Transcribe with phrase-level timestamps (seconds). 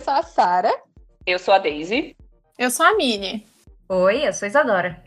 [0.00, 0.82] eu sou a Sara.
[1.26, 2.16] Eu sou a Daisy.
[2.58, 3.46] Eu sou a Mini.
[3.86, 5.04] Oi, eu sou a Isadora.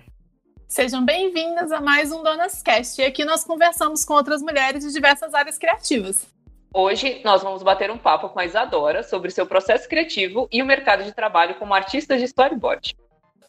[0.67, 3.01] Sejam bem-vindas a mais um Donas Cast.
[3.01, 6.27] E aqui nós conversamos com outras mulheres de diversas áreas criativas.
[6.71, 10.65] Hoje nós vamos bater um papo com a Isadora sobre seu processo criativo e o
[10.65, 12.95] mercado de trabalho como artista de storyboard.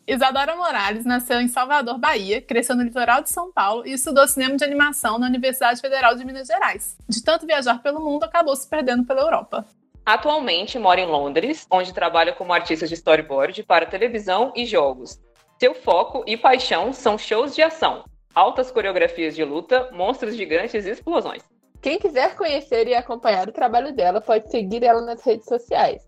[0.07, 4.57] Isadora Morales nasceu em Salvador, Bahia, cresceu no litoral de São Paulo e estudou cinema
[4.57, 6.97] de animação na Universidade Federal de Minas Gerais.
[7.07, 9.67] De tanto viajar pelo mundo, acabou se perdendo pela Europa.
[10.05, 15.19] Atualmente mora em Londres, onde trabalha como artista de storyboard para televisão e jogos.
[15.59, 18.05] Seu foco e paixão são shows de ação,
[18.35, 21.43] altas coreografias de luta, monstros gigantes e explosões.
[21.81, 26.07] Quem quiser conhecer e acompanhar o trabalho dela pode seguir ela nas redes sociais.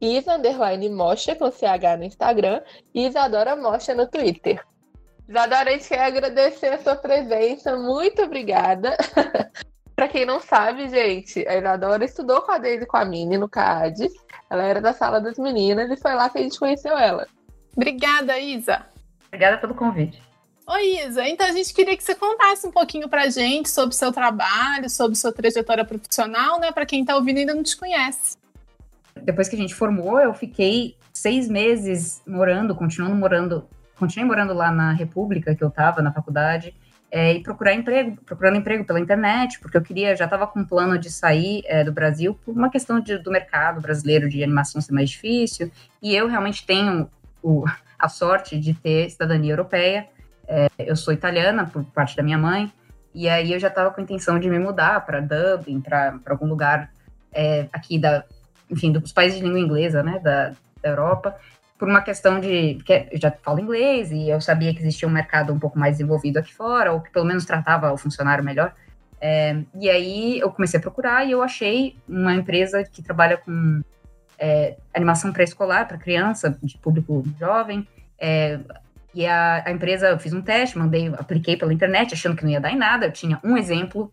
[0.00, 2.62] Isa Underline Mocha com CH no Instagram
[2.94, 4.62] e Isadora Mocha no Twitter.
[5.26, 7.76] Isadora, a gente quer agradecer a sua presença.
[7.76, 8.96] Muito obrigada.
[10.00, 13.36] Para quem não sabe, gente, a Isadora estudou com a Deise e com a Mini
[13.36, 14.08] no CAD.
[14.48, 17.26] Ela era da sala das meninas e foi lá que a gente conheceu ela.
[17.76, 18.86] Obrigada, Isa.
[19.26, 20.18] Obrigada pelo convite.
[20.66, 21.28] Oi, Isa.
[21.28, 24.88] Então a gente queria que você contasse um pouquinho pra gente sobre o seu trabalho,
[24.88, 26.72] sobre sua trajetória profissional, né?
[26.72, 28.38] Para quem tá ouvindo e ainda não te conhece.
[29.22, 34.72] Depois que a gente formou, eu fiquei seis meses morando, continuando morando, continuei morando lá
[34.72, 36.74] na República que eu tava na faculdade.
[37.12, 40.64] É, e procurar emprego, procurando emprego pela internet, porque eu queria, já estava com um
[40.64, 44.80] plano de sair é, do Brasil por uma questão de, do mercado brasileiro de animação
[44.80, 47.10] ser mais difícil, e eu realmente tenho
[47.42, 47.64] o,
[47.98, 50.06] a sorte de ter cidadania europeia,
[50.46, 52.72] é, eu sou italiana por parte da minha mãe,
[53.12, 56.46] e aí eu já estava com a intenção de me mudar para Dublin, para algum
[56.46, 56.92] lugar
[57.32, 58.24] é, aqui da,
[58.70, 60.50] enfim, dos países de língua inglesa, né, da,
[60.80, 61.36] da Europa,
[61.80, 65.10] por uma questão de que eu já falo inglês e eu sabia que existia um
[65.10, 68.74] mercado um pouco mais desenvolvido aqui fora, ou que pelo menos tratava o funcionário melhor.
[69.18, 73.82] É, e aí eu comecei a procurar e eu achei uma empresa que trabalha com
[74.38, 77.88] é, animação pré-escolar para criança, de público jovem.
[78.18, 78.60] É,
[79.14, 82.50] e a, a, empresa, eu fiz um teste, mandei, apliquei pela internet, achando que não
[82.50, 83.06] ia dar em nada.
[83.06, 84.10] Eu tinha um exemplo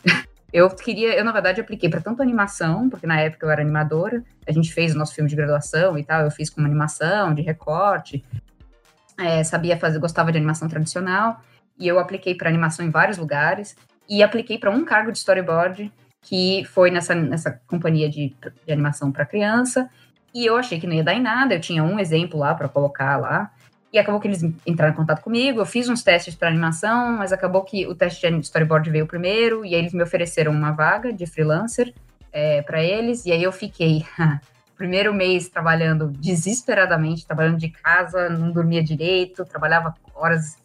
[0.51, 4.23] eu queria, eu na verdade apliquei para tanto animação, porque na época eu era animadora,
[4.47, 7.41] a gente fez o nosso filme de graduação e tal, eu fiz como animação, de
[7.41, 8.23] recorte,
[9.19, 11.41] é, sabia fazer, gostava de animação tradicional,
[11.77, 13.75] e eu apliquei para animação em vários lugares,
[14.09, 15.91] e apliquei para um cargo de storyboard,
[16.21, 18.33] que foi nessa, nessa companhia de,
[18.65, 19.89] de animação para criança,
[20.33, 22.69] e eu achei que não ia dar em nada, eu tinha um exemplo lá para
[22.69, 23.51] colocar lá,
[23.91, 25.61] e acabou que eles entraram em contato comigo.
[25.61, 29.65] Eu fiz uns testes para animação, mas acabou que o teste de storyboard veio primeiro.
[29.65, 31.93] E aí eles me ofereceram uma vaga de freelancer
[32.31, 33.25] é, para eles.
[33.25, 34.05] E aí eu fiquei
[34.75, 40.57] primeiro mês trabalhando desesperadamente, trabalhando de casa, não dormia direito, trabalhava horas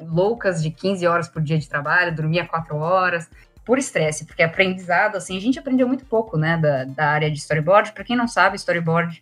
[0.00, 3.28] loucas de 15 horas por dia de trabalho, dormia 4 horas,
[3.64, 7.38] por estresse, porque aprendizado, assim, a gente aprendeu muito pouco, né, da, da área de
[7.38, 7.92] storyboard.
[7.92, 9.20] Para quem não sabe, storyboard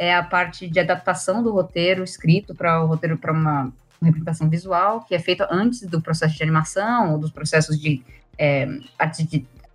[0.00, 3.70] é a parte de adaptação do roteiro escrito para o roteiro para uma
[4.02, 8.02] representação visual, que é feita antes do processo de animação ou dos processos de
[8.38, 8.66] é,
[8.98, 9.28] artes,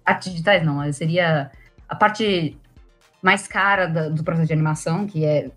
[0.03, 1.51] artes digitais, não, seria
[1.87, 2.57] a parte
[3.21, 5.51] mais cara da, do processo de animação, que é,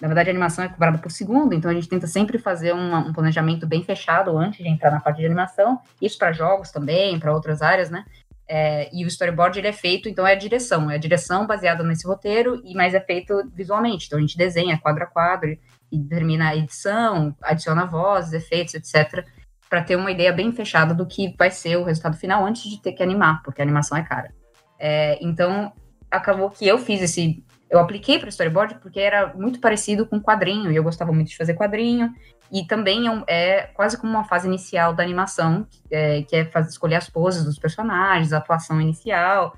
[0.00, 3.00] na verdade, a animação é cobrada por segundo, então a gente tenta sempre fazer uma,
[3.00, 7.18] um planejamento bem fechado antes de entrar na parte de animação, isso para jogos também,
[7.18, 8.06] para outras áreas, né?
[8.46, 11.82] É, e o storyboard ele é feito, então é a direção, é a direção baseada
[11.82, 14.06] nesse roteiro, e mas é feito visualmente.
[14.06, 15.50] Então a gente desenha quadro a quadro
[15.90, 19.26] e, determina a edição, adiciona vozes, efeitos, etc,
[19.68, 22.80] para ter uma ideia bem fechada do que vai ser o resultado final antes de
[22.80, 24.32] ter que animar, porque a animação é cara.
[24.78, 25.72] É, então
[26.10, 30.70] acabou que eu fiz esse eu apliquei para storyboard porque era muito parecido com quadrinho,
[30.70, 32.12] e eu gostava muito de fazer quadrinho,
[32.52, 36.70] e também é, é quase como uma fase inicial da animação, é, que é fazer,
[36.70, 39.56] escolher as poses dos personagens, a atuação inicial,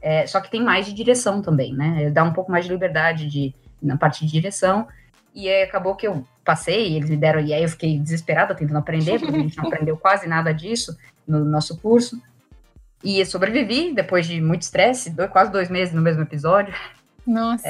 [0.00, 2.10] é, só que tem mais de direção também, né?
[2.10, 4.86] Dá um pouco mais de liberdade de, na parte de direção,
[5.34, 9.18] e acabou que eu passei, eles me deram, e aí eu fiquei desesperada tentando aprender,
[9.18, 10.96] porque a gente não aprendeu quase nada disso
[11.26, 12.20] no nosso curso,
[13.04, 16.74] e sobrevivi depois de muito estresse, quase dois meses no mesmo episódio,
[17.28, 17.68] nossa.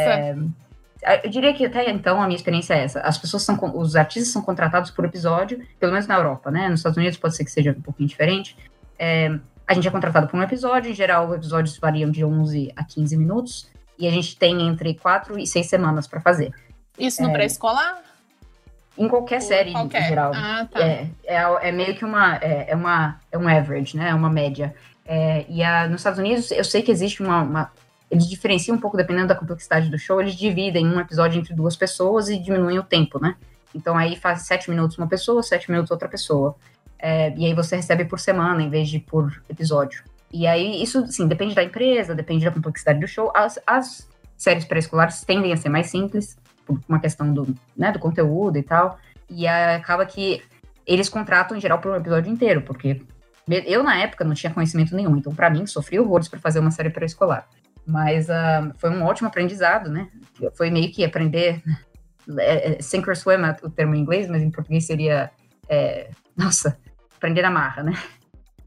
[1.02, 3.00] É, eu diria que até então a minha experiência é essa.
[3.00, 6.68] As pessoas são, os artistas são contratados por episódio, pelo menos na Europa, né?
[6.68, 8.56] Nos Estados Unidos pode ser que seja um pouquinho diferente.
[8.98, 12.72] É, a gente é contratado por um episódio, em geral, os episódios variam de 11
[12.74, 16.52] a 15 minutos, e a gente tem entre 4 e 6 semanas para fazer.
[16.98, 18.02] Isso no é, pré-escolar?
[18.96, 20.02] Em qualquer série, qualquer.
[20.02, 20.32] em geral.
[20.34, 20.80] Ah, tá.
[20.80, 24.08] É, é, é, meio que uma, é, é, uma, é um average, né?
[24.08, 24.74] É uma média.
[25.06, 27.72] É, e a, nos Estados Unidos, eu sei que existe uma, uma
[28.10, 31.76] eles diferenciam um pouco dependendo da complexidade do show, eles dividem um episódio entre duas
[31.76, 33.36] pessoas e diminuem o tempo, né?
[33.74, 36.56] Então aí faz sete minutos uma pessoa, sete minutos outra pessoa.
[36.98, 40.02] É, e aí você recebe por semana em vez de por episódio.
[40.32, 43.30] E aí isso, sim, depende da empresa, depende da complexidade do show.
[43.34, 47.98] As, as séries pré-escolares tendem a ser mais simples, por uma questão do, né, do
[47.98, 48.98] conteúdo e tal.
[49.30, 50.42] E acaba que
[50.86, 53.02] eles contratam em geral por um episódio inteiro, porque
[53.66, 56.70] eu na época não tinha conhecimento nenhum, então para mim sofri horrores para fazer uma
[56.70, 57.46] série pré-escolar.
[57.88, 60.08] Mas uh, foi um ótimo aprendizado, né?
[60.54, 61.62] Foi meio que aprender
[62.38, 65.30] é, sink or swim, é o termo em inglês, mas em português seria,
[65.68, 66.78] é, nossa,
[67.16, 67.92] aprender na marra, né?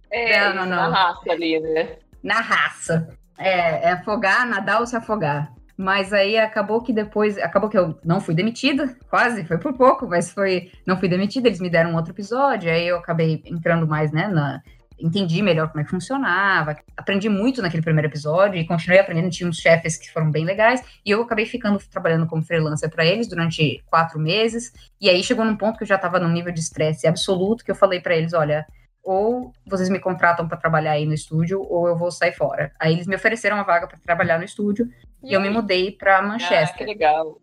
[0.09, 0.89] É, não, não, não.
[0.89, 1.97] na raça ali, né?
[2.23, 3.07] Na raça.
[3.38, 5.53] É, é afogar, nadar ou se afogar.
[5.77, 10.07] Mas aí acabou que depois, acabou que eu não fui demitida, quase, foi por pouco,
[10.07, 13.88] mas foi, não fui demitida, eles me deram um outro episódio, aí eu acabei entrando
[13.88, 14.62] mais, né, na,
[15.03, 19.50] entendi melhor como é que funcionava, aprendi muito naquele primeiro episódio e continuei aprendendo, tinha
[19.50, 23.27] uns chefes que foram bem legais, e eu acabei ficando trabalhando como freelancer para eles
[23.27, 26.59] durante quatro meses, e aí chegou num ponto que eu já estava num nível de
[26.59, 28.65] estresse absoluto, que eu falei para eles, olha,
[29.03, 32.71] ou vocês me contratam para trabalhar aí no estúdio, ou eu vou sair fora.
[32.80, 34.88] Aí eles me ofereceram uma vaga para trabalhar no estúdio,
[35.24, 36.69] e, e eu me mudei para Manchester.
[36.74, 37.42] Ah, que legal.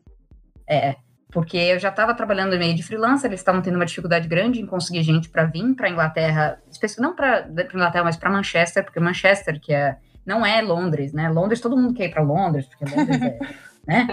[0.69, 0.97] É,
[1.31, 4.61] porque eu já estava trabalhando em meio de freelancer, eles estavam tendo uma dificuldade grande
[4.61, 6.59] em conseguir gente para vir para Inglaterra,
[6.99, 11.27] não para Inglaterra, mas para Manchester, porque Manchester, que é não é Londres, né?
[11.31, 13.39] Londres, todo mundo quer ir para Londres, porque Londres é,
[13.89, 14.07] né?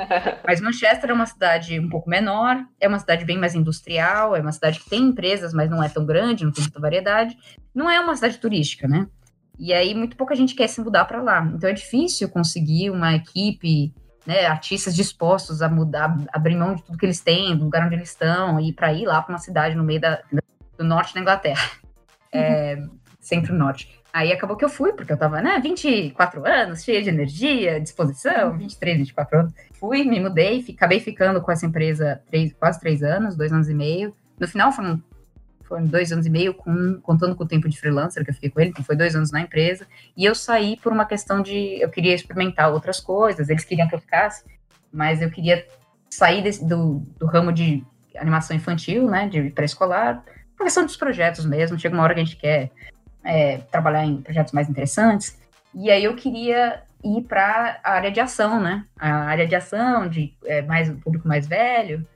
[0.46, 4.40] Mas Manchester é uma cidade um pouco menor, é uma cidade bem mais industrial, é
[4.40, 7.38] uma cidade que tem empresas, mas não é tão grande, não tem muita variedade.
[7.74, 9.08] Não é uma cidade turística, né?
[9.60, 11.46] E aí muito pouca gente quer se mudar para lá.
[11.54, 13.94] Então é difícil conseguir uma equipe
[14.26, 17.96] né, artistas dispostos a mudar, abrir mão de tudo que eles têm, do lugar onde
[17.96, 20.22] eles estão, e para ir lá para uma cidade no meio da,
[20.78, 21.72] do norte da Inglaterra,
[22.32, 22.78] é,
[23.20, 23.96] centro-norte.
[24.12, 28.58] Aí acabou que eu fui, porque eu tava, né, 24 anos, cheia de energia, disposição,
[28.58, 29.54] 23, 24 anos.
[29.74, 33.74] Fui, me mudei, acabei ficando com essa empresa três, quase três anos, dois anos e
[33.74, 34.16] meio.
[34.40, 35.04] No final foram
[35.68, 38.50] foram dois anos e meio, com, contando com o tempo de freelancer que eu fiquei
[38.50, 41.82] com ele, então foi dois anos na empresa, e eu saí por uma questão de,
[41.82, 44.44] eu queria experimentar outras coisas, eles queriam que eu ficasse,
[44.92, 45.66] mas eu queria
[46.10, 47.84] sair desse, do, do ramo de
[48.16, 50.24] animação infantil, né, de pré-escolar,
[50.56, 52.72] por questão dos projetos mesmo, chega uma hora que a gente quer
[53.24, 55.38] é, trabalhar em projetos mais interessantes,
[55.74, 60.08] e aí eu queria ir para a área de ação, né, a área de ação,
[60.08, 62.08] de é, mais o público mais velho,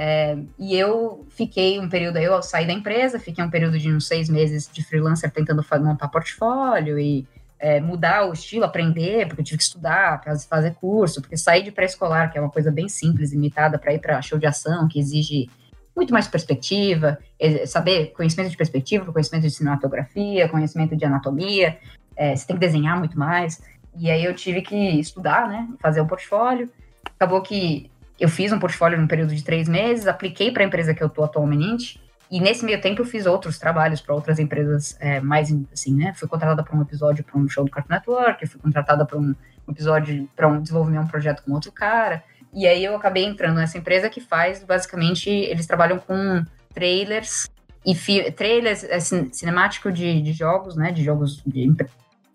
[0.00, 4.06] é, e eu fiquei um período, eu saí da empresa, fiquei um período de uns
[4.06, 7.26] seis meses de freelancer tentando montar portfólio e
[7.58, 11.72] é, mudar o estilo, aprender, porque eu tive que estudar, fazer curso, porque sair de
[11.72, 15.00] pré-escolar, que é uma coisa bem simples, limitada, para ir para show de ação, que
[15.00, 15.50] exige
[15.96, 21.76] muito mais perspectiva, é, saber conhecimento de perspectiva, conhecimento de cinematografia, conhecimento de anatomia,
[22.16, 23.60] é, você tem que desenhar muito mais.
[23.98, 26.70] E aí eu tive que estudar, né, fazer o um portfólio.
[27.16, 30.94] Acabou que eu fiz um portfólio num período de três meses, apliquei para a empresa
[30.94, 32.00] que eu estou atualmente,
[32.30, 36.12] e nesse meio tempo eu fiz outros trabalhos para outras empresas é, mais, assim, né?
[36.14, 39.34] Fui contratada para um episódio para um show do Cartoon Network, fui contratada para um
[39.68, 42.22] episódio para um desenvolver um projeto com outro cara.
[42.52, 46.44] E aí eu acabei entrando nessa empresa que faz, basicamente, eles trabalham com
[46.74, 47.48] trailers
[47.84, 47.94] e
[48.32, 50.92] trailers é, cinemático de, de, jogos, né?
[50.92, 51.74] De jogos de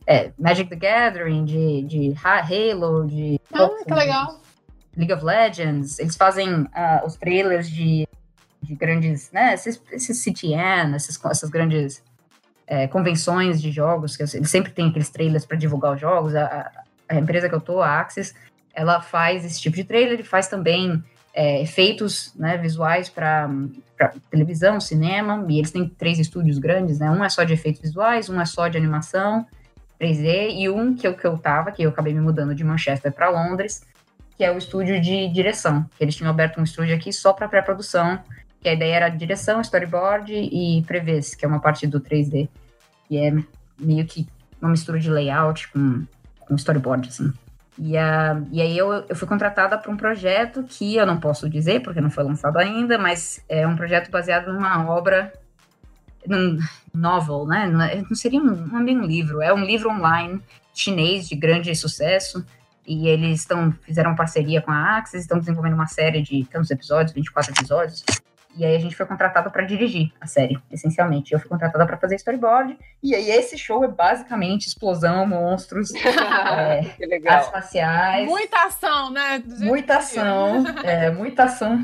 [0.08, 3.40] é, Magic the Gathering, de, de Halo, de.
[3.54, 4.40] Ah, que legal.
[4.96, 8.08] League of Legends, eles fazem uh, os trailers de,
[8.62, 12.04] de grandes, né, esses, esses CTN, essas, essas grandes
[12.68, 16.36] é, convenções de jogos, que eles sempre tem aqueles trailers para divulgar os jogos.
[16.36, 16.72] A,
[17.10, 18.34] a, empresa que eu tô, a Axis,
[18.74, 21.04] ela faz esse tipo de trailer e faz também
[21.34, 23.50] é, efeitos né, visuais para
[24.30, 27.10] televisão, cinema, e eles têm três estúdios grandes, né?
[27.10, 29.46] Um é só de efeitos visuais, um é só de animação
[30.00, 33.12] 3D, e um que eu, que eu tava, que eu acabei me mudando de Manchester
[33.12, 33.82] para Londres,
[34.38, 35.86] que é o estúdio de direção.
[36.00, 38.20] Eles tinham aberto um estúdio aqui só para pré-produção,
[38.60, 42.50] que a ideia era direção, storyboard e prevês, que é uma parte do 3D.
[43.10, 43.34] E é
[43.80, 44.28] meio que
[44.62, 46.06] uma mistura de layout com,
[46.40, 47.34] com storyboard, assim.
[47.78, 51.50] E, uh, e aí eu, eu fui contratada para um projeto que eu não posso
[51.50, 55.34] dizer, porque não foi lançado ainda, mas é um projeto baseado numa obra,
[56.26, 56.58] num
[56.94, 57.68] novel, né?
[57.68, 60.42] Não seria um, não é um livro, é um livro online
[60.74, 62.46] chinês de grande sucesso,
[62.86, 67.14] e eles estão fizeram parceria com a Axis, estão desenvolvendo uma série de tantos episódios,
[67.14, 68.04] 24 episódios.
[68.56, 71.34] E aí a gente foi contratado para dirigir a série, essencialmente.
[71.34, 72.78] Eu fui contratada para fazer storyboard.
[73.02, 76.82] E aí esse show é basicamente explosão, monstros, é,
[77.28, 78.28] artes faciais.
[78.28, 79.44] Muita ação, né?
[79.60, 81.84] Muita ação, é, muita ação,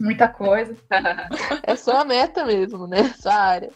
[0.00, 0.76] muita coisa.
[1.64, 3.12] É só a meta mesmo, né?
[3.18, 3.70] Sua área.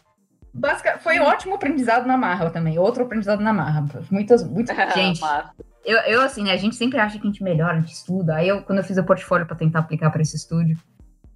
[0.54, 2.78] Basic, foi um ótimo aprendizado na Marra também.
[2.78, 3.84] Outro aprendizado na Marra.
[4.10, 5.20] Muitas, muita gente.
[5.88, 8.34] Eu, eu, assim, né, a gente sempre acha que a gente melhora, a gente estuda.
[8.34, 10.76] Aí eu, quando eu fiz o portfólio para tentar aplicar para esse estúdio,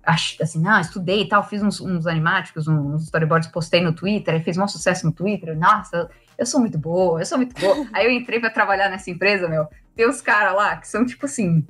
[0.04, 4.34] acho, assim, ah, estudei e tal, fiz uns, uns animáticos, uns storyboards, postei no Twitter,
[4.34, 5.58] aí fez um sucesso no Twitter.
[5.58, 7.86] Nossa, eu sou muito boa, eu sou muito boa.
[7.94, 9.66] aí eu entrei para trabalhar nessa empresa, meu,
[9.96, 11.66] tem os caras lá que são, tipo assim,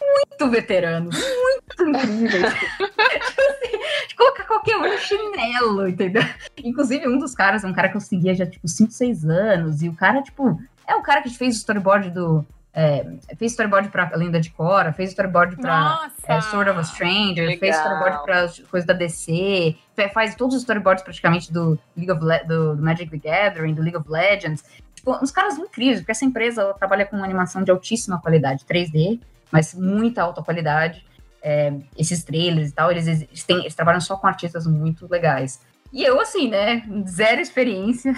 [0.00, 2.54] muito veteranos, muito incríveis.
[2.54, 6.22] tipo assim, colocar qualquer um no chinelo, entendeu?
[6.62, 9.82] Inclusive, um dos caras é um cara que eu seguia já, tipo, 5, 6 anos,
[9.82, 10.60] e o cara, tipo,
[10.90, 12.44] é o cara que fez o storyboard do.
[12.72, 13.04] É,
[13.36, 17.58] fez storyboard pra Lenda de Cora, fez storyboard pra é, Sword of a Stranger, Legal.
[17.58, 19.74] fez storyboard pra coisas da DC,
[20.14, 23.82] faz todos os storyboards praticamente do League of Le do, do Magic the Gathering, do
[23.82, 24.62] League of Legends.
[24.94, 29.18] Tipo, uns caras incríveis, porque essa empresa ela trabalha com animação de altíssima qualidade, 3D,
[29.50, 31.04] mas muita alta qualidade.
[31.42, 35.58] É, esses trailers e tal, eles, eles, têm- eles trabalham só com artistas muito legais.
[35.92, 38.14] E eu, assim, né, zero experiência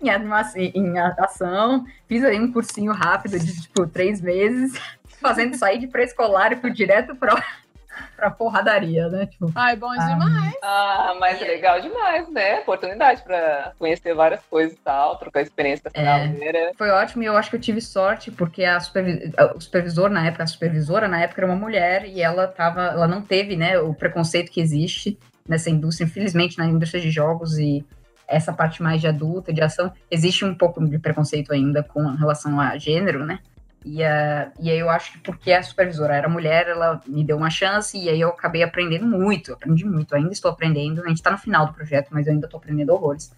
[0.00, 4.72] em, animação, em ação, fiz aí um cursinho rápido de, tipo, três meses,
[5.20, 7.34] fazendo sair de pré-escolar e fui direto pra,
[8.16, 9.26] pra porradaria, né?
[9.26, 10.06] Tipo, Ai, bom Ah.
[10.06, 10.54] demais.
[10.62, 12.60] Ah, mas é legal demais, né?
[12.60, 16.72] Oportunidade pra conhecer várias coisas e tal, trocar experiência com É.
[16.76, 20.26] foi ótimo e eu acho que eu tive sorte, porque a supervi- o supervisor na
[20.26, 23.78] época, a supervisora na época era uma mulher e ela tava, ela não teve, né,
[23.78, 25.18] o preconceito que existe
[25.48, 27.84] nessa indústria, infelizmente na indústria de jogos e
[28.32, 32.58] essa parte mais de adulta, de ação, existe um pouco de preconceito ainda com relação
[32.60, 33.38] a gênero, né?
[33.84, 37.36] E, a, e aí eu acho que porque a supervisora era mulher, ela me deu
[37.36, 41.16] uma chance e aí eu acabei aprendendo muito, aprendi muito, ainda estou aprendendo, a gente
[41.16, 43.32] está no final do projeto, mas eu ainda estou aprendendo horrores.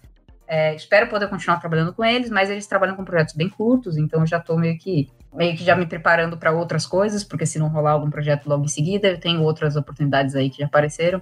[0.47, 4.19] É, espero poder continuar trabalhando com eles, mas eles trabalham com projetos bem curtos, então
[4.19, 7.59] eu já estou meio que meio que já me preparando para outras coisas, porque se
[7.59, 11.21] não rolar algum projeto logo em seguida, eu tenho outras oportunidades aí que já apareceram.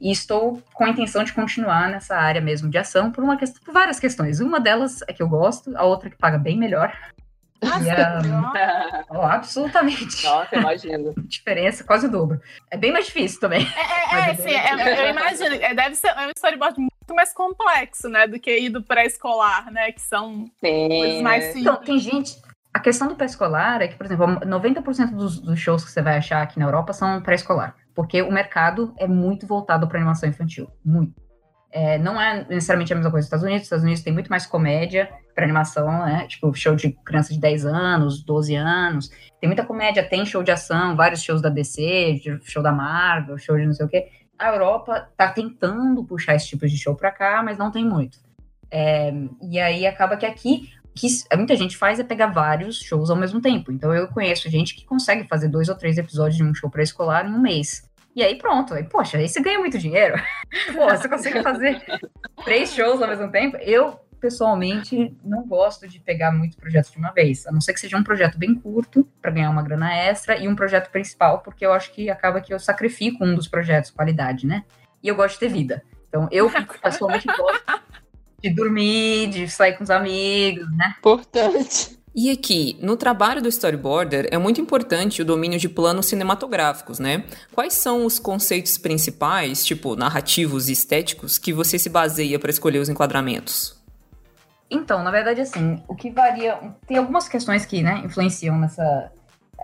[0.00, 3.62] E estou com a intenção de continuar nessa área mesmo de ação por uma questão,
[3.64, 4.40] por várias questões.
[4.40, 6.92] Uma delas é que eu gosto, a outra que paga bem melhor.
[7.62, 10.24] E a, ó, absolutamente.
[10.24, 11.14] Nossa, imagino.
[11.26, 12.40] Diferença quase o dobro.
[12.70, 13.66] É bem mais difícil também.
[13.66, 15.54] É, é, Mas sim, é, eu imagino.
[15.54, 18.26] é, Deve ser é um storyboard muito mais complexo, né?
[18.26, 19.90] Do que ir do pré-escolar, né?
[19.92, 21.62] Que são coisas mais simples.
[21.62, 22.36] Então, tem gente.
[22.74, 26.18] A questão do pré-escolar é que, por exemplo, 90% dos, dos shows que você vai
[26.18, 27.74] achar aqui na Europa são pré-escolar.
[27.96, 30.70] Porque o mercado é muito voltado para animação infantil.
[30.84, 31.14] Muito.
[31.72, 33.62] É, não é necessariamente a mesma coisa nos Estados Unidos.
[33.62, 36.26] Os Estados Unidos tem muito mais comédia para animação, né?
[36.28, 39.10] Tipo, show de criança de 10 anos, 12 anos.
[39.40, 43.56] Tem muita comédia, tem show de ação, vários shows da DC, show da Marvel, show
[43.56, 44.08] de não sei o quê.
[44.38, 48.18] A Europa tá tentando puxar esse tipo de show para cá, mas não tem muito.
[48.70, 49.12] É,
[49.42, 53.40] e aí acaba que aqui que muita gente faz é pegar vários shows ao mesmo
[53.40, 53.70] tempo.
[53.70, 57.26] Então eu conheço gente que consegue fazer dois ou três episódios de um show pré-escolar
[57.26, 57.88] em um mês.
[58.14, 60.14] E aí pronto, aí, poxa, aí você ganha muito dinheiro.
[60.72, 61.82] Pô, você consegue fazer
[62.44, 63.58] três shows ao mesmo tempo.
[63.58, 67.46] Eu, pessoalmente, não gosto de pegar muitos projetos de uma vez.
[67.46, 70.48] A não ser que seja um projeto bem curto, para ganhar uma grana extra, e
[70.48, 74.46] um projeto principal, porque eu acho que acaba que eu sacrifico um dos projetos, qualidade,
[74.46, 74.64] né?
[75.02, 75.82] E eu gosto de ter vida.
[76.08, 76.50] Então eu,
[76.82, 77.82] pessoalmente, gosto
[78.48, 80.94] de dormir, de sair com os amigos, né?
[80.98, 81.96] Importante.
[82.14, 87.24] E aqui, no trabalho do storyboarder, é muito importante o domínio de planos cinematográficos, né?
[87.52, 92.78] Quais são os conceitos principais, tipo narrativos e estéticos, que você se baseia para escolher
[92.78, 93.76] os enquadramentos?
[94.70, 96.58] Então, na verdade, assim, o que varia.
[96.86, 99.12] Tem algumas questões que, né, influenciam nessa,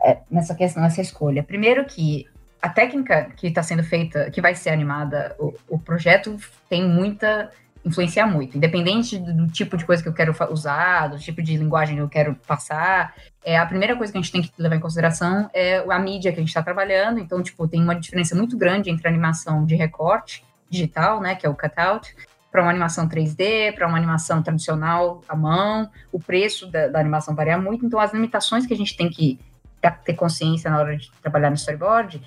[0.05, 1.43] é, nessa questão, nessa escolha.
[1.43, 2.27] Primeiro que
[2.61, 6.37] a técnica que está sendo feita, que vai ser animada, o, o projeto
[6.69, 7.51] tem muita.
[7.85, 8.57] Influenciar muito.
[8.57, 12.09] Independente do, tipo de coisa que eu quero usar, do tipo de linguagem que eu
[12.09, 13.15] quero passar.
[13.45, 16.33] É, a primeira coisa que a gente tem que levar em consideração é a mídia
[16.33, 17.19] que a gente está trabalhando.
[17.19, 21.49] Então, tipo, tem uma diferença muito grande entre animação de recorte digital, né, que é
[21.51, 22.15] o cutout,
[22.51, 27.35] para uma animação 3D, para uma animação tradicional à mão, o preço da, da animação
[27.35, 29.39] varia muito, então as limitações que a gente tem que
[30.05, 32.23] ter consciência na hora de trabalhar no storyboard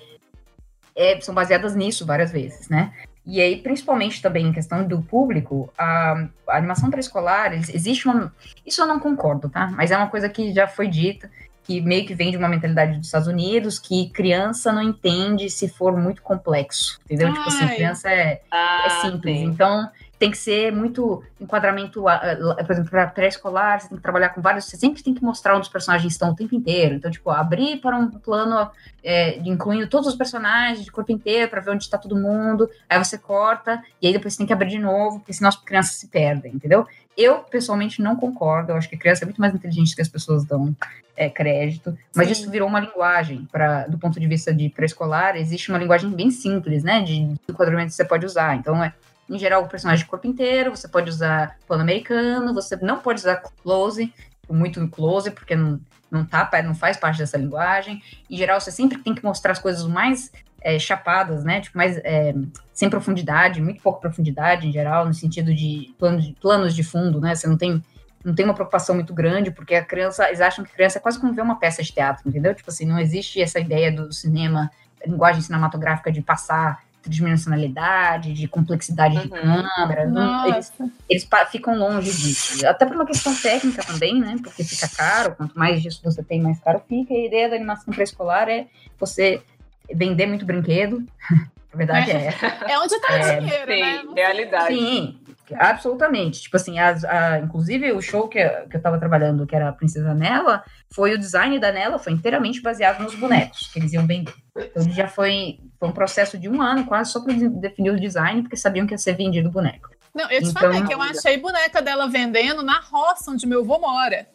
[0.94, 2.92] é, são baseadas nisso várias vezes, né?
[3.26, 8.32] E aí, principalmente também em questão do público, a, a animação pré-escolar, ex- existe uma.
[8.64, 9.66] Isso eu não concordo, tá?
[9.68, 11.28] Mas é uma coisa que já foi dita,
[11.64, 15.68] que meio que vem de uma mentalidade dos Estados Unidos, que criança não entende se
[15.68, 17.32] for muito complexo, entendeu?
[17.32, 17.74] Tipo assim, Ai.
[17.74, 19.38] criança é, Ah, é simples.
[19.38, 19.44] sim.
[19.46, 22.20] Então, tem que ser muito enquadramento, ah,
[22.58, 24.64] ah, por exemplo, para pré-escolar, você tem que trabalhar com vários.
[24.64, 26.94] Você sempre tem que mostrar onde os personagens estão o tempo inteiro.
[26.94, 28.70] Então, tipo, abrir para um plano
[29.04, 32.68] é, incluindo todos os personagens de corpo inteiro para ver onde está todo mundo.
[32.88, 35.56] Aí você corta, e aí depois você tem que abrir de novo, porque senão as
[35.56, 36.86] crianças se perdem, entendeu?
[37.16, 38.72] Eu, pessoalmente, não concordo.
[38.72, 40.74] Eu acho que criança é muito mais inteligente do que as pessoas dão
[41.16, 41.96] é, crédito.
[42.14, 42.32] Mas Sim.
[42.32, 46.30] isso virou uma linguagem, pra, do ponto de vista de pré-escolar, existe uma linguagem bem
[46.30, 47.02] simples, né?
[47.02, 47.16] De
[47.48, 48.56] enquadramento que você pode usar.
[48.56, 48.92] Então, é,
[49.28, 53.20] em geral, o personagem de corpo inteiro, você pode usar plano americano, você não pode
[53.20, 54.12] usar close,
[54.48, 55.80] muito close, porque não,
[56.10, 58.02] não, tá, não faz parte dessa linguagem.
[58.30, 60.30] Em geral, você sempre tem que mostrar as coisas mais
[60.60, 61.60] é, chapadas, né?
[61.60, 62.34] Tipo, mais é,
[62.72, 67.20] sem profundidade, muito pouca profundidade em geral, no sentido de planos de, planos de fundo,
[67.20, 67.34] né?
[67.34, 67.82] Você não tem
[68.24, 71.20] não tem uma preocupação muito grande, porque a criança, eles acham que criança é quase
[71.20, 72.52] como ver uma peça de teatro, entendeu?
[72.56, 74.68] Tipo assim, não existe essa ideia do cinema,
[75.06, 79.62] linguagem cinematográfica de passar tridimensionalidade, de complexidade de Uhum.
[79.76, 80.06] câmera.
[80.06, 80.72] Não, eles,
[81.08, 82.66] eles ficam longe disso.
[82.66, 84.36] Até por uma questão técnica também, né?
[84.42, 87.12] Porque fica caro, quanto mais disso você tem, mais caro fica.
[87.14, 88.66] E a ideia da animação pré-escolar é
[88.98, 89.42] você
[89.92, 91.04] vender muito brinquedo.
[91.72, 92.46] A verdade é essa.
[92.46, 93.98] É onde tá É, o dinheiro, né?
[94.00, 94.74] Sim, realidade.
[94.74, 95.18] Sim,
[95.54, 96.42] absolutamente.
[96.42, 99.72] Tipo assim, as, a- inclusive o show que, que eu tava trabalhando, que era a
[99.72, 104.06] Princesa Nela, foi o design da Nela, foi inteiramente baseado nos bonecos que eles iam
[104.06, 104.34] vender.
[104.56, 108.00] Então ele já foi, foi um processo de um ano quase só para definir o
[108.00, 109.90] design, porque sabiam que ia ser vendido o boneco.
[110.14, 113.60] Não, eu te Então- falei que eu achei boneca dela vendendo na roça onde meu
[113.60, 114.26] avô mora.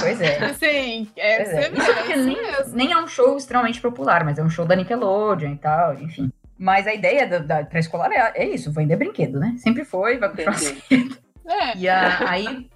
[0.00, 0.36] Pois é.
[0.44, 1.70] Assim, é, Pois é.
[1.72, 2.36] Isso porque é nem,
[2.72, 6.30] nem é um show extremamente popular, mas é um show da Nickelodeon e tal, enfim.
[6.58, 9.54] Mas a ideia da, da pré-escolar é, é isso, vender brinquedo, né?
[9.58, 11.16] Sempre foi, vai continuar Entendi.
[11.46, 11.76] É.
[11.76, 12.68] E a- aí,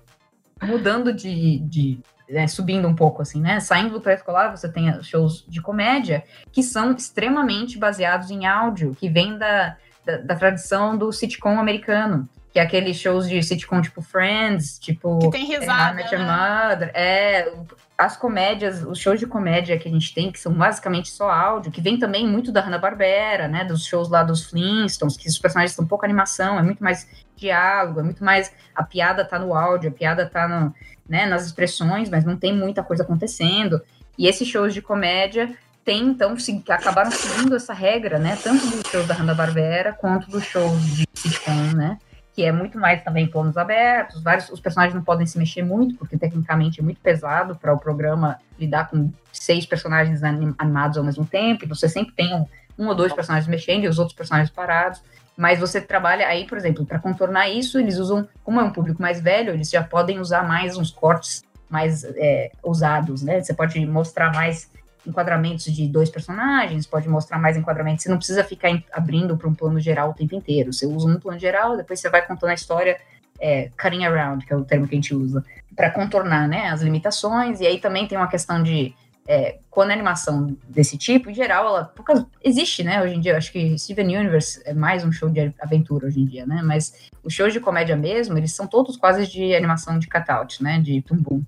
[0.62, 1.58] mudando de.
[1.60, 3.60] de né, subindo um pouco, assim, né?
[3.60, 8.94] Saindo do pré-escolar, você tem os shows de comédia que são extremamente baseados em áudio,
[8.94, 12.26] que vem da, da, da tradição do sitcom americano.
[12.52, 15.18] Que é aqueles shows de sitcom tipo Friends, tipo.
[15.20, 16.00] Que tem é, risada.
[16.02, 16.68] Your né?
[16.70, 16.90] Mother.
[16.92, 17.52] É,
[17.96, 21.70] as comédias, os shows de comédia que a gente tem, que são basicamente só áudio,
[21.72, 23.64] que vem também muito da Hanna-Barbera, né?
[23.64, 28.00] Dos shows lá dos Flintstones, que os personagens são pouco animação, é muito mais diálogo,
[28.00, 28.52] é muito mais.
[28.74, 30.74] A piada tá no áudio, a piada tá no,
[31.08, 33.80] né, nas expressões, mas não tem muita coisa acontecendo.
[34.18, 35.54] E esses shows de comédia
[35.84, 38.36] tem, então, se- acabaram seguindo essa regra, né?
[38.42, 41.98] Tanto dos shows da Hanna-Barbera quanto dos shows de sitcom, né?
[42.34, 45.96] Que é muito mais também planos abertos, vários os personagens não podem se mexer muito,
[45.96, 51.04] porque tecnicamente é muito pesado para o programa lidar com seis personagens anim- animados ao
[51.04, 52.46] mesmo tempo, então você sempre tem um,
[52.78, 55.02] um ou dois personagens mexendo e os outros personagens parados,
[55.36, 59.00] mas você trabalha aí, por exemplo, para contornar isso, eles usam, como é um público
[59.00, 63.40] mais velho, eles já podem usar mais uns cortes mais é, ousados, né?
[63.40, 64.70] Você pode mostrar mais
[65.06, 68.02] enquadramentos de dois personagens, pode mostrar mais enquadramentos.
[68.02, 70.72] Você não precisa ficar abrindo para um plano geral o tempo inteiro.
[70.72, 72.98] Você usa um plano geral, depois você vai contando a história,
[73.40, 76.82] é, cutting around, que é o termo que a gente usa, para contornar né, as
[76.82, 77.60] limitações.
[77.60, 78.94] E aí também tem uma questão de.
[79.26, 83.02] é, quando a animação desse tipo, em geral, ela poucas, existe, né?
[83.02, 86.20] Hoje em dia, eu acho que Steven Universe é mais um show de aventura hoje
[86.20, 86.60] em dia, né?
[86.62, 90.80] Mas os shows de comédia mesmo, eles são todos quase de animação de cutout, né?
[90.80, 91.42] De tumbum.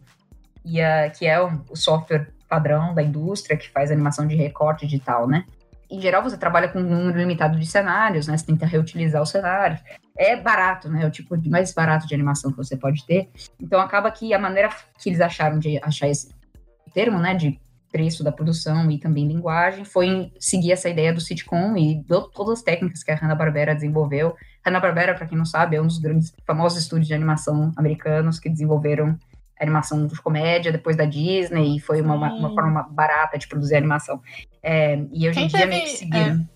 [0.65, 5.27] E a, que é o software padrão da indústria que faz animação de recorte digital,
[5.27, 5.45] né?
[5.91, 8.37] Em geral, você trabalha com um número limitado de cenários, né?
[8.37, 9.81] Você tenta reutilizar os cenários.
[10.17, 11.03] É barato, né?
[11.03, 13.29] É o tipo mais barato de animação que você pode ter.
[13.61, 16.29] Então, acaba que a maneira que eles acharam de achar esse
[16.93, 17.35] termo, né?
[17.35, 22.29] De preço da produção e também linguagem, foi seguir essa ideia do sitcom e do,
[22.29, 24.35] todas as técnicas que a Hanna-Barbera desenvolveu.
[24.67, 28.49] Hanna-Barbera, para quem não sabe, é um dos grandes, famosos estúdios de animação americanos que
[28.49, 29.17] desenvolveram
[29.61, 33.77] animação de comédia depois da Disney e foi uma, uma, uma forma barata de produzir
[33.77, 34.21] animação.
[34.63, 36.49] É, e hoje em dia teve- meio que seguiram.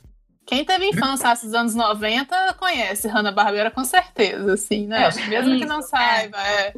[0.47, 5.03] Quem teve infância nos anos 90 conhece Hanna-Barbera com certeza, assim, né?
[5.09, 6.39] É, Mesmo que não Flintstones, saiba.
[6.39, 6.73] É.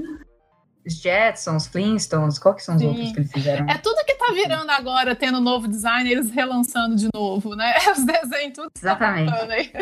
[0.85, 2.89] Os Jetsons, Flintstones, qual que são os Sim.
[2.89, 3.67] outros que eles fizeram?
[3.69, 7.75] é tudo que tá virando agora, tendo novo design, eles relançando de novo, né?
[7.97, 9.33] Os desenhos, tudo tá Exatamente.
[9.53, 9.73] aí.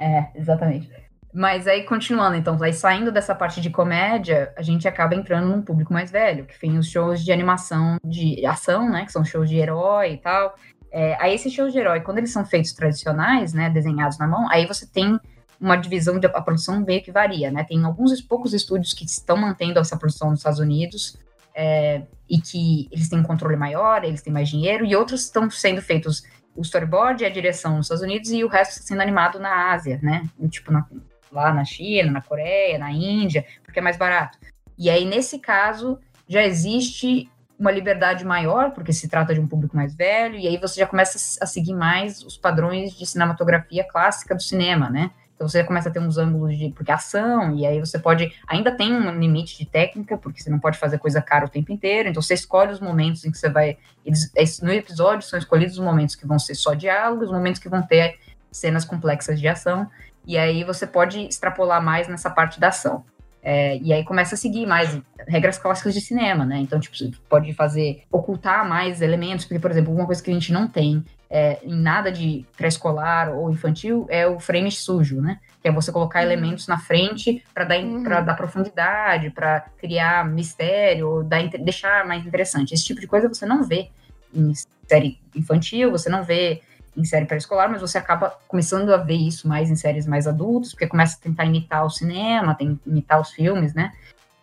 [0.00, 0.90] É, exatamente.
[1.32, 5.62] Mas aí, continuando, então, aí saindo dessa parte de comédia, a gente acaba entrando num
[5.62, 9.06] público mais velho, que tem os shows de animação de ação, né?
[9.06, 10.54] Que são shows de herói e tal.
[10.90, 13.70] É, aí esses shows de herói, quando eles são feitos tradicionais, né?
[13.70, 15.18] Desenhados na mão, aí você tem
[15.58, 17.64] uma divisão de a produção meio que varia, né?
[17.64, 21.16] Tem alguns poucos estúdios que estão mantendo essa produção nos Estados Unidos
[21.54, 25.48] é, e que eles têm um controle maior, eles têm mais dinheiro, e outros estão
[25.50, 29.00] sendo feitos o storyboard e a direção nos Estados Unidos e o resto está sendo
[29.00, 30.28] animado na Ásia, né?
[30.50, 30.86] Tipo, na-
[31.32, 34.38] lá na China, na Coreia, na Índia, porque é mais barato.
[34.78, 39.76] E aí, nesse caso, já existe uma liberdade maior, porque se trata de um público
[39.76, 44.34] mais velho, e aí você já começa a seguir mais os padrões de cinematografia clássica
[44.34, 45.10] do cinema, né?
[45.34, 46.70] Então você começa a ter uns ângulos de.
[46.70, 48.32] Porque é ação, e aí você pode.
[48.46, 51.72] Ainda tem um limite de técnica, porque você não pode fazer coisa cara o tempo
[51.72, 53.76] inteiro, então você escolhe os momentos em que você vai.
[54.04, 57.60] Eles, es- no episódio são escolhidos os momentos que vão ser só diálogos, os momentos
[57.60, 58.18] que vão ter
[58.52, 59.88] cenas complexas de ação,
[60.26, 63.04] e aí você pode extrapolar mais nessa parte da ação.
[63.44, 66.58] É, e aí começa a seguir mais regras clássicas de cinema, né?
[66.58, 70.34] Então, tipo, você pode fazer, ocultar mais elementos, porque, por exemplo, uma coisa que a
[70.34, 75.40] gente não tem é, em nada de pré-escolar ou infantil é o frame sujo, né?
[75.60, 78.02] Que é você colocar elementos na frente para dar, Uhum.
[78.02, 82.74] dar profundidade, para criar mistério, dar, deixar mais interessante.
[82.74, 83.90] Esse tipo de coisa você não vê
[84.32, 84.52] em
[84.86, 86.62] série infantil, você não vê
[86.96, 90.72] em série pré-escolar, mas você acaba começando a ver isso mais em séries mais adultas,
[90.72, 93.92] porque começa a tentar imitar o cinema, tem imitar os filmes, né?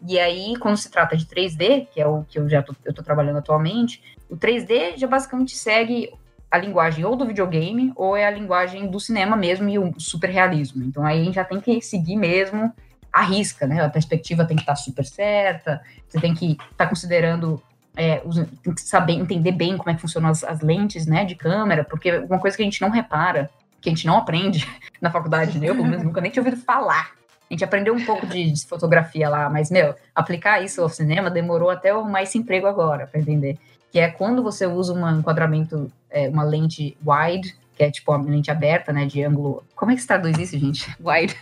[0.08, 2.94] E aí, quando se trata de 3D, que é o que eu já tô, eu
[2.94, 6.10] tô trabalhando atualmente, o 3D já basicamente segue
[6.50, 10.30] a linguagem ou do videogame ou é a linguagem do cinema mesmo e o super
[10.30, 10.84] realismo.
[10.84, 12.74] Então aí a gente já tem que seguir mesmo
[13.12, 13.84] a risca, né?
[13.84, 17.62] A perspectiva tem que estar tá super certa, você tem que estar tá considerando,
[18.00, 18.24] é,
[18.64, 21.84] tem que saber entender bem como é que funcionam as, as, lentes, né, de câmera,
[21.84, 23.50] porque uma coisa que a gente não repara,
[23.82, 24.66] que a gente não aprende
[25.02, 25.70] na faculdade, né?
[25.70, 27.12] Eu pelo menos nunca nem tinha ouvido falar.
[27.50, 31.30] A gente aprendeu um pouco de, de fotografia lá, mas, meu, aplicar isso ao cinema
[31.30, 33.58] demorou até eu arrumar esse emprego agora, para entender
[33.92, 38.24] que é quando você usa um enquadramento, é, uma lente wide, que é tipo uma
[38.24, 39.64] lente aberta, né, de ângulo.
[39.76, 40.88] Como é que se traduz isso, gente?
[41.04, 41.36] Wide.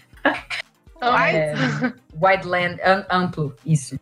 [1.04, 1.38] Wide?
[1.38, 1.54] É,
[2.20, 2.80] wide land,
[3.12, 4.00] amplo, isso.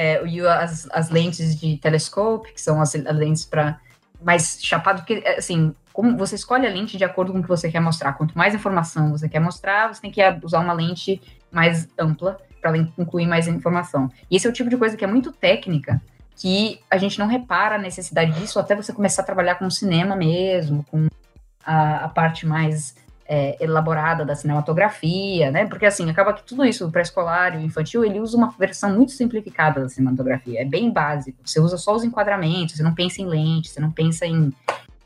[0.00, 3.80] É, e as, as lentes de telescope, que são as, as lentes para
[4.22, 7.68] mais chapado, porque, assim, como você escolhe a lente de acordo com o que você
[7.68, 8.12] quer mostrar.
[8.12, 12.78] Quanto mais informação você quer mostrar, você tem que usar uma lente mais ampla para
[12.78, 14.08] incluir mais informação.
[14.30, 16.00] E esse é o tipo de coisa que é muito técnica,
[16.36, 20.14] que a gente não repara a necessidade disso até você começar a trabalhar com cinema
[20.14, 21.08] mesmo, com
[21.66, 22.94] a, a parte mais
[23.28, 25.66] é, elaborada da cinematografia, né?
[25.66, 28.90] Porque assim, acaba que tudo isso, o pré-escolar e o infantil, ele usa uma versão
[28.94, 31.38] muito simplificada da cinematografia, é bem básico.
[31.44, 34.50] Você usa só os enquadramentos, você não pensa em lente, você não pensa em,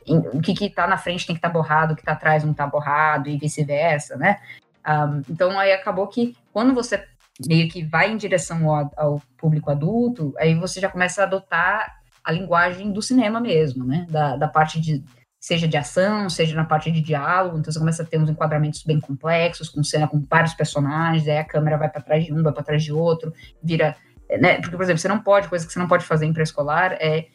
[0.06, 2.12] em o que, que tá na frente tem que estar tá borrado, o que tá
[2.12, 4.38] atrás não tá borrado e vice-versa, né?
[4.86, 7.04] Um, então aí acabou que quando você
[7.46, 11.96] meio que vai em direção ao, ao, público adulto, aí você já começa a adotar
[12.22, 14.06] a linguagem do cinema mesmo, né?
[14.08, 15.02] Da, da parte de
[15.42, 18.84] seja de ação, seja na parte de diálogo, então você começa a ter uns enquadramentos
[18.84, 22.44] bem complexos, com cena com vários personagens, aí a câmera vai para trás de um,
[22.44, 23.96] vai para trás de outro, vira,
[24.40, 24.60] né?
[24.60, 27.26] Porque por exemplo, você não pode, coisa que você não pode fazer em pré-escolar é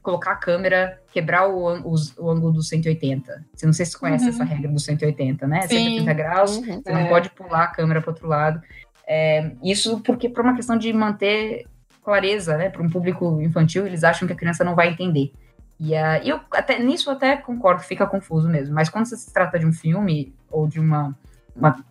[0.00, 3.44] colocar a câmera, quebrar o, o, o ângulo do 180.
[3.52, 4.30] Você não sei se você conhece uhum.
[4.30, 5.62] essa regra do 180, né?
[5.62, 5.98] Sim.
[5.98, 6.80] 180 graus, uhum.
[6.80, 6.94] você é.
[6.94, 8.62] não pode pular a câmera para outro lado.
[9.04, 11.66] É, isso porque por uma questão de manter
[12.04, 15.32] clareza, né, para um público infantil, eles acham que a criança não vai entender.
[15.78, 18.74] E uh, eu até nisso até concordo, fica confuso mesmo.
[18.74, 21.16] Mas quando se trata de um filme ou de uma,
[21.54, 21.84] uma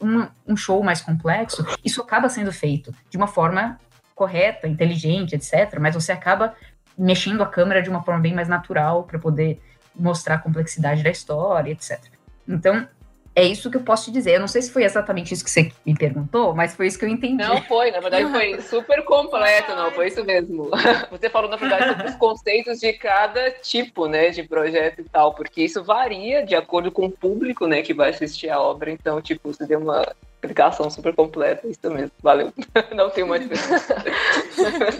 [0.00, 3.78] um, um show mais complexo, isso acaba sendo feito de uma forma
[4.14, 5.78] correta, inteligente, etc.
[5.80, 6.54] Mas você acaba
[6.96, 9.60] mexendo a câmera de uma forma bem mais natural para poder
[9.94, 12.00] mostrar a complexidade da história, etc.
[12.46, 12.86] Então,
[13.34, 14.34] é isso que eu posso te dizer.
[14.34, 17.04] Eu não sei se foi exatamente isso que você me perguntou, mas foi isso que
[17.04, 17.42] eu entendi.
[17.42, 20.70] Não foi, na verdade foi super completo, não, foi isso mesmo.
[21.10, 25.34] Você falou, na verdade, sobre os conceitos de cada tipo, né, de projeto e tal,
[25.34, 28.90] porque isso varia de acordo com o público, né, que vai assistir a obra.
[28.90, 32.12] Então, tipo, você deu uma explicação super completa, isso mesmo.
[32.22, 32.52] Valeu.
[32.94, 33.46] Não tem mais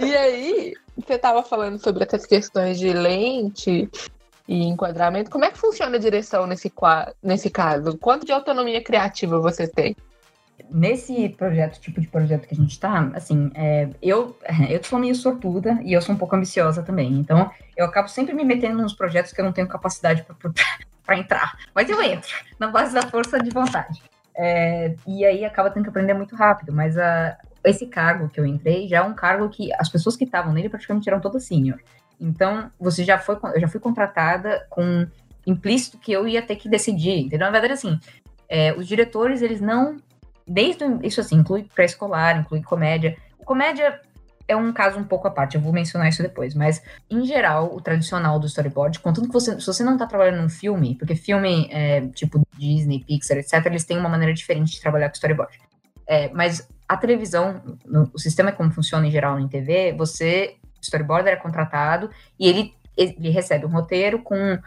[0.01, 3.89] E aí, você estava falando sobre essas questões de lente
[4.47, 5.31] e enquadramento.
[5.31, 6.73] Como é que funciona a direção nesse,
[7.23, 7.97] nesse caso?
[7.99, 9.97] Quanto de autonomia criativa você tem?
[10.71, 14.37] Nesse projeto, tipo de projeto que a gente tá, assim, é, eu,
[14.69, 17.13] eu sou meio sortuda e eu sou um pouco ambiciosa também.
[17.13, 20.25] Então, eu acabo sempre me metendo nos projetos que eu não tenho capacidade
[21.05, 21.59] para entrar.
[21.75, 24.03] Mas eu entro, na base da força de vontade.
[24.35, 26.73] É, e aí acaba tendo que aprender muito rápido.
[26.73, 30.25] Mas a, esse cargo que eu entrei já é um cargo que as pessoas que
[30.25, 31.79] estavam nele praticamente eram todas senior.
[32.23, 35.07] Então, você já foi, eu já fui contratada com
[35.45, 37.47] implícito que eu ia ter que decidir, entendeu?
[37.47, 37.99] Na verdade, assim,
[38.49, 39.97] é, os diretores, eles não,
[40.47, 43.17] desde, isso assim, inclui pré-escolar, inclui comédia.
[43.45, 44.01] Comédia
[44.47, 46.81] é um caso um pouco à parte, eu vou mencionar isso depois, mas,
[47.11, 50.49] em geral, o tradicional do storyboard, contanto que você, se você não tá trabalhando num
[50.49, 55.09] filme, porque filme, é, tipo Disney, Pixar, etc., eles têm uma maneira diferente de trabalhar
[55.09, 55.59] com storyboard.
[56.07, 61.33] É, mas a televisão, no, o sistema como funciona em geral em TV, você storyboarder
[61.33, 64.59] é contratado e ele, ele recebe um roteiro com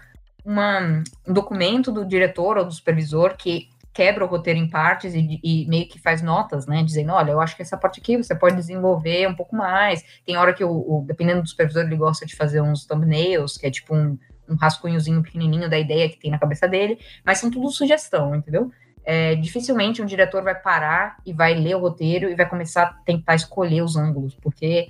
[0.43, 5.39] uma, um documento do diretor ou do supervisor que quebra o roteiro em partes e,
[5.41, 6.83] e, meio que faz notas, né?
[6.83, 10.03] Dizendo, olha, eu acho que essa parte aqui você pode desenvolver um pouco mais.
[10.25, 13.65] Tem hora que, o, o dependendo do supervisor, ele gosta de fazer uns thumbnails, que
[13.65, 14.17] é tipo um,
[14.49, 18.69] um rascunhozinho pequenininho da ideia que tem na cabeça dele, mas são tudo sugestão, entendeu?
[19.05, 22.93] É, dificilmente um diretor vai parar e vai ler o roteiro e vai começar a
[23.05, 24.89] tentar escolher os ângulos, porque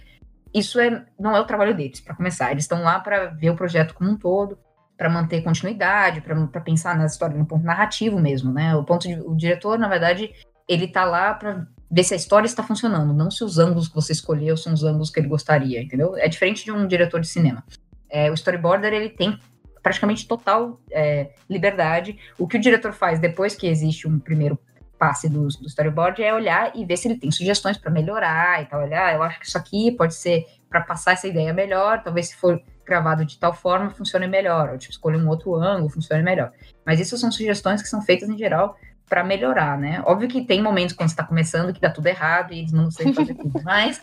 [0.55, 2.51] isso é, não é o trabalho deles, para começar.
[2.51, 4.57] Eles estão lá para ver o projeto como um todo,
[4.97, 8.73] para manter continuidade, para pensar na história no ponto narrativo mesmo, né?
[8.73, 10.31] O ponto de, o diretor, na verdade,
[10.67, 13.95] ele tá lá para ver se a história está funcionando, não se os ângulos que
[13.95, 16.15] você escolheu são os ângulos que ele gostaria, entendeu?
[16.15, 17.61] É diferente de um diretor de cinema.
[18.09, 19.37] É, o storyboarder ele tem
[19.83, 22.17] praticamente total é, liberdade.
[22.39, 24.57] O que o diretor faz depois que existe um primeiro
[24.97, 28.65] passe do, do storyboard é olhar e ver se ele tem sugestões para melhorar e
[28.65, 28.81] tal.
[28.81, 32.29] Olhar, ah, eu acho que isso aqui pode ser para passar essa ideia melhor, talvez
[32.29, 36.23] se for gravado de tal forma funcione melhor, ou tipo, escolher um outro ângulo funcione
[36.23, 36.51] melhor.
[36.85, 38.77] Mas isso são sugestões que são feitas em geral
[39.07, 40.01] para melhorar, né?
[40.05, 42.89] Óbvio que tem momentos quando você tá começando que dá tudo errado e eles não
[42.89, 44.01] sabem fazer tudo, mas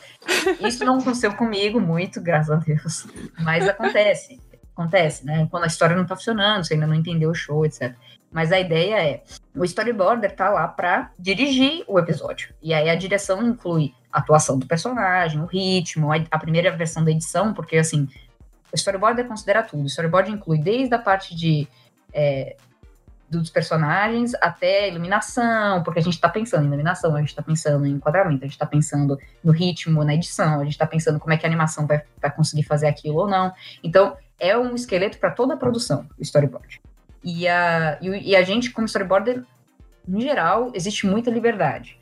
[0.61, 3.07] isso não aconteceu comigo muito, graças a Deus.
[3.41, 4.41] Mas acontece,
[4.75, 5.47] acontece, né?
[5.51, 7.95] Quando a história não tá funcionando, você ainda não entendeu o show, etc.
[8.33, 9.23] Mas a ideia é,
[9.55, 12.55] o storyboarder tá lá para dirigir o episódio.
[12.63, 17.11] E aí a direção inclui a atuação do personagem, o ritmo, a primeira versão da
[17.11, 18.09] edição, porque assim,
[18.73, 19.83] o storyboarder considera tudo.
[19.83, 21.69] O storyboard inclui desde a parte de
[22.13, 22.57] é,
[23.39, 27.87] dos personagens até iluminação, porque a gente está pensando em iluminação, a gente está pensando
[27.87, 31.33] em enquadramento, a gente está pensando no ritmo, na edição, a gente está pensando como
[31.33, 33.53] é que a animação vai, vai conseguir fazer aquilo ou não.
[33.83, 36.81] Então, é um esqueleto para toda a produção, o storyboard.
[37.25, 39.45] E a, e, e a gente, como storyboarder,
[40.09, 41.99] em geral, existe muita liberdade.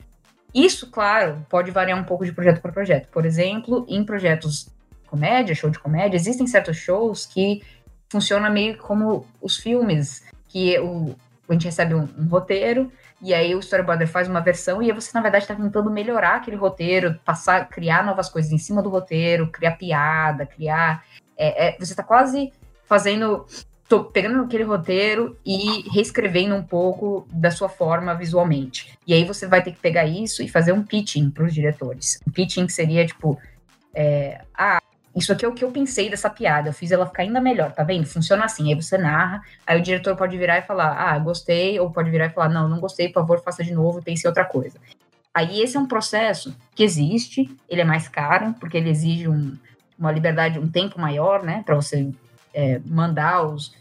[0.53, 3.07] Isso, claro, pode variar um pouco de projeto para projeto.
[3.09, 4.69] Por exemplo, em projetos
[5.07, 7.61] comédia, show de comédia, existem certos shows que
[8.09, 11.15] funcionam meio como os filmes que o,
[11.47, 14.95] a gente recebe um, um, roteiro e aí o storyboarder faz uma versão e aí
[14.95, 18.89] você, na verdade, está tentando melhorar aquele roteiro, passar, criar novas coisas em cima do
[18.89, 21.05] roteiro, criar piada, criar.
[21.37, 22.51] É, é, você está quase
[22.85, 23.45] fazendo.
[23.91, 28.97] Tô pegando aquele roteiro e reescrevendo um pouco da sua forma visualmente.
[29.05, 32.17] E aí você vai ter que pegar isso e fazer um pitching para os diretores.
[32.25, 33.37] Um pitching seria tipo.
[33.93, 34.81] É, ah,
[35.13, 37.73] isso aqui é o que eu pensei dessa piada, eu fiz ela ficar ainda melhor,
[37.73, 38.05] tá vendo?
[38.05, 41.91] Funciona assim, aí você narra, aí o diretor pode virar e falar, ah, gostei, ou
[41.91, 44.29] pode virar e falar, não, não gostei, por favor, faça de novo e pense em
[44.29, 44.79] outra coisa.
[45.33, 49.57] Aí esse é um processo que existe, ele é mais caro, porque ele exige um,
[49.99, 52.09] uma liberdade, um tempo maior, né, para você
[52.53, 53.80] é, mandar os,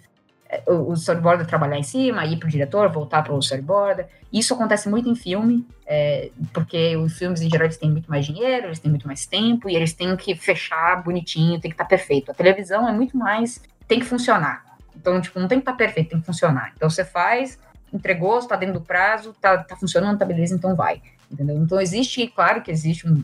[0.66, 4.08] o storyboarder trabalhar em cima, ir para o diretor, voltar para o storyboarder.
[4.32, 8.26] Isso acontece muito em filme, é, porque os filmes em geral eles têm muito mais
[8.26, 11.84] dinheiro, eles têm muito mais tempo e eles têm que fechar bonitinho, tem que estar
[11.84, 12.30] tá perfeito.
[12.30, 14.64] A televisão é muito mais, tem que funcionar.
[14.96, 16.72] Então, tipo, não tem que estar tá perfeito, tem que funcionar.
[16.76, 17.58] Então você faz,
[17.92, 21.00] entregou, está dentro do prazo, tá, tá funcionando, tá beleza, então vai.
[21.30, 21.56] Entendeu?
[21.56, 23.22] Então existe, claro que existe um,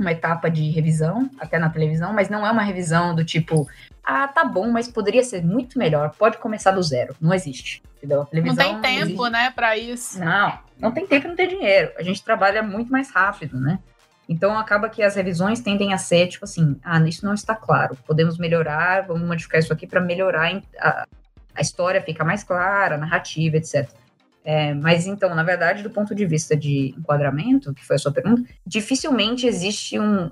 [0.00, 3.68] uma etapa de revisão, até na televisão, mas não é uma revisão do tipo,
[4.04, 7.14] ah, tá bom, mas poderia ser muito melhor, pode começar do zero.
[7.20, 7.82] Não existe.
[7.98, 8.22] Entendeu?
[8.22, 10.18] A televisão não tem tempo, não né, para isso.
[10.18, 11.92] Não, não tem tempo e não tem dinheiro.
[11.98, 13.78] A gente trabalha muito mais rápido, né?
[14.28, 17.96] Então acaba que as revisões tendem a ser tipo assim, ah, isso não está claro,
[18.06, 21.06] podemos melhorar, vamos modificar isso aqui para melhorar a,
[21.54, 23.88] a história, fica mais clara, a narrativa, etc.
[24.44, 28.12] É, mas então, na verdade, do ponto de vista de enquadramento, que foi a sua
[28.12, 30.30] pergunta, dificilmente existe um,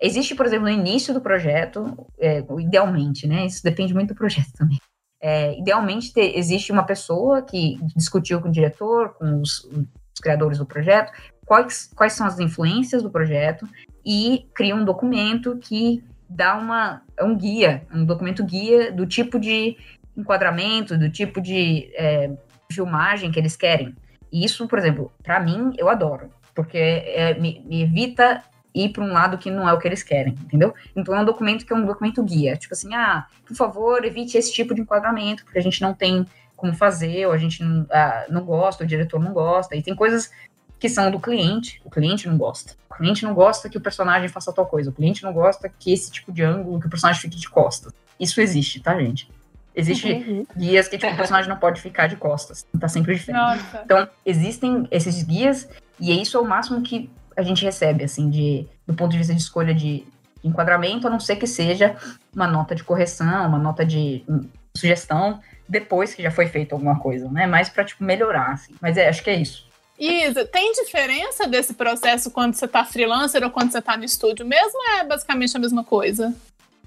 [0.00, 3.46] Existe, por exemplo, no início do projeto, é, idealmente, né?
[3.46, 4.78] Isso depende muito do projeto também.
[5.20, 10.58] É, idealmente, te, existe uma pessoa que discutiu com o diretor, com os, os criadores
[10.58, 11.10] do projeto,
[11.46, 13.66] quais, quais são as influências do projeto
[14.04, 19.76] e cria um documento que dá uma um guia, um documento guia do tipo de
[20.14, 22.30] enquadramento, do tipo de é,
[22.72, 23.94] filmagem que eles querem.
[24.32, 28.42] E isso, por exemplo, para mim, eu adoro, porque é, me, me, evita
[28.74, 30.74] ir para um lado que não é o que eles querem, entendeu?
[30.96, 34.36] Então é um documento que é um documento guia, tipo assim, ah, por favor, evite
[34.36, 37.86] esse tipo de enquadramento, porque a gente não tem como fazer, ou a gente não,
[37.90, 40.30] ah, não gosta, o diretor não gosta, e tem coisas
[40.78, 42.74] que são do cliente, o cliente não gosta.
[42.90, 45.92] O cliente não gosta que o personagem faça tal coisa, o cliente não gosta que
[45.92, 47.92] esse tipo de ângulo, que o personagem fique de costas.
[48.18, 49.28] Isso existe, tá, gente?
[49.74, 50.46] Existe uhum.
[50.56, 53.64] guias que tipo, o personagem não pode ficar de costas, tá sempre diferente.
[53.84, 58.30] Então, existem esses guias, e é isso é o máximo que a gente recebe, assim,
[58.30, 60.06] de, do ponto de vista de escolha de,
[60.44, 61.96] enquadramento, a não ser que seja
[62.34, 67.00] uma nota de correção, uma nota de um, sugestão, depois que já foi feita alguma
[67.00, 67.46] coisa, né?
[67.46, 68.74] Mais para tipo, melhorar, assim.
[68.80, 69.66] Mas é, acho que é isso.
[69.98, 74.44] Isa, tem diferença desse processo quando você tá freelancer ou quando você tá no estúdio
[74.44, 74.76] mesmo?
[74.76, 76.34] Ou é basicamente a mesma coisa?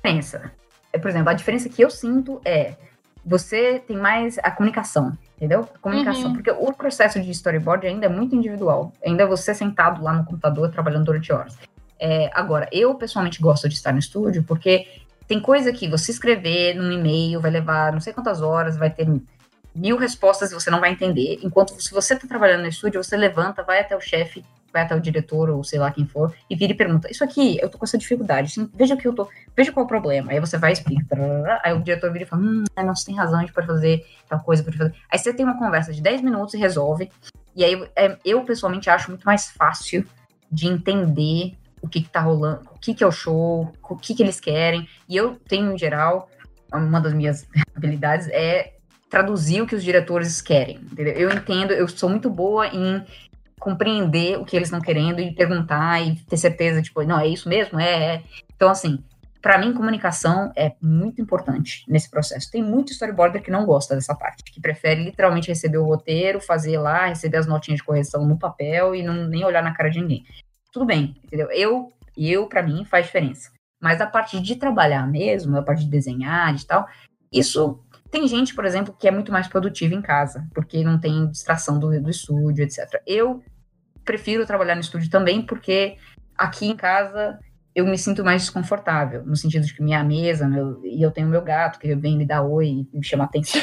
[0.02, 0.52] Pensa.
[0.91, 2.76] É, por exemplo, a diferença que eu sinto é
[3.26, 5.67] você tem mais a comunicação, entendeu?
[5.76, 6.28] A comunicação.
[6.28, 6.34] Uhum.
[6.34, 8.93] Porque o processo de storyboard ainda é muito individual.
[9.06, 11.58] Ainda é você sentado lá no computador trabalhando durante horas.
[12.00, 14.88] É, agora, eu pessoalmente gosto de estar no estúdio porque
[15.28, 19.06] tem coisa que você escrever num e-mail vai levar não sei quantas horas, vai ter
[19.76, 21.39] mil respostas e você não vai entender.
[21.43, 24.95] Enquanto se você está trabalhando no estúdio, você levanta, vai até o chefe vai até
[24.95, 27.77] o diretor ou sei lá quem for e vira e pergunta: Isso aqui, eu tô
[27.77, 30.32] com essa dificuldade, assim, veja o que eu tô, veja qual é o problema.
[30.32, 31.15] Aí você vai e explica.
[31.63, 34.06] Aí o diretor vira e fala: Hum, não, você tem razão, a gente pode fazer
[34.27, 34.93] tal coisa, pode fazer.
[35.12, 37.12] Aí você tem uma conversa de 10 minutos e resolve.
[37.56, 40.06] E aí é, eu pessoalmente acho muito mais fácil
[40.51, 44.13] de entender o que, que tá rolando, o que, que é o show, o que,
[44.13, 44.88] que eles querem.
[45.08, 46.30] E eu tenho, em geral,
[46.73, 48.73] uma das minhas habilidades é
[49.10, 50.77] traduzir o que os diretores querem.
[50.77, 51.13] Entendeu?
[51.13, 53.06] Eu entendo, eu sou muito boa em
[53.60, 57.50] compreender o que eles estão querendo e perguntar e ter certeza, tipo, não, é isso
[57.50, 57.80] mesmo?
[57.80, 58.24] É, é.
[58.56, 59.04] Então, assim,
[59.41, 62.52] para mim, comunicação é muito importante nesse processo.
[62.52, 66.78] Tem muito storyboarder que não gosta dessa parte, que prefere literalmente receber o roteiro, fazer
[66.78, 70.02] lá, receber as notinhas de correção no papel e não nem olhar na cara de
[70.02, 70.26] ninguém.
[70.72, 71.50] Tudo bem, entendeu?
[71.52, 73.52] Eu, eu para mim faz diferença.
[73.82, 76.88] Mas a parte de trabalhar mesmo, a parte de desenhar e tal,
[77.32, 77.80] isso
[78.12, 81.80] tem gente, por exemplo, que é muito mais produtiva em casa, porque não tem distração
[81.80, 83.02] do, do estúdio, etc.
[83.06, 83.43] Eu
[84.04, 85.98] prefiro trabalhar no estúdio também, porque
[86.38, 87.39] aqui em casa
[87.76, 91.28] eu me sinto mais desconfortável, no sentido de que minha mesa, meu, e eu tenho
[91.28, 93.62] meu gato, que vem me dar oi e me chama atenção.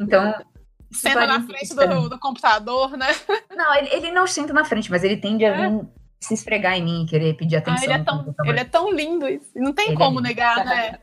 [0.00, 0.34] Então, é, então
[0.90, 3.08] Senta na frente do, do, computador, né?
[3.54, 5.68] Não, ele, ele não senta na frente, mas ele tende a é.
[5.68, 5.86] vir
[6.20, 7.82] se esfregar em mim, querer pedir atenção.
[7.82, 9.50] Ah, ele, é tão, ele é tão lindo isso.
[9.54, 10.98] Não tem ele é como é negar, né?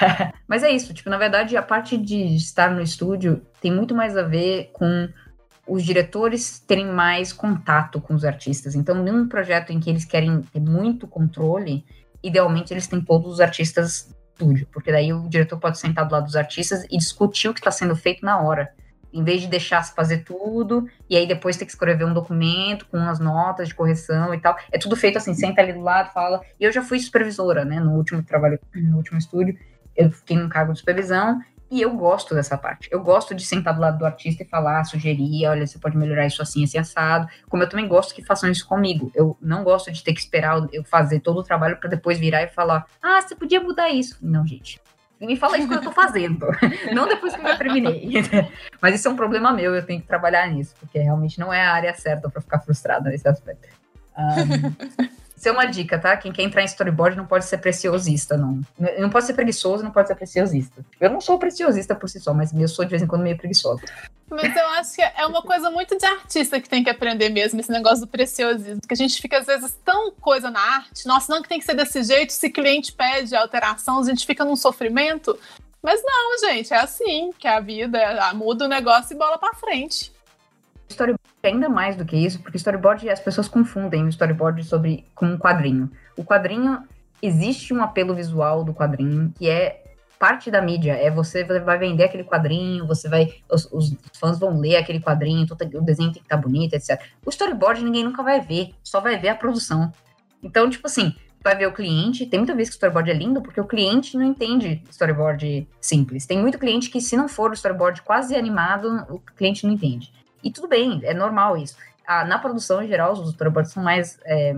[0.48, 4.16] mas é isso, tipo, na verdade, a parte de estar no estúdio tem muito mais
[4.16, 5.08] a ver com
[5.66, 8.74] os diretores terem mais contato com os artistas.
[8.74, 11.84] Então, num projeto em que eles querem ter muito controle,
[12.22, 16.12] idealmente eles têm todos os artistas no estúdio, porque daí o diretor pode sentar do
[16.12, 18.72] lado dos artistas e discutir o que está sendo feito na hora.
[19.12, 22.84] Em vez de deixar se fazer tudo, e aí depois ter que escrever um documento
[22.86, 24.56] com as notas de correção e tal.
[24.72, 26.40] É tudo feito assim, senta ali do lado, fala.
[26.58, 29.56] E eu já fui supervisora, né, no último trabalho, no último estúdio.
[29.96, 32.88] Eu fiquei no cargo de supervisão e eu gosto dessa parte.
[32.92, 36.26] Eu gosto de sentar do lado do artista e falar, sugerir, olha, você pode melhorar
[36.26, 37.28] isso assim, assim, assado.
[37.48, 39.10] Como eu também gosto que façam isso comigo.
[39.14, 42.42] Eu não gosto de ter que esperar eu fazer todo o trabalho para depois virar
[42.42, 44.18] e falar, ah, você podia mudar isso.
[44.22, 44.80] Não, gente.
[45.20, 46.46] Me fala isso quando eu tô fazendo,
[46.92, 48.10] não depois que eu já terminei.
[48.80, 51.64] Mas isso é um problema meu, eu tenho que trabalhar nisso, porque realmente não é
[51.64, 53.68] a área certa para ficar frustrada nesse aspecto.
[54.16, 55.04] Um,
[55.44, 56.16] Isso é uma dica, tá?
[56.16, 58.62] Quem quer entrar em storyboard não pode ser preciosista, não.
[58.98, 60.82] Não pode ser preguiçoso, não pode ser preciosista.
[60.98, 63.36] Eu não sou preciosista por si só, mas eu sou de vez em quando meio
[63.36, 63.82] preguiçosa.
[64.30, 67.60] Mas eu acho que é uma coisa muito de artista que tem que aprender mesmo,
[67.60, 68.80] esse negócio do preciosismo.
[68.88, 71.06] Que a gente fica, às vezes, tão coisa na arte.
[71.06, 72.32] Nossa, não que tem que ser desse jeito.
[72.32, 75.38] Se cliente pede alteração, a gente fica num sofrimento.
[75.82, 80.10] Mas não, gente, é assim que a vida muda o negócio e bola pra frente.
[80.88, 85.04] Storyboard é ainda mais do que isso, porque storyboard as pessoas confundem o storyboard sobre
[85.14, 85.90] com um quadrinho.
[86.16, 86.82] O quadrinho
[87.22, 89.82] existe um apelo visual do quadrinho que é
[90.18, 90.92] parte da mídia.
[90.92, 95.46] É você vai vender aquele quadrinho, você vai os, os fãs vão ler aquele quadrinho,
[95.50, 97.00] o desenho tem que estar tá bonito, etc.
[97.24, 99.92] O storyboard ninguém nunca vai ver, só vai ver a produção.
[100.42, 102.24] Então, tipo assim, vai ver o cliente.
[102.26, 106.24] Tem muita vez que o storyboard é lindo porque o cliente não entende storyboard simples.
[106.24, 110.10] Tem muito cliente que, se não for o storyboard quase animado, o cliente não entende.
[110.44, 111.74] E tudo bem, é normal isso.
[112.06, 114.54] Ah, na produção, em geral, os storyboards são mais, é,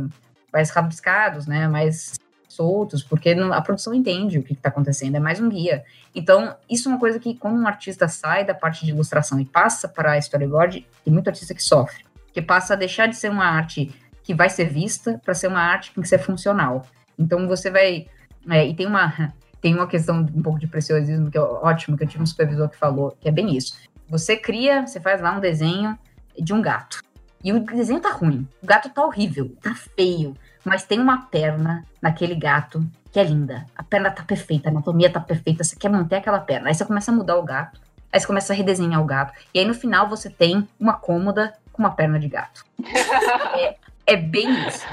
[0.52, 1.68] mais rabiscados, né?
[1.68, 2.14] Mais
[2.48, 5.84] soltos, porque a produção entende o que está acontecendo, é mais um guia.
[6.14, 9.44] Então, isso é uma coisa que, quando um artista sai da parte de ilustração e
[9.44, 13.30] passa para a storyboard, tem muito artista que sofre, que passa a deixar de ser
[13.30, 13.94] uma arte
[14.24, 16.84] que vai ser vista para ser uma arte que tem que ser funcional.
[17.16, 18.06] Então, você vai.
[18.48, 22.04] É, e tem uma, tem uma questão um pouco de preciosismo que é ótimo, que
[22.04, 23.76] eu tive um supervisor que falou, que é bem isso.
[24.08, 25.98] Você cria, você faz lá um desenho
[26.38, 27.00] de um gato.
[27.42, 28.46] E o desenho tá ruim.
[28.62, 30.36] O gato tá horrível, tá feio.
[30.64, 33.66] Mas tem uma perna naquele gato que é linda.
[33.76, 35.62] A perna tá perfeita, a anatomia tá perfeita.
[35.62, 36.68] Você quer manter aquela perna.
[36.68, 37.80] Aí você começa a mudar o gato.
[38.12, 39.32] Aí você começa a redesenhar o gato.
[39.54, 42.64] E aí no final você tem uma cômoda com uma perna de gato.
[43.56, 44.86] é, é bem isso.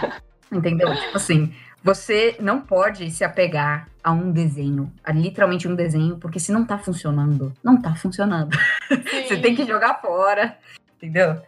[0.51, 0.93] Entendeu?
[0.95, 6.39] Tipo assim, você não pode se apegar a um desenho, a literalmente um desenho, porque
[6.39, 8.57] se não tá funcionando, não tá funcionando.
[9.27, 10.57] você tem que jogar fora,
[10.97, 11.41] entendeu?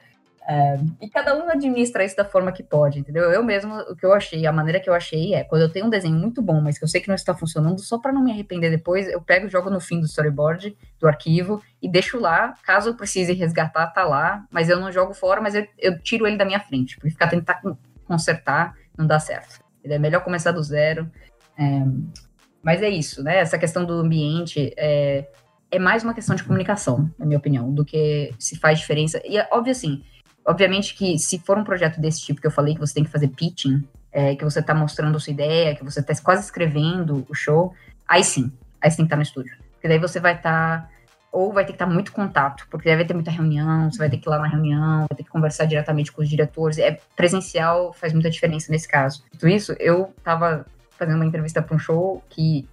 [0.47, 3.23] É, e cada um administra isso da forma que pode, entendeu?
[3.31, 5.87] Eu mesmo, o que eu achei, a maneira que eu achei é, quando eu tenho
[5.87, 8.23] um desenho muito bom, mas que eu sei que não está funcionando, só para não
[8.23, 12.19] me arrepender depois, eu pego e jogo no fim do storyboard, do arquivo, e deixo
[12.19, 15.99] lá, caso eu precise resgatar, tá lá, mas eu não jogo fora, mas eu, eu
[15.99, 17.59] tiro ele da minha frente, porque ficar tentar
[18.05, 19.64] consertar não dá certo.
[19.85, 21.09] É melhor começar do zero.
[21.57, 21.83] É,
[22.61, 23.37] mas é isso, né?
[23.37, 25.27] Essa questão do ambiente é,
[25.71, 29.21] é mais uma questão de comunicação, na minha opinião, do que se faz diferença.
[29.23, 30.03] E é óbvio assim,
[30.45, 33.11] obviamente que se for um projeto desse tipo que eu falei, que você tem que
[33.11, 37.35] fazer pitching, é, que você está mostrando sua ideia, que você está quase escrevendo o
[37.35, 37.73] show,
[38.07, 39.55] aí sim, aí você tem que estar tá no estúdio.
[39.73, 40.81] Porque daí você vai estar.
[40.81, 40.89] Tá,
[41.35, 44.17] ou vai ter que estar muito contato, porque deve ter muita reunião, você vai ter
[44.17, 46.77] que ir lá na reunião, vai ter que conversar diretamente com os diretores.
[46.77, 49.21] É presencial, faz muita diferença nesse caso.
[49.33, 52.65] Tudo isso, eu estava fazendo uma entrevista para um show que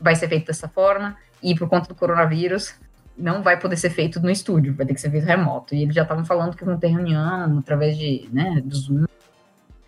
[0.00, 2.74] vai ser feito dessa forma, e por conta do coronavírus,
[3.18, 5.74] não vai poder ser feito no estúdio, vai ter que ser feito remoto.
[5.74, 9.04] E eles já estavam falando que vão ter reunião através de, né, do Zoom,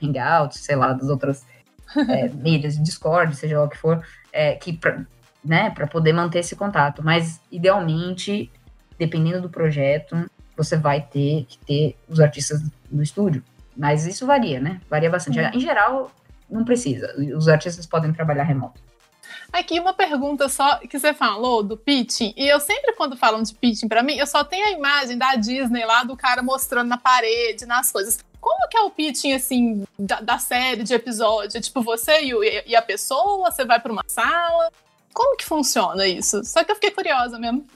[0.02, 1.46] Hangouts, sei lá, das outras
[2.10, 5.06] é, mídias, Discord, seja lá o que for, é, que pra,
[5.46, 7.02] né, para poder manter esse contato.
[7.02, 8.50] Mas, idealmente,
[8.98, 13.42] dependendo do projeto, você vai ter que ter os artistas no estúdio.
[13.76, 14.80] Mas isso varia, né?
[14.88, 15.38] Varia bastante.
[15.38, 15.50] Uhum.
[15.52, 16.10] Em geral,
[16.50, 17.14] não precisa.
[17.36, 18.80] Os artistas podem trabalhar remoto.
[19.52, 23.54] Aqui uma pergunta só que você falou do pitching, e eu sempre quando falam de
[23.54, 26.98] pitching para mim, eu só tenho a imagem da Disney lá do cara mostrando na
[26.98, 28.18] parede, nas coisas.
[28.40, 31.60] Como que é o pitching, assim, da, da série, de episódio?
[31.60, 34.70] Tipo, você e, e a pessoa, você vai para uma sala?
[35.16, 36.44] Como que funciona isso?
[36.44, 37.66] Só que eu fiquei curiosa mesmo.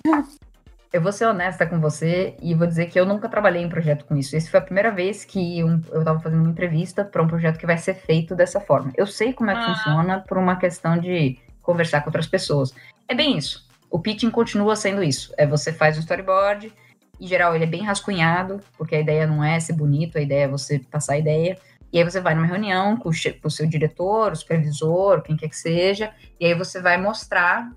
[0.92, 4.04] Eu vou ser honesta com você e vou dizer que eu nunca trabalhei em projeto
[4.04, 4.36] com isso.
[4.36, 7.58] Essa foi a primeira vez que um, eu estava fazendo uma entrevista para um projeto
[7.58, 8.92] que vai ser feito dessa forma.
[8.94, 9.74] Eu sei como é que ah.
[9.74, 12.74] funciona por uma questão de conversar com outras pessoas.
[13.08, 13.66] É bem isso.
[13.90, 15.32] O pitching continua sendo isso.
[15.38, 16.70] É você faz um storyboard,
[17.18, 20.44] em geral ele é bem rascunhado, porque a ideia não é ser bonito, a ideia
[20.44, 21.56] é você passar a ideia.
[21.92, 25.36] E aí você vai numa reunião com o, com o seu diretor, o supervisor, quem
[25.36, 27.70] quer que seja, e aí você vai mostrar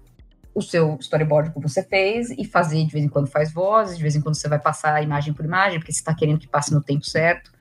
[0.54, 4.04] o seu storyboard que você fez e fazer de vez em quando faz vozes, de
[4.04, 6.72] vez em quando você vai passar imagem por imagem, porque você está querendo que passe
[6.72, 7.52] no tempo certo.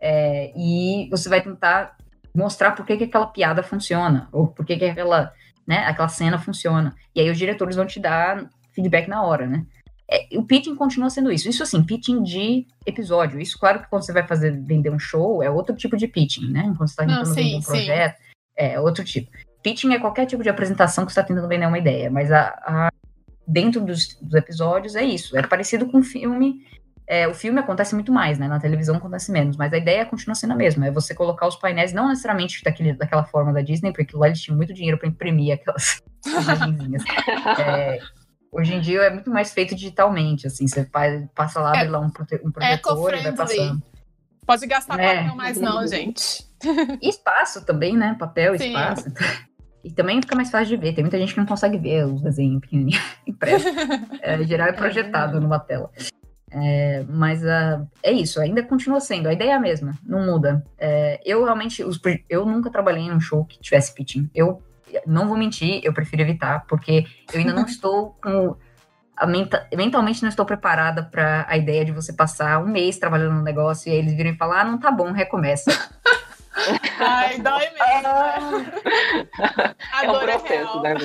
[0.00, 1.96] É, e você vai tentar
[2.34, 5.32] mostrar por que, que aquela piada funciona, ou por que, que aquela
[5.70, 5.86] né?
[5.86, 6.96] Aquela cena funciona.
[7.14, 9.64] E aí os diretores vão te dar feedback na hora, né?
[10.10, 11.48] É, o pitching continua sendo isso.
[11.48, 13.40] Isso assim, pitching de episódio.
[13.40, 16.50] Isso, claro que quando você vai fazer vender um show, é outro tipo de pitching,
[16.50, 16.62] né?
[16.76, 18.22] Quando você está tentando vender um projeto, sim.
[18.56, 19.30] é outro tipo.
[19.62, 22.48] Pitching é qualquer tipo de apresentação que você está tentando vender uma ideia, mas a,
[22.64, 22.92] a
[23.46, 25.36] dentro dos, dos, episódios é isso.
[25.36, 26.64] É parecido com filme
[27.06, 28.46] é, o filme acontece muito mais, né?
[28.46, 30.86] Na televisão acontece menos, mas a ideia continua sendo a mesma.
[30.86, 34.40] É você colocar os painéis, não necessariamente daquele, daquela forma da Disney, porque lá eles
[34.40, 37.02] tinham muito dinheiro para imprimir aquelas imagenzinhas.
[37.58, 37.98] é,
[38.52, 40.88] hoje em dia é muito mais feito digitalmente, assim, você
[41.34, 43.82] passa lá, é, abre lá um, prote um projetor e vai passando.
[44.46, 46.44] Pode gastar é, papel mais não, gente.
[47.00, 48.16] E espaço também, né?
[48.18, 48.68] Papel, Sim.
[48.68, 49.12] espaço.
[49.82, 50.92] E também fica mais fácil de ver.
[50.94, 53.70] Tem muita gente que não consegue ver os desenhos pequenininhos impressos.
[54.22, 55.90] É, geral é projetado numa tela.
[56.52, 60.64] É, mas uh, é isso, ainda continua sendo, a ideia é a mesma, não muda.
[60.76, 61.98] É, eu realmente, os,
[62.28, 64.28] eu nunca trabalhei em um show que tivesse pitching.
[64.34, 64.60] Eu
[65.06, 68.56] não vou mentir, eu prefiro evitar, porque eu ainda não estou com.
[69.26, 73.42] Menta, mentalmente não estou preparada para a ideia de você passar um mês trabalhando no
[73.42, 75.70] negócio e aí eles virem falar, ah, não tá bom, recomeça.
[76.98, 78.08] Ai, dói mesmo.
[79.92, 81.00] a é um é processo, é né?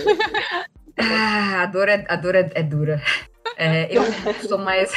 [0.98, 3.02] Ah, a dor é, a dor é, é dura.
[3.58, 4.04] É, eu
[4.48, 4.94] sou mais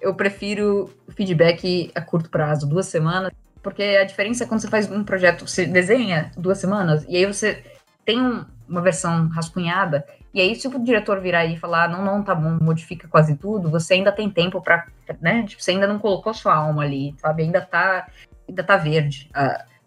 [0.00, 3.30] eu prefiro feedback a curto prazo, duas semanas,
[3.62, 7.26] porque a diferença é quando você faz um projeto, você desenha duas semanas, e aí
[7.26, 7.62] você
[8.10, 10.04] tem um, uma versão rascunhada,
[10.34, 13.70] e aí se o diretor virar e falar, não, não, tá bom, modifica quase tudo,
[13.70, 14.86] você ainda tem tempo para,
[15.20, 18.08] né, tipo, você ainda não colocou sua alma ali, sabe, ainda tá,
[18.48, 19.30] ainda tá verde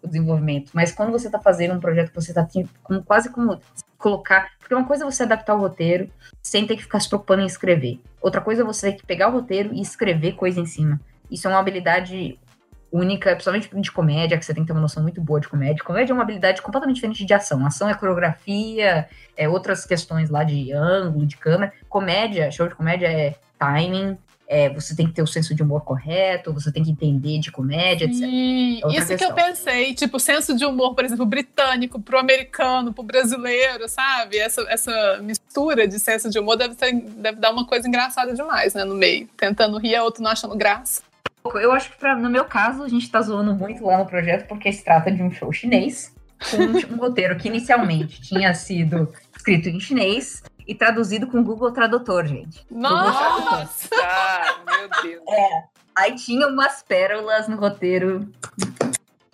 [0.02, 2.46] o desenvolvimento, mas quando você tá fazendo um projeto que você tá
[2.82, 3.60] como, quase como
[3.98, 4.50] colocar.
[4.58, 6.10] Porque uma coisa é você adaptar o roteiro
[6.42, 7.98] sem ter que ficar se preocupando em escrever.
[8.20, 11.00] Outra coisa é você ter que pegar o roteiro e escrever coisa em cima.
[11.30, 12.38] Isso é uma habilidade
[12.94, 15.82] única, principalmente de comédia, que você tem que ter uma noção muito boa de comédia.
[15.82, 17.66] Comédia é uma habilidade completamente diferente de ação.
[17.66, 21.72] Ação é coreografia, é outras questões lá de ângulo, de câmera.
[21.88, 24.16] Comédia, show de comédia é timing,
[24.46, 27.50] é, você tem que ter o senso de humor correto, você tem que entender de
[27.50, 28.22] comédia, etc.
[28.22, 29.16] É isso questão.
[29.16, 34.38] que eu pensei, tipo, senso de humor, por exemplo, britânico pro americano, pro brasileiro, sabe?
[34.38, 38.72] Essa, essa mistura de senso de humor deve, ter, deve dar uma coisa engraçada demais,
[38.72, 39.28] né, no meio.
[39.36, 41.02] Tentando rir, outro não achando graça.
[41.52, 44.48] Eu acho que pra, no meu caso, a gente tá zoando muito lá no projeto,
[44.48, 46.14] porque se trata de um show chinês,
[46.50, 51.72] com um, um roteiro que inicialmente tinha sido escrito em chinês, e traduzido com Google
[51.72, 52.64] Tradutor, gente.
[52.70, 53.90] Nossa!
[54.02, 55.22] Ah, meu Deus.
[55.28, 55.64] É.
[55.94, 58.26] Aí tinha umas pérolas no roteiro.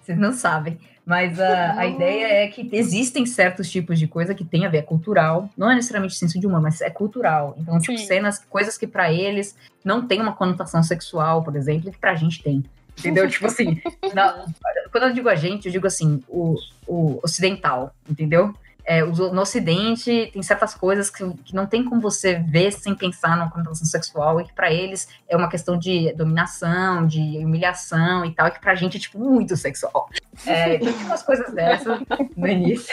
[0.03, 0.79] Vocês não sabem.
[1.05, 4.79] Mas a, a ideia é que existem certos tipos de coisa que tem a ver,
[4.79, 5.51] é cultural.
[5.57, 7.57] Não é necessariamente senso de humor, mas é cultural.
[7.59, 8.07] Então, tipo, Sim.
[8.07, 12.43] cenas, coisas que para eles não tem uma conotação sexual, por exemplo, que pra gente
[12.43, 12.65] tem.
[12.99, 13.29] Entendeu?
[13.29, 13.81] tipo assim,
[14.15, 14.45] na,
[14.93, 18.55] quando eu digo a gente, eu digo assim, o, o ocidental, entendeu?
[18.91, 23.37] É, no Ocidente tem certas coisas que, que, não tem como você ver sem pensar
[23.37, 28.35] numa conotação sexual e que para eles é uma questão de dominação, de humilhação e
[28.35, 30.11] tal, e que pra gente é tipo muito sexual.
[30.45, 32.01] É, tem umas coisas dessas
[32.37, 32.93] no início.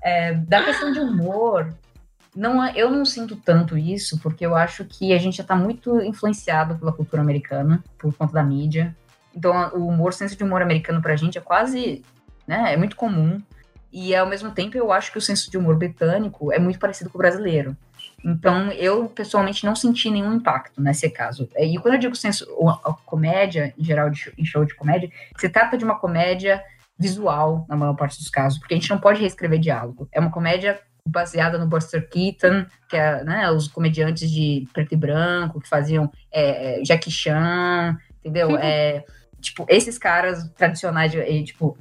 [0.00, 1.74] É, da questão de humor,
[2.32, 6.00] não, eu não sinto tanto isso, porque eu acho que a gente já está muito
[6.00, 8.94] influenciado pela cultura americana, por conta da mídia.
[9.34, 12.04] Então, o humor, o senso de humor americano pra gente é quase,
[12.46, 13.42] né, é muito comum.
[13.94, 17.08] E ao mesmo tempo eu acho que o senso de humor britânico é muito parecido
[17.08, 17.76] com o brasileiro.
[18.24, 21.48] Então eu pessoalmente não senti nenhum impacto nesse caso.
[21.56, 22.44] E quando eu digo senso,
[23.06, 26.60] comédia, em geral, em show de comédia, se trata de uma comédia
[26.98, 30.08] visual, na maior parte dos casos, porque a gente não pode reescrever diálogo.
[30.10, 34.96] É uma comédia baseada no Buster Keaton, que é né, os comediantes de preto e
[34.96, 38.56] branco que faziam é, é Jackie Chan, entendeu?
[38.58, 39.04] É,
[39.40, 41.78] tipo, esses caras tradicionais, de, tipo,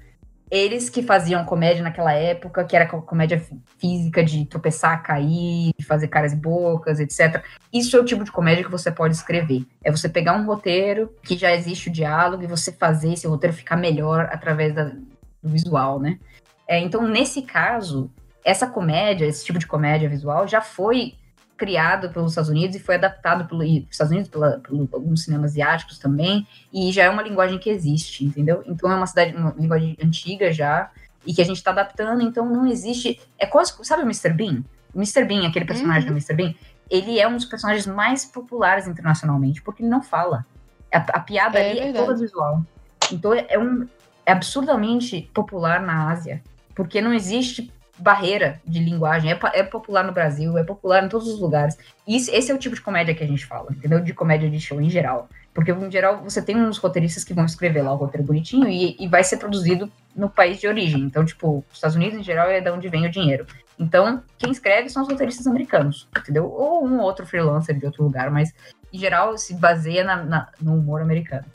[0.53, 3.43] eles que faziam comédia naquela época, que era comédia
[3.79, 7.43] física de tropeçar, cair, de fazer caras e bocas, etc.
[7.73, 9.65] Isso é o tipo de comédia que você pode escrever.
[9.83, 13.55] É você pegar um roteiro que já existe o diálogo e você fazer esse roteiro
[13.55, 16.19] ficar melhor através da, do visual, né?
[16.67, 18.11] É, então, nesse caso,
[18.45, 21.15] essa comédia, esse tipo de comédia visual, já foi
[21.63, 25.97] criado pelos Estados Unidos e foi adaptado pelos Estados Unidos, pela, por alguns cinemas asiáticos
[25.97, 28.61] também, e já é uma linguagem que existe, entendeu?
[28.67, 30.91] Então é uma cidade, uma linguagem antiga já,
[31.25, 33.17] e que a gente está adaptando, então não existe.
[33.39, 33.73] É quase.
[33.83, 34.33] Sabe o Mr.
[34.33, 34.61] Bean?
[34.93, 35.23] O Mr.
[35.23, 36.15] Bean, aquele personagem uhum.
[36.15, 36.33] do Mr.
[36.33, 36.53] Bean,
[36.89, 40.45] ele é um dos personagens mais populares internacionalmente, porque ele não fala.
[40.93, 41.97] A, a piada é ali verdade.
[41.97, 42.61] é toda visual.
[43.09, 43.87] Então é, um,
[44.25, 46.43] é absurdamente popular na Ásia,
[46.75, 47.71] porque não existe
[48.03, 49.31] barreira de linguagem.
[49.31, 51.77] É, é, popular no Brasil, é popular em todos os lugares.
[52.05, 54.01] E esse é o tipo de comédia que a gente fala, entendeu?
[54.01, 55.29] De comédia de show em geral.
[55.53, 58.97] Porque, em geral, você tem uns roteiristas que vão escrever lá o roteiro bonitinho e,
[58.99, 61.01] e vai ser produzido no país de origem.
[61.01, 63.45] Então, tipo, os Estados Unidos, em geral, é de onde vem o dinheiro.
[63.79, 66.45] Então, quem escreve são os roteiristas americanos, entendeu?
[66.45, 68.53] Ou um outro freelancer de outro lugar, mas,
[68.91, 71.45] em geral, se baseia na, na, no humor americano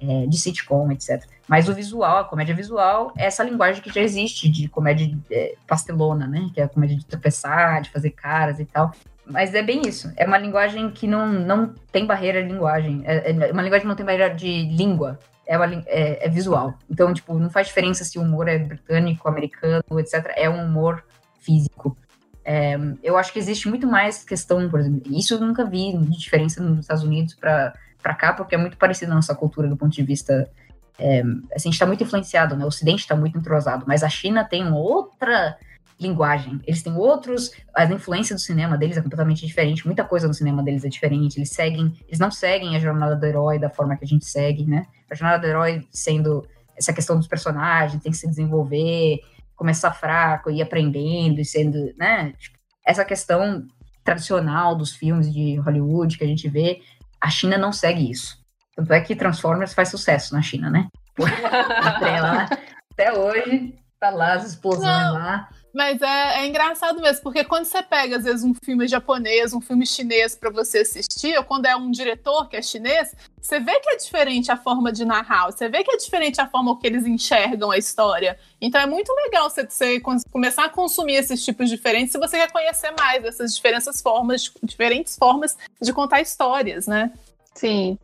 [0.00, 1.24] é, de sitcom, etc.
[1.48, 5.54] Mas o visual, a comédia visual, é essa linguagem que já existe de comédia é,
[5.66, 6.50] pastelona, né?
[6.52, 8.92] Que é a comédia de tropeçar, de fazer caras e tal.
[9.24, 10.12] Mas é bem isso.
[10.16, 13.02] É uma linguagem que não, não tem barreira de linguagem.
[13.04, 15.18] É, é uma linguagem que não tem barreira de língua.
[15.46, 16.74] É, uma, é, é, visual.
[16.90, 20.32] Então, tipo, não faz diferença se o humor é britânico, americano, etc.
[20.34, 21.04] É um humor
[21.38, 21.96] físico.
[22.44, 26.16] É, eu acho que existe muito mais questão, por exemplo, isso eu nunca vi de
[26.16, 27.72] diferença nos Estados Unidos para
[28.02, 30.50] para cá, porque é muito parecido a nossa cultura do ponto de vista.
[30.98, 32.64] É, assim, a gente está muito influenciado, né?
[32.64, 35.56] O Ocidente está muito entrosado, mas a China tem outra
[35.98, 36.60] linguagem.
[36.66, 37.50] Eles têm outros.
[37.74, 39.86] A influência do cinema deles é completamente diferente.
[39.86, 41.38] Muita coisa no cinema deles é diferente.
[41.38, 41.96] Eles seguem.
[42.06, 44.86] Eles não seguem a jornada do herói da forma que a gente segue, né?
[45.10, 49.20] A jornada do herói sendo essa questão dos personagens, tem que se desenvolver,
[49.54, 52.34] começar fraco, ir aprendendo e sendo, né?
[52.38, 53.66] Tipo, essa questão
[54.04, 56.80] tradicional dos filmes de Hollywood que a gente vê,
[57.26, 58.38] a China não segue isso.
[58.76, 60.86] Tanto é que Transformers faz sucesso na China, né?
[62.20, 62.48] lá,
[62.92, 65.48] até hoje, tá lá as explosões não, lá.
[65.76, 69.60] Mas é, é, engraçado mesmo, porque quando você pega, às vezes, um filme japonês, um
[69.60, 73.78] filme chinês para você assistir, ou quando é um diretor que é chinês, você vê
[73.80, 76.86] que é diferente a forma de narrar, você vê que é diferente a forma que
[76.86, 78.38] eles enxergam a história.
[78.58, 80.00] Então é muito legal você, você
[80.32, 85.14] começar a consumir esses tipos diferentes se você quer conhecer mais essas diferentes formas, diferentes
[85.14, 87.12] formas de contar histórias, né?
[87.54, 87.98] Sim.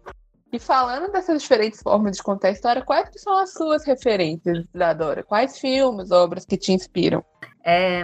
[0.52, 4.66] E falando dessas diferentes formas de contar a história, quais que são as suas referências,
[4.74, 5.22] Isadora?
[5.22, 7.24] Quais filmes, obras que te inspiram?
[7.64, 8.02] É,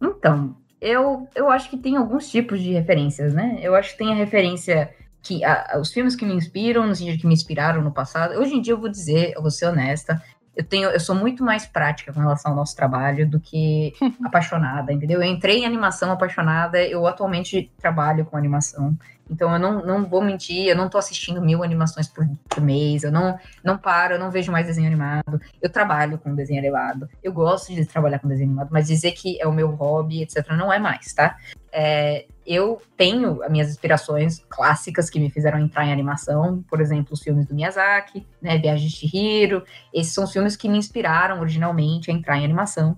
[0.00, 3.58] então, eu, eu acho que tem alguns tipos de referências, né?
[3.62, 7.20] Eu acho que tem a referência que a, os filmes que me inspiram, no sentido
[7.20, 8.38] que me inspiraram no passado.
[8.38, 10.22] Hoje em dia eu vou dizer, eu vou ser honesta,
[10.54, 13.92] eu tenho, eu sou muito mais prática com relação ao nosso trabalho do que
[14.24, 15.20] apaixonada, entendeu?
[15.20, 18.96] Eu entrei em animação apaixonada, eu atualmente trabalho com animação.
[19.30, 23.02] Então eu não, não vou mentir, eu não tô assistindo mil animações por, por, mês,
[23.02, 25.40] eu não, não paro, eu não vejo mais desenho animado.
[25.60, 29.40] Eu trabalho com desenho animado, eu gosto de trabalhar com desenho animado, mas dizer que
[29.40, 31.36] é o meu hobby, etc., não é mais, tá?
[31.72, 37.12] É, eu tenho as minhas inspirações clássicas que me fizeram entrar em animação, por exemplo,
[37.12, 42.10] os filmes do Miyazaki, né, Viagem de Chihiro, esses são filmes que me inspiraram originalmente
[42.10, 42.96] a entrar em animação.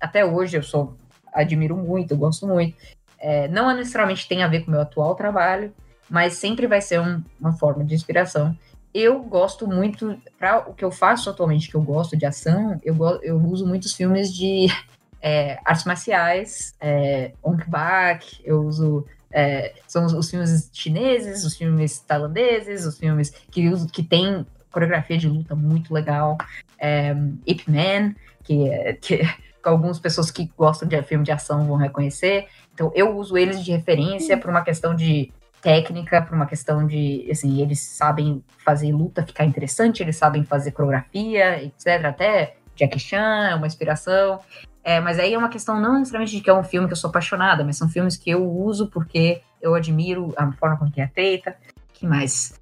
[0.00, 0.96] Até hoje eu sou
[1.32, 2.76] admiro muito, gosto muito.
[3.18, 5.72] É, não necessariamente tem a ver com o meu atual trabalho,
[6.08, 8.56] mas sempre vai ser um, uma forma de inspiração.
[8.94, 12.96] Eu gosto muito, para o que eu faço atualmente, que eu gosto de ação, eu,
[13.22, 14.66] eu uso muitos filmes de
[15.20, 19.06] é, artes marciais, é, Ong Bak, eu uso.
[19.30, 25.18] É, são os, os, filmes chineses, os filmes tailandeses, os filmes que, que tem coreografia
[25.18, 26.38] de luta muito legal.
[26.78, 27.14] É,
[27.46, 29.20] Ip Man, que, que
[29.62, 32.48] algumas pessoas que gostam de filme de ação vão reconhecer.
[32.78, 37.26] Então, eu uso eles de referência por uma questão de técnica, por uma questão de,
[37.28, 42.04] assim, eles sabem fazer luta ficar interessante, eles sabem fazer coreografia, etc.
[42.04, 44.38] Até Jackie Chan é uma inspiração.
[44.84, 46.96] É, mas aí é uma questão não necessariamente de que é um filme que eu
[46.96, 51.00] sou apaixonada, mas são filmes que eu uso porque eu admiro a forma como que
[51.00, 51.56] é feita.
[51.92, 52.60] que mais?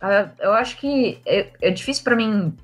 [0.00, 2.56] Uh, eu acho que é, é difícil para mim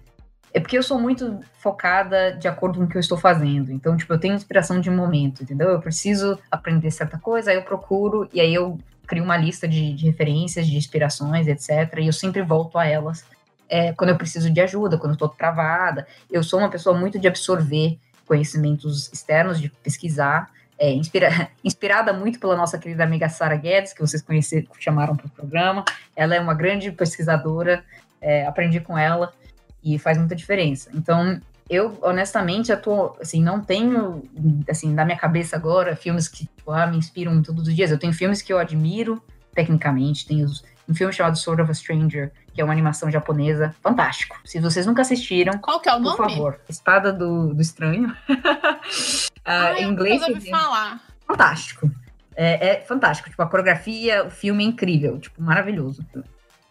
[0.54, 3.72] é porque eu sou muito focada de acordo com o que eu estou fazendo.
[3.72, 5.70] Então, tipo, eu tenho inspiração de momento, entendeu?
[5.70, 9.94] Eu preciso aprender certa coisa, aí eu procuro, e aí eu crio uma lista de,
[9.94, 11.98] de referências, de inspirações, etc.
[11.98, 13.24] E eu sempre volto a elas
[13.68, 16.06] é, quando eu preciso de ajuda, quando eu estou travada.
[16.30, 20.50] Eu sou uma pessoa muito de absorver conhecimentos externos, de pesquisar.
[20.78, 25.26] É, inspira, inspirada muito pela nossa querida amiga Sara Guedes, que vocês conheceram, chamaram para
[25.26, 25.82] o programa.
[26.14, 27.82] Ela é uma grande pesquisadora,
[28.20, 29.32] é, aprendi com ela
[29.82, 30.90] e faz muita diferença.
[30.94, 34.22] Então, eu honestamente eu tô, assim, não tenho,
[34.68, 37.90] assim, na minha cabeça agora, filmes que tipo, ah, me inspiram todos os dias.
[37.90, 39.22] Eu tenho filmes que eu admiro
[39.54, 43.74] tecnicamente, tem os, um filme chamado Sword of a Stranger, que é uma animação japonesa,
[43.82, 44.38] fantástico.
[44.44, 46.16] Se vocês nunca assistiram, Qual que é o por nome?
[46.34, 48.14] favor, Espada do, do Estranho.
[49.44, 51.00] Ah, Ah, em eu inglês, ouvi falar.
[51.26, 51.90] fantástico.
[52.36, 53.28] É, é fantástico.
[53.28, 56.04] Tipo, a coreografia, o filme é incrível, tipo, maravilhoso.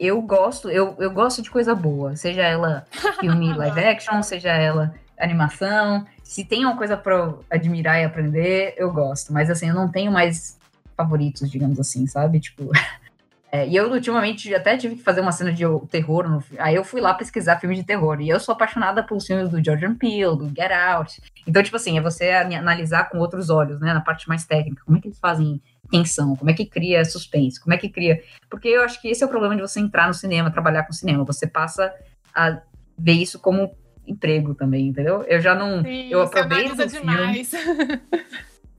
[0.03, 2.87] Eu gosto, eu, eu gosto de coisa boa, seja ela
[3.21, 6.03] filme live action, seja ela animação.
[6.23, 9.31] Se tem uma coisa pra eu admirar e aprender, eu gosto.
[9.31, 10.57] Mas assim, eu não tenho mais
[10.97, 12.39] favoritos, digamos assim, sabe?
[12.39, 12.71] Tipo.
[13.51, 16.27] é, e eu ultimamente até tive que fazer uma cena de terror.
[16.27, 18.19] No, aí eu fui lá pesquisar filmes de terror.
[18.21, 21.21] E eu sou apaixonada pelos filmes do Jordan Peele, do Get Out.
[21.45, 23.93] Então, tipo assim, é você analisar com outros olhos, né?
[23.93, 24.81] Na parte mais técnica.
[24.83, 25.61] Como é que eles fazem
[25.91, 26.35] tensão?
[26.35, 27.59] Como é que cria suspense?
[27.61, 28.23] Como é que cria.
[28.49, 30.93] Porque eu acho que esse é o problema de você entrar no cinema, trabalhar com
[30.93, 31.23] cinema.
[31.25, 31.93] Você passa
[32.33, 32.61] a
[32.97, 33.75] ver isso como
[34.07, 35.23] emprego também, entendeu?
[35.27, 35.83] Eu já não.
[35.83, 36.87] Sim, eu você aproveito filme.
[36.87, 37.51] demais.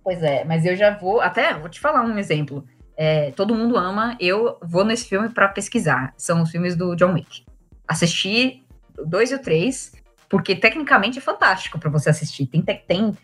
[0.05, 1.21] Pois é, mas eu já vou.
[1.21, 2.65] Até vou te falar um exemplo.
[2.97, 6.13] É, todo mundo ama, eu vou nesse filme pra pesquisar.
[6.17, 7.45] São os filmes do John Wick.
[7.87, 8.65] Assisti
[8.99, 9.93] o dois e o três,
[10.29, 12.47] porque tecnicamente é fantástico pra você assistir.
[12.47, 13.17] Tem, te- tem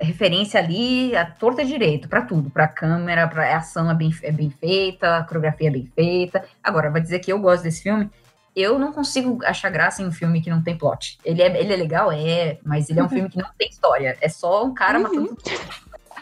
[0.00, 2.50] referência ali, a torta direito, pra tudo.
[2.50, 6.44] Pra câmera, pra a ação é bem, é bem feita, a coreografia é bem feita.
[6.62, 8.10] Agora, vai dizer que eu gosto desse filme.
[8.56, 11.18] Eu não consigo achar graça em um filme que não tem plot.
[11.24, 14.16] Ele é, ele é legal, é, mas ele é um filme que não tem história.
[14.20, 15.36] É só um cara matando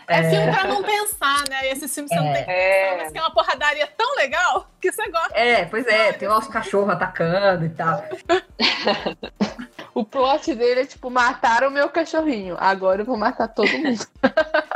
[0.06, 1.66] É filme pra não pensar, né?
[1.66, 2.96] E esses filmes você não tem que pensar, É.
[2.98, 5.34] mas que é uma porradaria tão legal que você gosta.
[5.38, 8.04] É, pois é, tem lá os cachorros atacando e tal.
[9.96, 12.54] O plot dele é tipo, mataram o meu cachorrinho.
[12.60, 14.06] Agora eu vou matar todo mundo.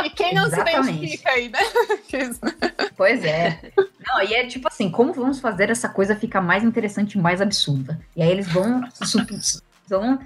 [0.03, 0.85] E quem não Exatamente.
[0.85, 1.59] se identifica aí, né?
[2.97, 3.71] Pois é.
[4.07, 7.43] Não, e é tipo assim, como vamos fazer essa coisa ficar mais interessante e mais
[7.43, 8.01] absurda?
[8.17, 8.81] E aí eles vão,
[9.87, 10.19] vão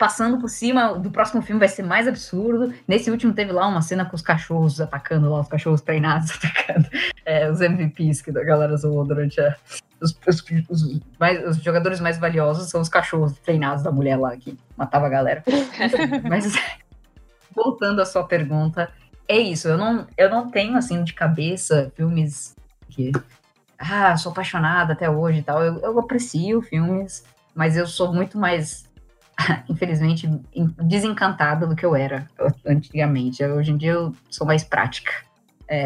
[0.00, 2.72] passando por cima do próximo filme vai ser mais absurdo.
[2.88, 6.88] Nesse último teve lá uma cena com os cachorros atacando lá, os cachorros treinados atacando
[7.26, 9.54] é, os MVPs que a galera zoou durante a.
[10.00, 14.34] Os, os- os mais- os jogadores mais valiosos são os cachorros treinados da mulher lá
[14.38, 15.44] que matava a galera.
[16.26, 16.50] Mas
[17.54, 18.90] voltando à sua pergunta,
[19.28, 19.68] é isso.
[19.68, 22.56] Eu não, eu não tenho assim de cabeça filmes
[22.88, 23.12] que
[23.78, 25.62] ah, sou apaixonada até hoje e tal.
[25.62, 27.22] Eu, eu aprecio filmes,
[27.54, 28.88] mas eu sou muito mais
[29.68, 32.26] infelizmente in- desencantada do que eu era
[32.66, 33.44] antigamente.
[33.44, 35.12] Hoje em dia eu sou mais prática.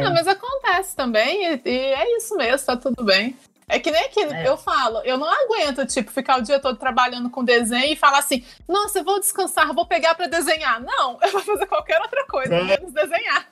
[0.02, 3.36] Não, mas acontece também, e, e é isso mesmo, tá tudo bem.
[3.68, 4.46] É que nem que É.
[4.48, 8.18] eu falo, eu não aguento, tipo, ficar o dia todo trabalhando com desenho e falar
[8.18, 10.80] assim, nossa, eu vou descansar, vou pegar pra desenhar.
[10.82, 12.62] Não, eu vou fazer qualquer outra coisa, É.
[12.62, 13.46] menos desenhar.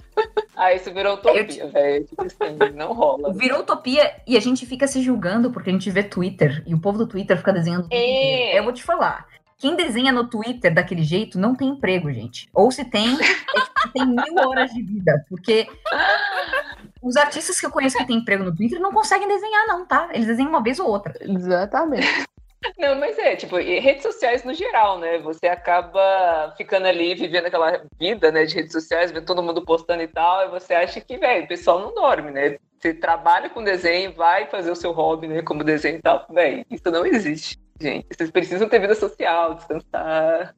[0.57, 2.05] Ah, isso virou utopia, velho.
[2.07, 3.33] Tipo assim, não rola.
[3.35, 6.79] Virou utopia e a gente fica se julgando porque a gente vê Twitter e o
[6.81, 7.89] povo do Twitter fica desenhando.
[7.91, 8.59] É.
[8.59, 9.27] Eu vou te falar.
[9.63, 12.49] Quem desenha no Twitter daquele jeito não tem emprego, gente.
[12.53, 15.25] Ou se tem, é tem mil horas de vida.
[15.29, 15.69] Porque
[17.01, 20.09] os artistas que eu conheço que têm emprego no Twitter não conseguem desenhar, não, tá?
[20.13, 21.15] Eles desenham uma vez ou outra.
[21.21, 22.09] Exatamente.
[22.77, 25.21] Não, mas é, tipo, e redes sociais no geral, né?
[25.21, 30.03] Você acaba ficando ali, vivendo aquela vida, né, de redes sociais, vendo todo mundo postando
[30.03, 32.59] e tal, e você acha que, velho, o pessoal não dorme, né?
[32.81, 36.27] Você trabalha com desenho, vai fazer o seu hobby, né, como desenho e tal.
[36.31, 38.07] Velho, isso não existe, gente.
[38.17, 40.55] Vocês precisam ter vida social, descansar.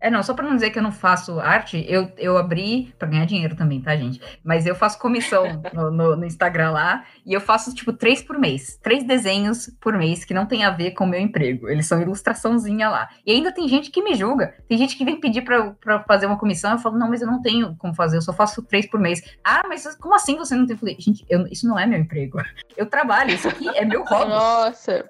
[0.00, 3.06] É, não, só pra não dizer que eu não faço arte, eu, eu abri pra
[3.06, 4.20] ganhar dinheiro também, tá, gente?
[4.42, 5.44] Mas eu faço comissão
[5.74, 8.78] no, no- no Instagram lá e eu faço, tipo, três por mês.
[8.82, 11.68] Três desenhos por mês que não tem a ver com o meu emprego.
[11.68, 13.08] Eles são ilustraçãozinha lá.
[13.26, 14.54] E ainda tem gente que me julga.
[14.68, 15.76] Tem gente que vem pedir eu
[16.06, 16.72] fazer uma comissão.
[16.72, 19.22] Eu falo, não, mas eu não tenho como fazer, eu só faço três por mês.
[19.44, 20.74] Ah, mas como assim você não tem?
[20.74, 22.40] Eu falei, gente, eu- isso não é meu emprego.
[22.76, 24.30] Eu trabalho, isso aqui é meu hobby.
[24.30, 25.04] Nossa,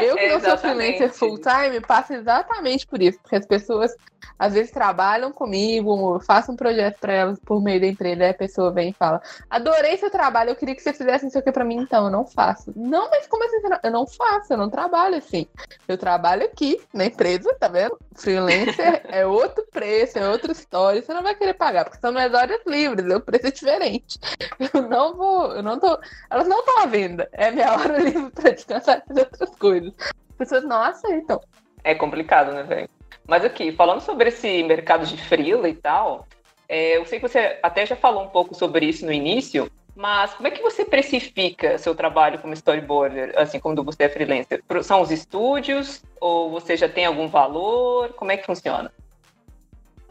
[0.00, 3.92] eu que não sou freelancer full time passo exatamente por isso, porque as pessoas
[4.38, 8.30] às vezes trabalham comigo, eu faço um projeto para elas por meio da empresa, aí
[8.30, 11.52] a pessoa vem e fala: Adorei seu trabalho, eu queria que você fizesse isso aqui
[11.52, 12.72] para mim, então eu não faço.
[12.76, 13.56] Não, mas como assim?
[13.82, 15.46] Eu não faço, eu não trabalho assim.
[15.86, 17.98] Eu trabalho aqui na empresa, tá vendo?
[18.14, 22.32] Freelancer é outro preço, é outra história, você não vai querer pagar, porque são minhas
[22.32, 24.18] horas livres, o preço é diferente.
[24.72, 25.98] Eu não vou, eu não tô.
[26.30, 27.28] Elas não estão à venda.
[27.32, 29.92] É minha hora livre para descansar e fazer outras coisas.
[29.98, 31.40] As pessoas não aceitam.
[31.82, 32.88] É complicado, né, velho?
[33.30, 36.26] Mas aqui, falando sobre esse mercado de freela e tal,
[36.68, 40.34] é, eu sei que você até já falou um pouco sobre isso no início, mas
[40.34, 44.64] como é que você precifica seu trabalho como storyboarder, assim, quando você é freelancer?
[44.82, 46.02] São os estúdios?
[46.20, 48.08] Ou você já tem algum valor?
[48.14, 48.90] Como é que funciona?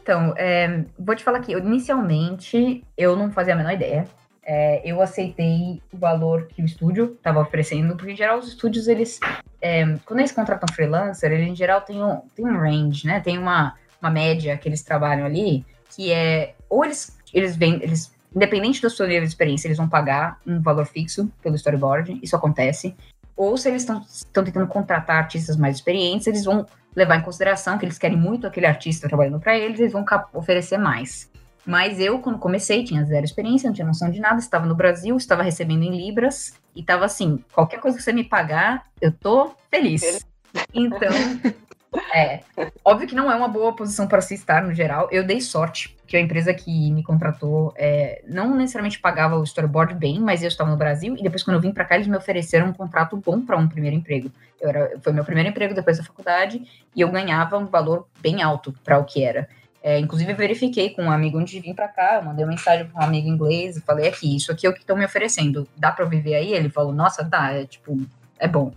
[0.02, 4.08] Então, é, vou te falar que eu, inicialmente eu não fazia a menor ideia.
[4.52, 8.88] É, eu aceitei o valor que o estúdio estava oferecendo, porque em geral os estúdios,
[8.88, 9.20] eles.
[9.62, 13.20] é, quando eles contratam freelancer, eles em geral têm um, tem um range, né?
[13.20, 18.12] Tem uma, uma média que eles trabalham ali, que é, ou eles, eles vêm, eles,
[18.34, 22.34] independente da sua nível de experiência, eles vão pagar um valor fixo pelo storyboard, isso
[22.34, 22.96] acontece,
[23.36, 27.84] ou se eles estão tentando contratar artistas mais experientes, eles vão levar em consideração que
[27.84, 31.29] eles querem muito aquele artista trabalhando para eles, eles vão oferecer mais.
[31.64, 35.16] Mas eu, quando comecei, tinha zero experiência, não tinha noção de nada, estava no Brasil,
[35.16, 39.52] estava recebendo em Libras, e estava assim, qualquer coisa que você me pagar, eu tô
[39.70, 40.26] feliz.
[40.72, 41.10] Então,
[42.14, 42.40] é.
[42.84, 45.08] Óbvio que não é uma boa posição para se estar no geral.
[45.10, 49.94] Eu dei sorte, que a empresa que me contratou é, não necessariamente pagava o storyboard
[49.94, 52.16] bem, mas eu estava no Brasil, e depois, quando eu vim para cá, eles me
[52.16, 54.30] ofereceram um contrato bom para um primeiro emprego.
[54.60, 56.62] Eu era, foi meu primeiro emprego depois da faculdade,
[56.94, 59.48] e eu ganhava um valor bem alto para o que era.
[59.82, 62.86] É, inclusive, verifiquei com um amigo antes de vir para cá, eu mandei uma mensagem
[62.86, 65.66] para um amigo inglês e falei aqui, isso aqui é o que estão me oferecendo,
[65.74, 66.52] dá para viver aí?
[66.52, 67.98] Ele falou, nossa, dá, é tipo,
[68.38, 68.72] é bom.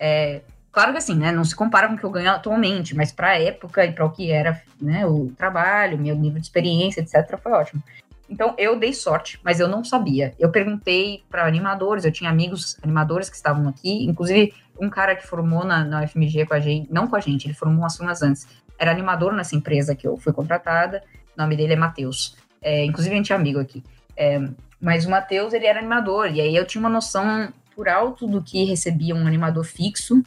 [0.00, 0.40] É,
[0.72, 3.28] claro que assim, né, não se compara com o que eu ganho atualmente, mas para
[3.28, 7.38] a época e para o que era, né, o trabalho, meu nível de experiência, etc,
[7.40, 7.80] foi ótimo.
[8.28, 10.34] Então, eu dei sorte, mas eu não sabia.
[10.38, 15.26] Eu perguntei para animadores, eu tinha amigos animadores que estavam aqui, inclusive um cara que
[15.26, 18.22] formou na, na UFMG com a gente, não com a gente, ele formou umas turmas
[18.22, 18.46] antes
[18.78, 21.02] era animador nessa empresa que eu fui contratada.
[21.36, 22.36] O nome dele é Matheus.
[22.62, 23.82] É, inclusive, a gente é amigo aqui.
[24.16, 24.40] É,
[24.80, 26.30] mas o Matheus, ele era animador.
[26.30, 30.22] E aí eu tinha uma noção por alto do que recebia um animador fixo.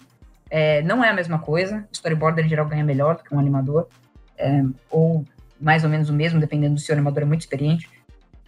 [0.49, 1.87] É, não é a mesma coisa.
[1.91, 3.87] O storyboarder, em geral, ganha melhor do que um animador.
[4.37, 5.25] É, ou
[5.59, 7.89] mais ou menos o mesmo, dependendo do se o animador é muito experiente.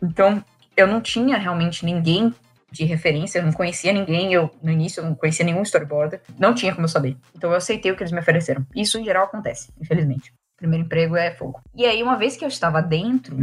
[0.01, 0.43] Então,
[0.75, 2.33] eu não tinha realmente ninguém
[2.73, 6.55] de referência, eu não conhecia ninguém, eu no início eu não conhecia nenhum storyboarder, não
[6.55, 7.15] tinha como eu saber.
[7.35, 8.65] Então eu aceitei o que eles me ofereceram.
[8.75, 10.33] Isso em geral acontece, infelizmente.
[10.57, 11.61] Primeiro emprego é fogo.
[11.75, 13.37] E aí, uma vez que eu estava dentro,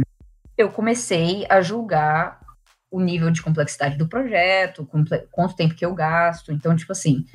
[0.57, 2.41] eu comecei a julgar
[2.91, 4.85] o nível de complexidade do projeto,
[5.31, 6.51] quanto tempo que eu gasto.
[6.51, 7.25] Então, tipo assim,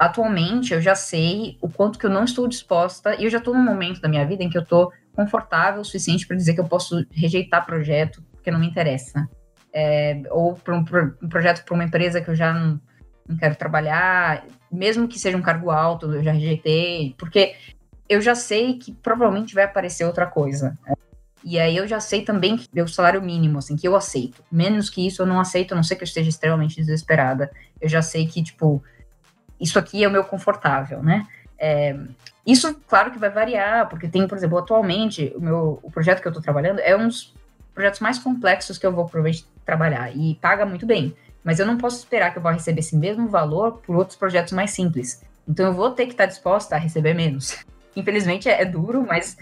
[0.00, 3.54] atualmente eu já sei o quanto que eu não estou disposta, e eu já estou
[3.54, 6.60] num momento da minha vida em que eu estou confortável o suficiente para dizer que
[6.60, 9.28] eu posso rejeitar projeto porque não me interessa
[9.78, 10.84] é, ou para um,
[11.22, 12.80] um, projeto para uma empresa que eu já não,
[13.28, 17.54] não quero trabalhar, mesmo que seja um cargo alto, eu já rejeitei, porque
[18.08, 20.78] eu já sei que provavelmente vai aparecer outra coisa.
[21.44, 24.42] E aí eu já sei também que o salário mínimo, assim, que eu aceito.
[24.50, 27.50] Menos que isso eu não aceito, a não ser que eu esteja extremamente desesperada.
[27.78, 28.82] Eu já sei que, tipo,
[29.60, 31.26] isso aqui é o meu confortável, né?
[31.58, 31.94] É,
[32.46, 36.26] isso, claro que vai variar, porque tem, por exemplo, atualmente, o meu o projeto que
[36.26, 37.35] eu estou trabalhando é dos
[37.76, 41.14] projetos mais complexos que eu vou provavelmente trabalhar e paga muito bem.
[41.44, 44.54] Mas eu não posso esperar que eu vá receber esse mesmo valor por outros projetos
[44.54, 45.22] mais simples.
[45.46, 47.64] Então eu vou ter que estar disposta a receber menos.
[47.94, 49.36] Infelizmente é, duro, mas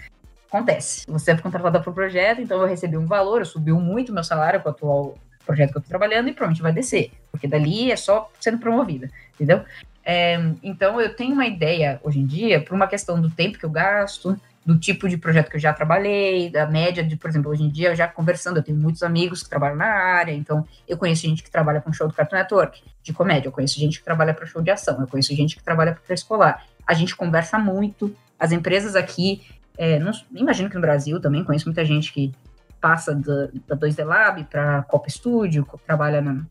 [0.49, 1.05] acontece.
[1.07, 4.61] Você é contratada por projeto, então eu recebi um valor, eu subiu muito meu salário
[4.61, 5.15] com o atual
[5.45, 9.09] projeto que eu estou trabalhando e provavelmente vai descer, porque dali é só sendo promovida,
[9.35, 9.63] entendeu?
[10.03, 13.65] É, então eu tenho uma ideia hoje em dia, por uma questão do tempo que
[13.65, 17.51] eu gasto, do tipo de projeto que eu já trabalhei, da média de, por exemplo,
[17.51, 20.65] hoje em dia, eu já conversando, eu tenho muitos amigos que trabalham na área, então
[20.87, 23.99] eu conheço gente que trabalha com show do Cartoon Network, de comédia, eu conheço gente
[23.99, 26.65] que trabalha para show de ação, eu conheço gente que trabalha para escolar.
[26.87, 29.43] A gente conversa muito, as empresas aqui,
[29.77, 32.33] é, não, imagino que no Brasil também conheço muita gente que
[32.81, 36.43] passa da, da 2D Lab para Copa Studio, trabalha na,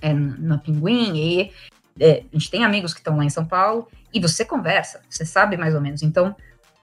[0.00, 1.52] é, na Pinguim, e
[2.00, 5.26] é, a gente tem amigos que estão lá em São Paulo, e você conversa, você
[5.26, 6.02] sabe mais ou menos.
[6.02, 6.34] Então,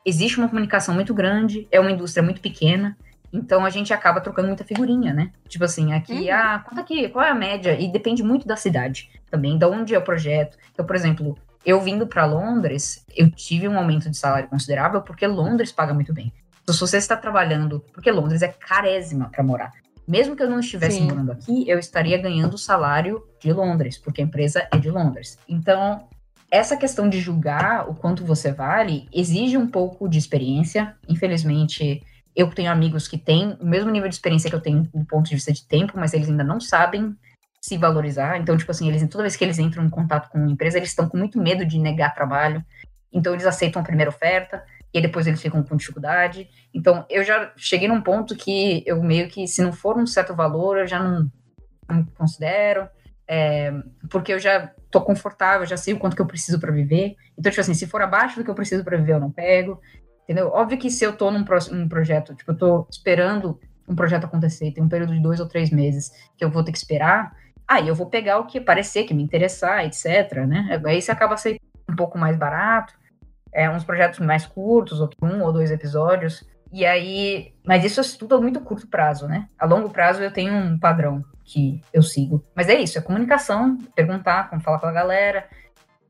[0.06, 2.98] existe uma comunicação muito grande, é uma indústria muito pequena,
[3.32, 5.32] então a gente acaba trocando muita figurinha, né?
[5.48, 6.34] Tipo assim, aqui, uhum.
[6.34, 7.80] ah, conta aqui, qual é a média?
[7.80, 10.58] E depende muito da cidade também, de onde é o projeto.
[10.72, 15.28] Então, por exemplo, eu vindo para Londres, eu tive um aumento de salário considerável porque
[15.28, 16.34] Londres paga muito bem.
[16.64, 19.72] Então, se você está trabalhando, porque Londres é carésima para morar.
[20.08, 21.06] Mesmo que eu não estivesse Sim.
[21.06, 25.38] morando aqui, eu estaria ganhando o salário de Londres, porque a empresa é de Londres.
[25.48, 26.08] Então,
[26.52, 30.96] essa questão de julgar o quanto você vale exige um pouco de experiência.
[31.08, 32.04] Infelizmente,
[32.36, 35.28] eu tenho amigos que têm o mesmo nível de experiência que eu tenho do ponto
[35.28, 37.16] de vista de tempo, mas eles ainda não sabem
[37.62, 38.38] se valorizar.
[38.38, 40.90] Então, tipo assim, eles toda vez que eles entram em contato com uma empresa, eles
[40.90, 42.64] estão com muito medo de negar trabalho.
[43.12, 46.50] Então, eles aceitam a primeira oferta e depois eles ficam com dificuldade.
[46.74, 50.34] Então, eu já cheguei num ponto que eu meio que, se não for um certo
[50.34, 51.30] valor, eu já não,
[51.88, 52.88] não considero.
[53.28, 53.72] É,
[54.10, 57.16] porque eu já tô confortável, já sei o quanto que eu preciso para viver.
[57.38, 59.80] Então, tipo assim, se for abaixo do que eu preciso para viver, eu não pego.
[60.24, 60.50] Entendeu?
[60.50, 64.72] Óbvio que se eu tô num, num projeto, tipo, eu tô esperando um projeto acontecer,
[64.72, 67.36] tem um período de dois ou três meses que eu vou ter que esperar,
[67.68, 70.82] aí eu vou pegar o que parecer, que me interessar, etc, né?
[70.86, 72.94] Aí você acaba aceitando um pouco mais barato,
[73.52, 78.04] é, uns projetos mais curtos, ou um ou dois episódios, e aí, mas isso é
[78.18, 79.48] tudo a muito curto prazo, né?
[79.58, 82.46] A longo prazo eu tenho um padrão que eu sigo.
[82.56, 85.50] Mas é isso, é comunicação, perguntar, como falar com a galera.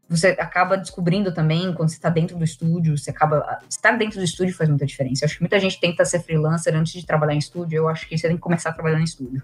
[0.09, 3.59] você acaba descobrindo também, quando você está dentro do estúdio, você acaba.
[3.69, 5.23] Estar dentro do estúdio faz muita diferença.
[5.23, 7.77] Eu acho que muita gente tenta ser freelancer antes de trabalhar em estúdio.
[7.77, 9.41] Eu acho que você tem que começar trabalhando em estúdio.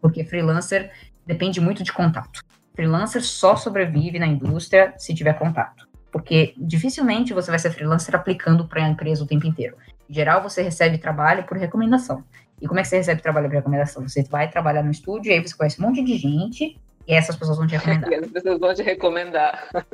[0.00, 0.90] Porque freelancer
[1.26, 2.40] depende muito de contato.
[2.74, 5.86] Freelancer só sobrevive na indústria se tiver contato.
[6.10, 9.76] Porque dificilmente você vai ser freelancer aplicando para a empresa o tempo inteiro.
[10.08, 12.24] Em geral, você recebe trabalho por recomendação.
[12.64, 14.08] E como é que você recebe trabalho por recomendação?
[14.08, 17.36] Você vai trabalhar no estúdio, e aí você conhece um monte de gente, e essas
[17.36, 18.08] pessoas vão te recomendar.
[18.10, 19.68] E as pessoas vão te recomendar.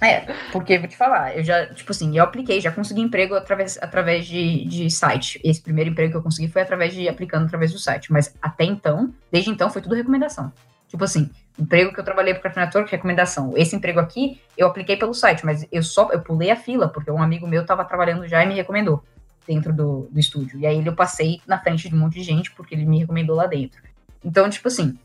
[0.00, 3.76] É, porque vou te falar, eu já, tipo assim, eu apliquei, já consegui emprego através,
[3.82, 5.40] através de, de site.
[5.42, 8.12] Esse primeiro emprego que eu consegui foi através de aplicando através do site.
[8.12, 10.52] Mas até então, desde então, foi tudo recomendação.
[10.86, 13.52] Tipo assim, emprego que eu trabalhei pro Cartoon Network, recomendação.
[13.56, 17.10] Esse emprego aqui, eu apliquei pelo site, mas eu só eu pulei a fila, porque
[17.10, 19.02] um amigo meu tava trabalhando já e me recomendou
[19.48, 20.60] dentro do, do estúdio.
[20.60, 23.34] E aí eu passei na frente de um monte de gente, porque ele me recomendou
[23.34, 23.82] lá dentro.
[24.22, 24.98] Então, tipo assim,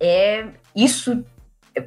[0.00, 1.24] é isso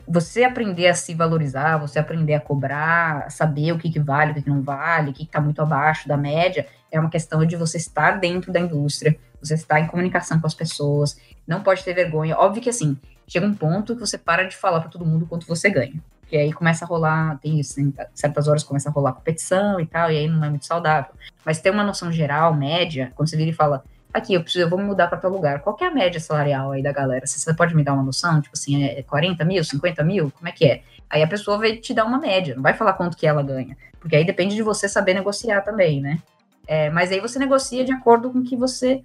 [0.08, 4.34] você aprender a se valorizar, você aprender a cobrar, saber o que, que vale, o
[4.34, 7.56] que, que não vale, o que está muito abaixo da média, é uma questão de
[7.56, 11.18] você estar dentro da indústria, você estar em comunicação com as pessoas,
[11.48, 12.36] não pode ter vergonha.
[12.36, 15.46] Óbvio que assim, chega um ponto que você para de falar para todo mundo quanto
[15.46, 16.02] você ganha.
[16.26, 19.86] Porque aí começa a rolar, tem isso, em certas horas começa a rolar competição e
[19.86, 21.14] tal, e aí não é muito saudável.
[21.46, 24.70] Mas ter uma noção geral, média, quando você vira e fala, aqui, eu preciso, eu
[24.70, 25.62] vou me mudar para tal lugar.
[25.62, 27.28] Qual é a média salarial aí da galera?
[27.28, 28.42] Você pode me dar uma noção?
[28.42, 30.32] Tipo assim, é 40 mil, 50 mil?
[30.32, 30.82] Como é que é?
[31.08, 33.78] Aí a pessoa vai te dar uma média, não vai falar quanto que ela ganha.
[34.00, 36.20] Porque aí depende de você saber negociar também, né?
[36.68, 39.04] É, mas aí você negocia de acordo com que você.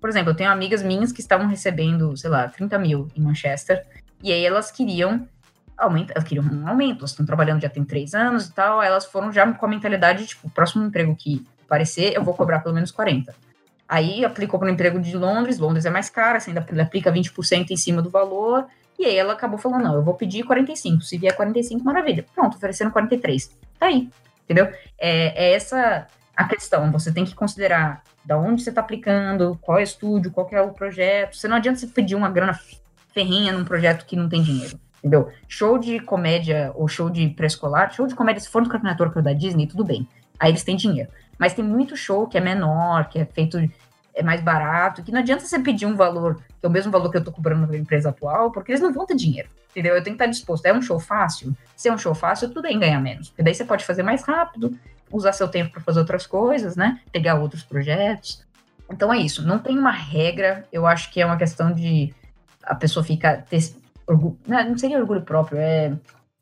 [0.00, 3.86] Por exemplo, eu tenho amigas minhas que estavam recebendo, sei lá, 30 mil em Manchester,
[4.22, 5.26] e aí elas queriam
[5.78, 9.32] aumenta, elas um aumento, elas estão trabalhando já tem três anos e tal, elas foram
[9.32, 12.90] já com a mentalidade, tipo, o próximo emprego que aparecer, eu vou cobrar pelo menos
[12.90, 13.34] 40.
[13.88, 17.70] Aí aplicou para o emprego de Londres, Londres é mais cara, você ainda aplica 20%
[17.70, 18.66] em cima do valor,
[18.98, 22.26] e aí ela acabou falando, não, eu vou pedir 45, se vier 45, maravilha.
[22.34, 23.56] Pronto, oferecendo 43.
[23.78, 24.10] Tá aí,
[24.44, 24.66] entendeu?
[24.98, 26.06] É, é essa
[26.36, 30.30] a questão, você tem que considerar da onde você está aplicando, qual é o estúdio,
[30.30, 31.36] qual é o projeto.
[31.36, 32.58] Você não adianta você pedir uma grana
[33.12, 35.30] ferrinha num projeto que não tem dinheiro, entendeu?
[35.48, 39.32] Show de comédia ou show de pré-escolar, show de comédia, se for no campeonato da
[39.32, 40.06] Disney, tudo bem.
[40.38, 41.10] Aí eles têm dinheiro.
[41.38, 43.58] Mas tem muito show que é menor, que é feito
[44.18, 47.08] é mais barato, que não adianta você pedir um valor, que é o mesmo valor
[47.08, 49.48] que eu tô cobrando na empresa atual, porque eles não vão ter dinheiro.
[49.70, 49.94] Entendeu?
[49.94, 50.66] Eu tenho que estar disposto.
[50.66, 51.56] É um show fácil?
[51.76, 53.28] Se é um show fácil, tudo bem ganhar menos.
[53.28, 54.76] Porque daí você pode fazer mais rápido,
[55.12, 57.00] usar seu tempo para fazer outras coisas, né?
[57.12, 58.44] Pegar outros projetos.
[58.90, 59.46] Então é isso.
[59.46, 60.66] Não tem uma regra.
[60.72, 62.12] Eu acho que é uma questão de
[62.64, 63.60] a pessoa fica ter
[64.08, 65.92] orgulho, não, não seria orgulho próprio, é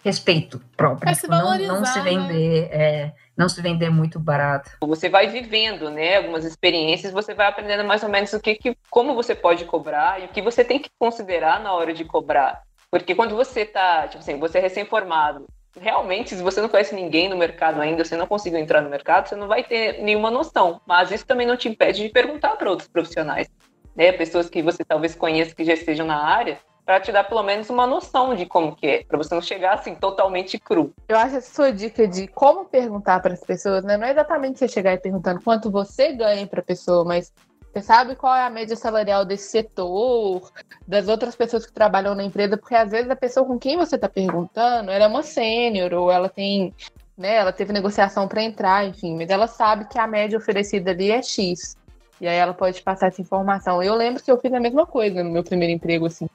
[0.05, 1.11] respeito próprio.
[1.11, 2.05] É se não, não se né?
[2.05, 2.69] vender, né?
[2.71, 4.71] é, não se vender muito barato.
[4.81, 8.77] Você vai vivendo, né, algumas experiências, você vai aprendendo mais ou menos o que, que
[8.89, 12.63] como você pode cobrar e o que você tem que considerar na hora de cobrar.
[12.91, 15.47] Porque quando você tá, tipo assim, você é recém-formado,
[15.79, 19.29] realmente, se você não conhece ninguém no mercado ainda, você não conseguiu entrar no mercado,
[19.29, 20.81] você não vai ter nenhuma noção.
[20.87, 23.49] Mas isso também não te impede de perguntar para outros profissionais,
[23.95, 24.13] né?
[24.13, 27.69] Pessoas que você talvez conheça que já estejam na área, para te dar pelo menos
[27.69, 30.95] uma noção de como que é, para você não chegar assim totalmente cru.
[31.09, 33.97] Eu acho essa sua dica de como perguntar para as pessoas, né?
[33.97, 37.33] Não é exatamente você chegar e perguntando quanto você ganha para a pessoa, mas
[37.73, 40.49] você sabe qual é a média salarial desse setor,
[40.87, 43.97] das outras pessoas que trabalham na empresa, porque às vezes a pessoa com quem você
[43.97, 46.73] está perguntando, ela é uma sênior ou ela tem,
[47.19, 51.11] né, ela teve negociação para entrar, enfim, mas ela sabe que a média oferecida ali
[51.11, 51.77] é X.
[52.21, 53.83] E aí ela pode passar essa informação.
[53.83, 56.27] Eu lembro que eu fiz a mesma coisa no meu primeiro emprego, assim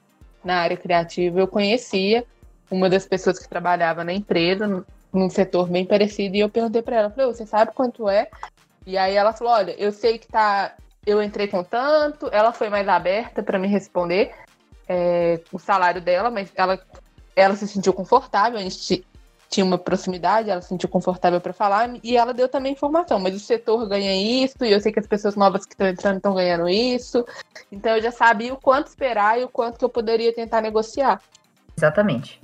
[0.44, 2.24] na área criativa, eu conhecia
[2.70, 6.96] uma das pessoas que trabalhava na empresa, num setor bem parecido, e eu perguntei para
[6.96, 8.28] ela, falei, você sabe quanto é?
[8.86, 10.74] E aí ela falou, olha, eu sei que tá,
[11.06, 14.32] eu entrei com tanto, ela foi mais aberta para me responder
[14.88, 16.80] é, o salário dela, mas ela,
[17.36, 19.04] ela se sentiu confortável, a gente
[19.52, 23.36] tinha uma proximidade, ela se sentiu confortável para falar e ela deu também informação, mas
[23.36, 26.34] o setor ganha isso e eu sei que as pessoas novas que estão entrando estão
[26.34, 27.22] ganhando isso.
[27.70, 31.20] Então eu já sabia o quanto esperar e o quanto que eu poderia tentar negociar.
[31.76, 32.40] Exatamente.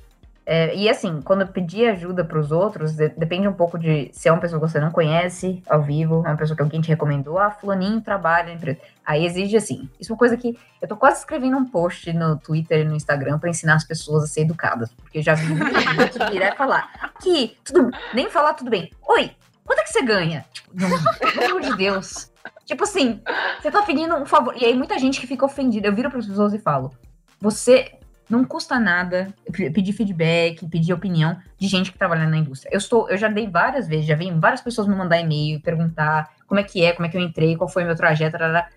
[0.51, 4.09] É, e assim, quando eu pedi ajuda para os outros, de, depende um pouco de
[4.14, 6.80] se é uma pessoa que você não conhece ao vivo, é uma pessoa que alguém
[6.80, 8.78] te recomendou, ah, fulaninho trabalha na empresa.
[9.05, 9.90] Aí exige assim.
[10.01, 12.96] Isso é uma coisa que eu tô quase escrevendo um post no Twitter e no
[12.96, 16.55] Instagram para ensinar as pessoas a ser educadas, porque eu já vi muita gente virar
[16.55, 18.90] e falar, aqui, tudo, nem falar tudo bem.
[19.07, 19.30] Oi,
[19.66, 20.46] quanto é que você ganha?
[20.51, 20.88] Tipo, não,
[21.30, 22.32] pelo amor de Deus.
[22.64, 23.20] Tipo assim,
[23.61, 24.55] você tá pedindo um favor.
[24.57, 25.88] E aí muita gente que fica ofendida.
[25.88, 26.90] Eu viro para as pessoas e falo:
[27.38, 27.97] você
[28.29, 32.70] não custa nada pedir feedback, pedir opinião de gente que trabalha na indústria.
[32.72, 36.31] Eu estou, eu já dei várias vezes, já vi várias pessoas me mandar e-mail, perguntar
[36.47, 38.68] como é que é, como é que eu entrei, qual foi meu trajeto, tarará.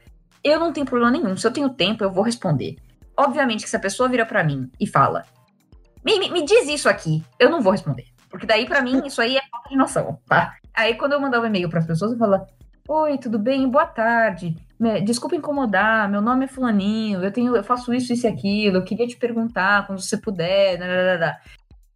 [0.43, 1.35] Eu não tenho problema nenhum.
[1.35, 2.77] Se eu tenho tempo, eu vou responder.
[3.15, 5.23] Obviamente que se a pessoa vira para mim e fala,
[6.03, 8.05] me, me, me, diz isso aqui, eu não vou responder.
[8.29, 10.55] Porque daí, para mim, isso aí é falta de noção, tá?
[10.73, 12.47] Aí, quando eu mandava e-mail para as pessoas, eu falava:
[12.87, 13.69] Oi, tudo bem?
[13.69, 14.55] Boa tarde.
[15.05, 18.83] Desculpa incomodar, meu nome é Fulaninho, eu tenho, eu faço isso, isso e aquilo, eu
[18.83, 21.39] queria te perguntar quando você puder.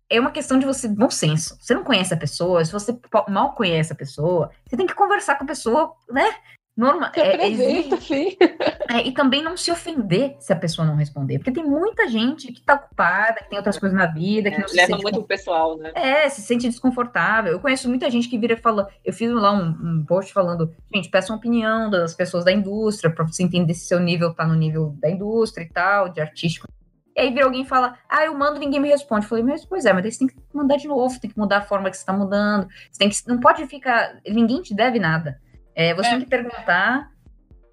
[0.08, 1.58] É uma questão de você, bom senso.
[1.60, 5.36] Você não conhece a pessoa, se você mal conhece a pessoa, você tem que conversar
[5.36, 6.30] com a pessoa, né?
[6.76, 8.38] Norma, é, existe, sim.
[8.88, 11.39] É, e também não se ofender se a pessoa não responder.
[11.39, 14.59] Porque tem muita gente que tá ocupada, que tem outras coisas na vida, que é,
[14.59, 15.91] não se leva sente muito pessoal, né?
[15.95, 17.51] É, se sente desconfortável.
[17.51, 18.88] Eu conheço muita gente que vira e fala.
[19.03, 23.11] Eu fiz lá um, um post falando, gente, peça uma opinião das pessoas da indústria,
[23.11, 26.67] para você entender se seu nível tá no nível da indústria e tal, de artístico.
[27.15, 29.26] E aí vira alguém e fala, ah, eu mando ninguém me responde.
[29.26, 31.57] Eu falei, mas pois é, mas você tem que mandar de novo, tem que mudar
[31.57, 32.67] a forma que você tá mudando.
[32.91, 33.15] Você tem que.
[33.28, 34.19] Não pode ficar.
[34.28, 35.39] Ninguém te deve nada.
[35.76, 36.11] É, você é.
[36.11, 37.11] tem que perguntar,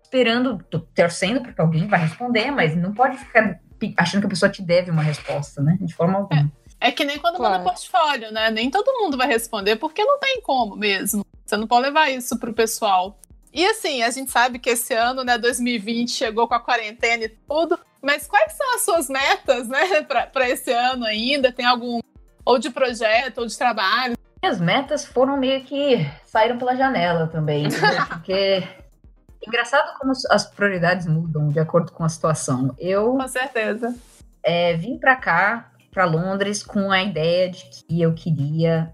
[0.02, 0.58] esperando,
[0.94, 3.60] torcendo para que alguém vai responder, mas não pode ficar
[3.96, 5.78] achando que a pessoa te deve uma resposta, né?
[5.80, 6.52] De forma alguma.
[6.80, 7.54] É, é que nem quando claro.
[7.54, 8.50] manda portfólio, né?
[8.50, 11.24] Nem todo mundo vai responder, porque não tem como mesmo.
[11.44, 13.18] Você não pode levar isso pro pessoal.
[13.52, 17.28] E assim, a gente sabe que esse ano, né, 2020, chegou com a quarentena e
[17.28, 21.52] tudo, mas quais são as suas metas, né, para esse ano ainda?
[21.52, 22.00] Tem algum,
[22.44, 24.16] ou de projeto, ou de trabalho?
[24.42, 27.68] Minhas metas foram meio que saíram pela janela também,
[28.08, 28.64] porque
[29.46, 32.74] engraçado como as prioridades mudam de acordo com a situação.
[32.76, 33.94] Eu com certeza
[34.42, 38.92] é, vim para cá, para Londres, com a ideia de que eu queria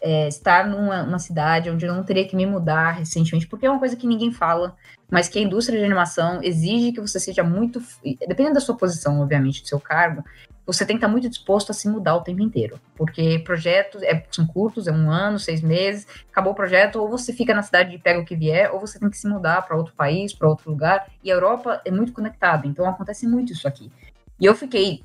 [0.00, 3.70] é, estar numa, numa, cidade onde eu não teria que me mudar recentemente, porque é
[3.70, 4.74] uma coisa que ninguém fala,
[5.10, 7.80] mas que a indústria de animação exige que você seja muito,
[8.26, 10.24] dependendo da sua posição, obviamente, do seu cargo,
[10.68, 12.78] você tem que estar muito disposto a se mudar o tempo inteiro.
[12.94, 17.32] Porque projetos é, são curtos, é um ano, seis meses, acabou o projeto, ou você
[17.32, 19.74] fica na cidade e pega o que vier, ou você tem que se mudar para
[19.74, 21.06] outro país, para outro lugar.
[21.24, 23.90] E a Europa é muito conectada, então acontece muito isso aqui.
[24.38, 25.02] E eu fiquei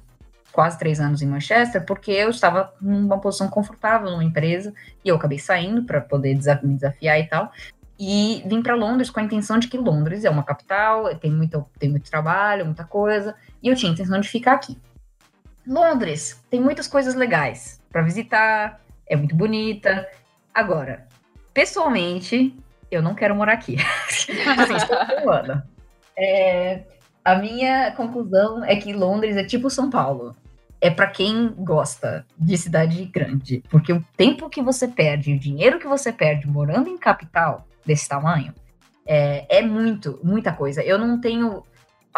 [0.51, 5.15] quase três anos em Manchester porque eu estava numa posição confortável numa empresa e eu
[5.15, 7.49] acabei saindo para poder me desafiar e tal.
[7.97, 11.65] E vim para Londres com a intenção de que Londres é uma capital, tem muito,
[11.79, 14.77] tem muito trabalho, muita coisa, e eu tinha a intenção de ficar aqui.
[15.67, 20.07] Londres tem muitas coisas legais para visitar, é muito bonita.
[20.53, 21.07] Agora,
[21.53, 22.55] pessoalmente,
[22.91, 23.77] eu não quero morar aqui.
[24.07, 24.33] assim.
[26.17, 26.81] É,
[27.23, 30.35] a minha conclusão é que Londres é tipo São Paulo.
[30.81, 35.79] É para quem gosta de cidade grande, porque o tempo que você perde, o dinheiro
[35.79, 38.53] que você perde morando em capital desse tamanho,
[39.05, 40.83] é, é muito, muita coisa.
[40.83, 41.63] Eu não tenho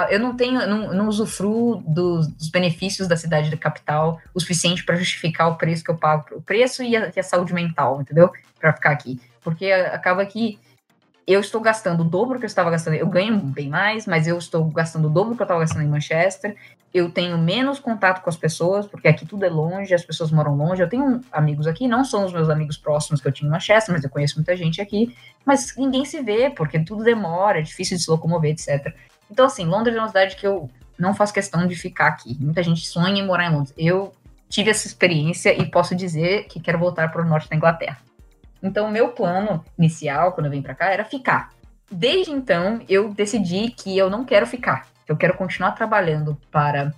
[0.10, 4.84] eu não tenho, não, não usufruo dos, dos, benefícios da cidade da capital o suficiente
[4.84, 8.02] para justificar o preço que eu pago, o preço e a, e a saúde mental,
[8.02, 8.30] entendeu?
[8.60, 9.20] Para ficar aqui.
[9.41, 10.60] Porque acaba que
[11.28, 12.96] eu estou gastando o dobro que eu estava gastando.
[12.96, 15.88] Eu ganho bem mais, mas eu estou gastando o dobro que eu estava gastando em
[15.88, 16.56] Manchester.
[16.93, 20.56] Eu tenho menos contato com as pessoas, porque aqui tudo é longe, as pessoas moram
[20.56, 20.82] longe.
[20.82, 23.93] Eu tenho amigos aqui, não são os meus amigos próximos que eu tinha em Manchester,
[23.93, 25.16] mas eu conheço muita gente aqui.
[25.43, 28.93] Mas ninguém se vê, porque tudo demora, é difícil de se locomover, etc.
[29.30, 32.38] Então, assim, Londres é uma cidade que eu não faço questão de ficar aqui.
[32.39, 33.73] Muita gente sonha em morar em Londres.
[33.78, 34.13] Eu
[34.49, 37.97] tive essa experiência e posso dizer que quero voltar para o norte da Inglaterra.
[38.61, 41.49] Então, o meu plano inicial, quando eu vim para cá, era ficar.
[41.91, 44.88] Desde então, eu decidi que eu não quero ficar.
[45.07, 46.93] Eu quero continuar trabalhando para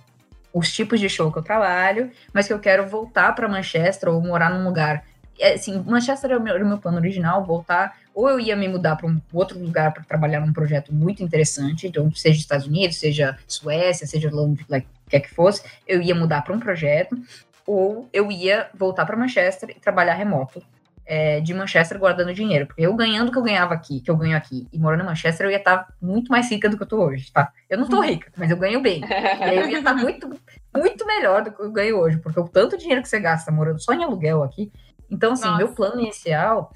[0.52, 4.20] os tipos de show que eu trabalho, mas que eu quero voltar para Manchester ou
[4.20, 5.04] morar num lugar.
[5.38, 8.56] É, assim, Manchester era o, meu, era o meu plano original, voltar ou eu ia
[8.56, 12.66] me mudar para um outro lugar para trabalhar num projeto muito interessante, então seja Estados
[12.66, 17.16] Unidos, seja Suécia, seja onde like, quer que fosse, eu ia mudar para um projeto,
[17.64, 20.60] ou eu ia voltar para Manchester e trabalhar remoto
[21.08, 24.16] é, de Manchester guardando dinheiro, porque eu ganhando o que eu ganhava aqui, que eu
[24.16, 26.82] ganho aqui, e morando em Manchester, eu ia estar tá muito mais rica do que
[26.82, 27.50] eu tô hoje, tá?
[27.70, 29.00] Eu não tô rica, mas eu ganho bem.
[29.08, 30.28] E aí eu ia estar tá muito,
[30.76, 33.80] muito melhor do que eu ganho hoje, porque o tanto dinheiro que você gasta morando
[33.80, 34.70] só em aluguel aqui.
[35.10, 35.58] Então, assim, Nossa.
[35.58, 36.72] meu plano inicial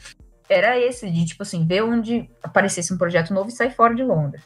[0.49, 4.03] era esse, de, tipo assim, ver onde aparecesse um projeto novo e sair fora de
[4.03, 4.43] Londres.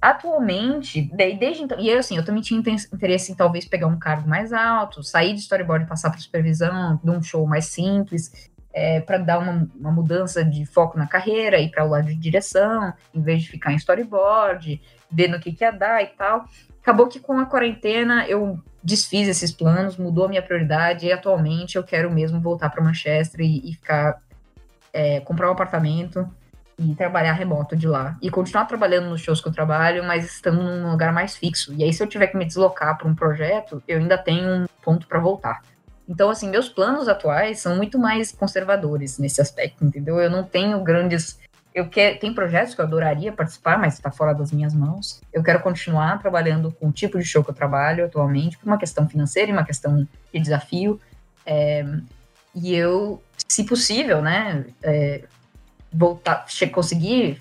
[0.00, 4.28] Atualmente, desde então, e eu, assim, eu também tinha interesse em talvez pegar um cargo
[4.28, 9.00] mais alto, sair de storyboard e passar para supervisão, de um show mais simples, é,
[9.00, 12.92] para dar uma, uma, mudança de foco na carreira, ir para o lado de direção,
[13.12, 16.44] em vez de ficar em storyboard, ver no que, que ia dar e tal.
[16.88, 21.76] Acabou que com a quarentena eu desfiz esses planos, mudou a minha prioridade e atualmente
[21.76, 24.22] eu quero mesmo voltar para Manchester e, e ficar
[24.90, 26.26] é, comprar um apartamento
[26.78, 28.16] e trabalhar remoto de lá.
[28.22, 31.74] E continuar trabalhando nos shows que eu trabalho, mas estando num lugar mais fixo.
[31.74, 34.66] E aí, se eu tiver que me deslocar para um projeto, eu ainda tenho um
[34.82, 35.60] ponto para voltar.
[36.08, 40.18] Então, assim, meus planos atuais são muito mais conservadores nesse aspecto, entendeu?
[40.18, 41.38] Eu não tenho grandes.
[41.78, 45.20] Eu quero, tem projetos que eu adoraria participar, mas está fora das minhas mãos.
[45.32, 48.76] Eu quero continuar trabalhando com o tipo de show que eu trabalho atualmente, por uma
[48.76, 50.04] questão financeira e uma questão
[50.34, 51.00] de desafio.
[51.46, 51.86] É,
[52.52, 55.22] e eu, se possível, né, é,
[55.92, 57.40] voltar, conseguir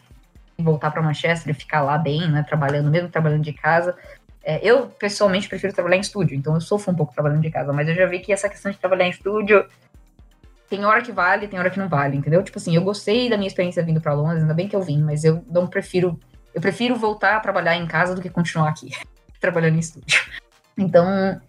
[0.56, 3.98] voltar para Manchester e ficar lá bem, né, trabalhando, mesmo trabalhando de casa.
[4.44, 7.74] É, eu, pessoalmente, prefiro trabalhar em estúdio, então eu sofro um pouco trabalhando de casa,
[7.74, 9.66] mas eu já vi que essa questão de trabalhar em estúdio
[10.70, 12.44] tem hora que vale, tem hora que não vale, entendeu?
[12.44, 15.02] Tipo assim, eu gostei da minha experiência vindo para Londres, ainda bem que eu vim,
[15.02, 16.20] mas eu não prefiro,
[16.54, 18.92] eu prefiro voltar a trabalhar em casa do que continuar aqui,
[19.40, 20.22] trabalhando em estúdio.
[20.78, 21.40] Então,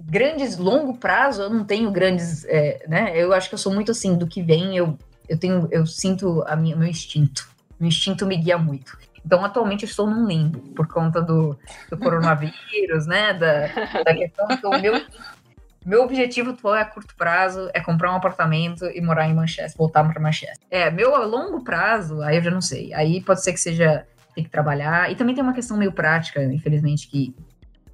[0.00, 3.12] grandes, longo prazo, eu não tenho grandes, é, né?
[3.14, 4.98] Eu acho que eu sou muito assim, do que vem, eu,
[5.28, 7.48] eu tenho, eu sinto a minha, meu instinto.
[7.80, 8.96] Meu instinto me guia muito.
[9.24, 11.58] Então, atualmente, eu estou num limbo por conta do,
[11.90, 13.34] do coronavírus, né?
[13.34, 13.66] Da,
[14.04, 14.46] da questão.
[14.50, 14.94] Então, o meu,
[15.86, 19.78] meu objetivo atual é a curto prazo, é comprar um apartamento e morar em Manchester,
[19.78, 20.58] voltar para Manchester.
[20.68, 22.92] É, meu a longo prazo, aí eu já não sei.
[22.92, 24.04] Aí pode ser que seja
[24.36, 25.10] tem que trabalhar.
[25.10, 27.34] E também tem uma questão meio prática, infelizmente, que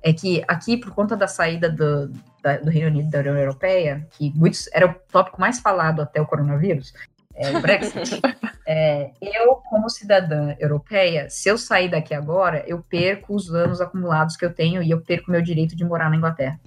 [0.02, 2.08] é que aqui, por conta da saída do,
[2.42, 6.20] da, do Reino Unido da União Europeia, que muitos, era o tópico mais falado até
[6.20, 6.92] o coronavírus,
[7.34, 8.20] é, o Brexit,
[8.66, 14.36] é, eu, como cidadã europeia, se eu sair daqui agora, eu perco os anos acumulados
[14.36, 16.58] que eu tenho e eu perco meu direito de morar na Inglaterra.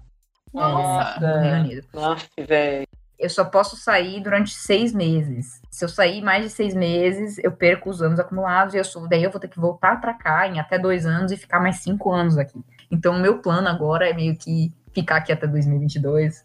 [0.55, 1.87] Nossa, é, no Reino Unido.
[1.93, 2.87] Nossa, velho.
[3.17, 5.61] Eu só posso sair durante seis meses.
[5.71, 9.07] Se eu sair mais de seis meses, eu perco os anos acumulados e eu sou,
[9.07, 11.77] daí eu vou ter que voltar para cá em até dois anos e ficar mais
[11.77, 12.59] cinco anos aqui.
[12.91, 16.43] Então, o meu plano agora é meio que ficar aqui até 2022,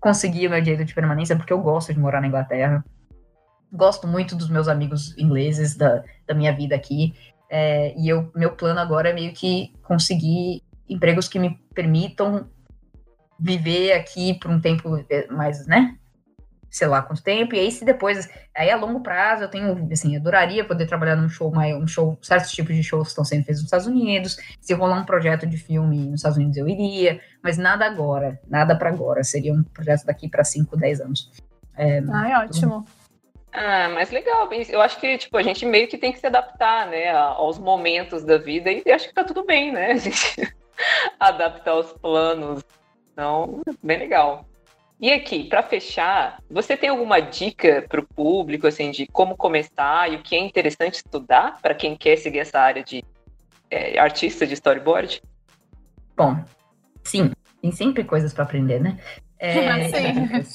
[0.00, 2.84] conseguir o meu direito de permanência, porque eu gosto de morar na Inglaterra.
[3.72, 7.14] Gosto muito dos meus amigos ingleses, da, da minha vida aqui.
[7.50, 12.48] É, e eu, meu plano agora é meio que conseguir empregos que me permitam
[13.38, 15.96] viver aqui por um tempo é, mais, né?
[16.72, 20.16] sei lá quanto tempo, e aí se depois, aí a longo prazo eu tenho, assim,
[20.16, 23.66] adoraria poder trabalhar num show, um show, certos tipos de shows estão sendo feitos nos
[23.66, 27.84] Estados Unidos, se rolar um projeto de filme nos Estados Unidos eu iria, mas nada
[27.84, 31.30] agora, nada para agora, seria um projeto daqui para 5, 10 anos.
[31.76, 32.86] É, Ai, ótimo.
[33.52, 36.86] Ah, mas legal, eu acho que, tipo, a gente meio que tem que se adaptar,
[36.86, 40.54] né, aos momentos da vida, e acho que tá tudo bem, né, a gente
[41.20, 42.64] adaptar os planos,
[43.12, 44.46] então, bem legal.
[45.00, 50.10] E aqui, para fechar, você tem alguma dica para o público, assim, de como começar
[50.10, 53.02] e o que é interessante estudar para quem quer seguir essa área de
[53.68, 55.20] é, artista de storyboard?
[56.16, 56.44] Bom,
[57.02, 58.98] sim, tem sempre coisas para aprender, né?
[59.40, 59.52] É,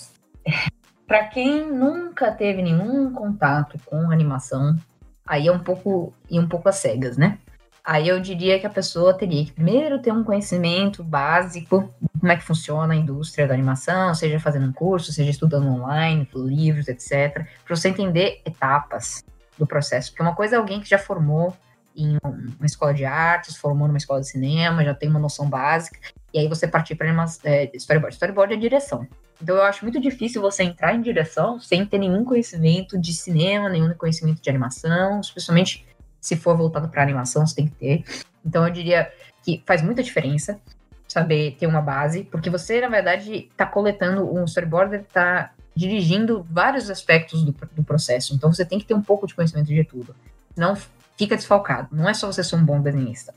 [1.05, 4.77] para quem nunca teve nenhum contato com animação,
[5.25, 7.37] aí é um pouco e um pouco às cegas, né?
[7.83, 12.36] Aí eu diria que a pessoa teria que primeiro ter um conhecimento básico como é
[12.36, 17.45] que funciona a indústria da animação, seja fazendo um curso, seja estudando online, livros, etc,
[17.65, 19.24] para você entender etapas
[19.57, 20.11] do processo.
[20.11, 21.55] Porque uma coisa é alguém que já formou
[21.95, 25.99] em uma escola de artes, formou numa escola de cinema, já tem uma noção básica,
[26.32, 27.07] e aí você partir para
[27.43, 28.13] é, storyboard.
[28.13, 29.07] Storyboard é direção.
[29.41, 33.70] Então eu acho muito difícil você entrar em direção sem ter nenhum conhecimento de cinema,
[33.70, 35.86] nenhum conhecimento de animação, especialmente
[36.20, 38.03] se for voltado para animação, você tem que ter.
[38.45, 39.11] Então eu diria
[39.43, 40.59] que faz muita diferença
[41.07, 46.89] saber ter uma base, porque você, na verdade, está coletando um storyboarder, está dirigindo vários
[46.89, 48.33] aspectos do, do, processo.
[48.33, 50.15] Então você tem que ter um pouco de conhecimento de tudo.
[50.53, 50.75] Senão
[51.15, 51.89] fica desfalcado.
[51.91, 53.33] Não é só você ser um bom desenhista.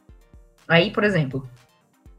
[0.66, 1.48] Aí, por exemplo,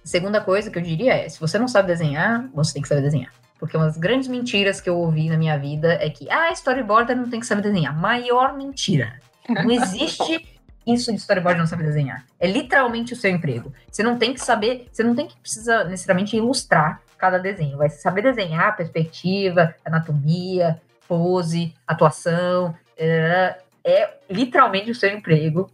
[0.04, 2.88] a segunda coisa que eu diria é: se você não sabe desenhar, você tem que
[2.88, 3.34] saber desenhar.
[3.60, 7.16] Porque uma das grandes mentiras que eu ouvi na minha vida é que, ah, storyboarder
[7.16, 7.96] não tem que saber desenhar.
[7.96, 9.20] Maior mentira.
[9.48, 10.51] Não existe
[10.94, 12.26] isso de storyboard não saber desenhar.
[12.40, 13.74] É literalmente o seu emprego.
[13.90, 17.78] Você não tem que saber, você não tem que precisar necessariamente ilustrar cada desenho.
[17.78, 22.76] Vai saber desenhar perspectiva, anatomia, pose, atuação.
[22.98, 25.72] É, é literalmente o seu emprego.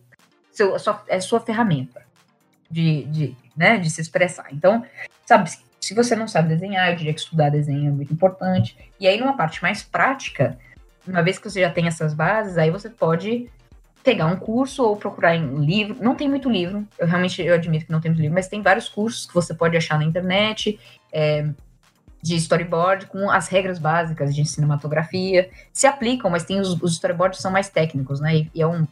[0.51, 2.01] Seu, a sua, é sua ferramenta
[2.69, 4.47] de, de, né, de se expressar.
[4.51, 4.83] Então,
[5.25, 8.77] sabe, se você não sabe desenhar, eu diria que estudar desenho é muito importante.
[8.99, 10.57] E aí, numa parte mais prática,
[11.07, 13.49] uma vez que você já tem essas bases, aí você pode
[14.07, 15.97] pegar um curso ou procurar em livro.
[16.01, 18.61] Não tem muito livro, eu realmente eu admito que não tem muito livro, mas tem
[18.61, 20.79] vários cursos que você pode achar na internet
[21.11, 21.45] é,
[22.21, 25.49] de storyboard com as regras básicas de cinematografia.
[25.73, 28.33] Se aplicam, mas tem os, os storyboards que são mais técnicos, né?
[28.33, 28.87] E, e, é um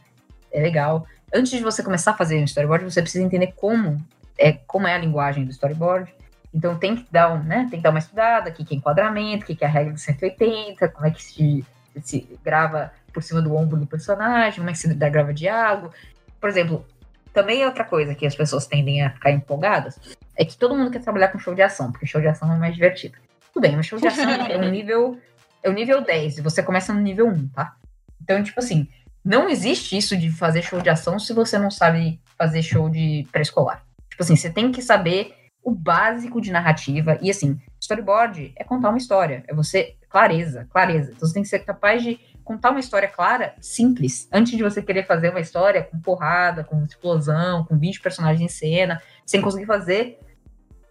[0.52, 1.06] é legal.
[1.34, 3.98] Antes de você começar a fazer um storyboard, você precisa entender como
[4.36, 6.12] é como é a linguagem do storyboard.
[6.52, 7.66] Então tem que dar um, né?
[7.70, 10.00] Tem que dar uma estudada, o que é enquadramento, o que é a regra de
[10.02, 11.64] 180, como é que se,
[12.02, 15.90] se grava por cima do ombro do personagem, como é que se dá grava diálogo.
[16.38, 16.84] Por exemplo,
[17.32, 19.98] também é outra coisa que as pessoas tendem a ficar empolgadas
[20.36, 22.58] é que todo mundo quer trabalhar com show de ação, porque show de ação é
[22.58, 23.16] mais divertido.
[23.54, 25.18] Tudo bem, mas show de ação é um nível
[25.62, 27.74] é o nível 10 e você começa no nível 1, tá?
[28.22, 28.86] Então, tipo assim,
[29.24, 33.26] não existe isso de fazer show de ação se você não sabe fazer show de
[33.32, 33.82] pré-escolar.
[34.10, 35.34] Tipo assim, você tem que saber
[35.64, 41.12] o básico de narrativa e assim, storyboard é contar uma história, é você clareza, clareza.
[41.16, 44.28] Então você tem que ser capaz de contar uma história clara, simples.
[44.32, 48.48] Antes de você querer fazer uma história com porrada, com explosão, com 20 personagens em
[48.48, 50.20] cena, sem conseguir fazer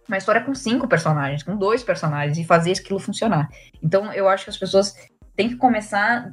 [0.06, 3.48] uma história com cinco personagens, com dois personagens, e fazer aquilo funcionar.
[3.82, 4.94] Então eu acho que as pessoas
[5.34, 6.30] têm que começar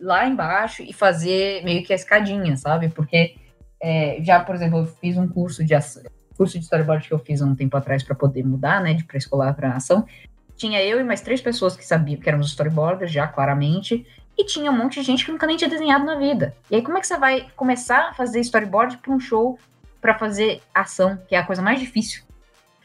[0.00, 2.88] lá embaixo e fazer meio que a escadinha, sabe?
[2.88, 3.34] Porque
[3.82, 5.74] é, já, por exemplo, eu fiz um curso de
[6.36, 9.52] curso de storyboard que eu fiz um tempo atrás para poder mudar, né, de pré-escolar
[9.54, 10.06] para ação.
[10.56, 14.06] Tinha eu e mais três pessoas que sabiam que éramos storyboarders já claramente,
[14.36, 16.54] e tinha um monte de gente que nunca nem tinha desenhado na vida.
[16.70, 19.58] E aí como é que você vai começar a fazer storyboard para um show
[20.00, 22.22] para fazer ação, que é a coisa mais difícil?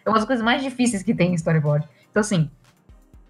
[0.05, 1.87] É uma das coisas mais difíceis que tem em storyboard.
[2.09, 2.49] Então assim,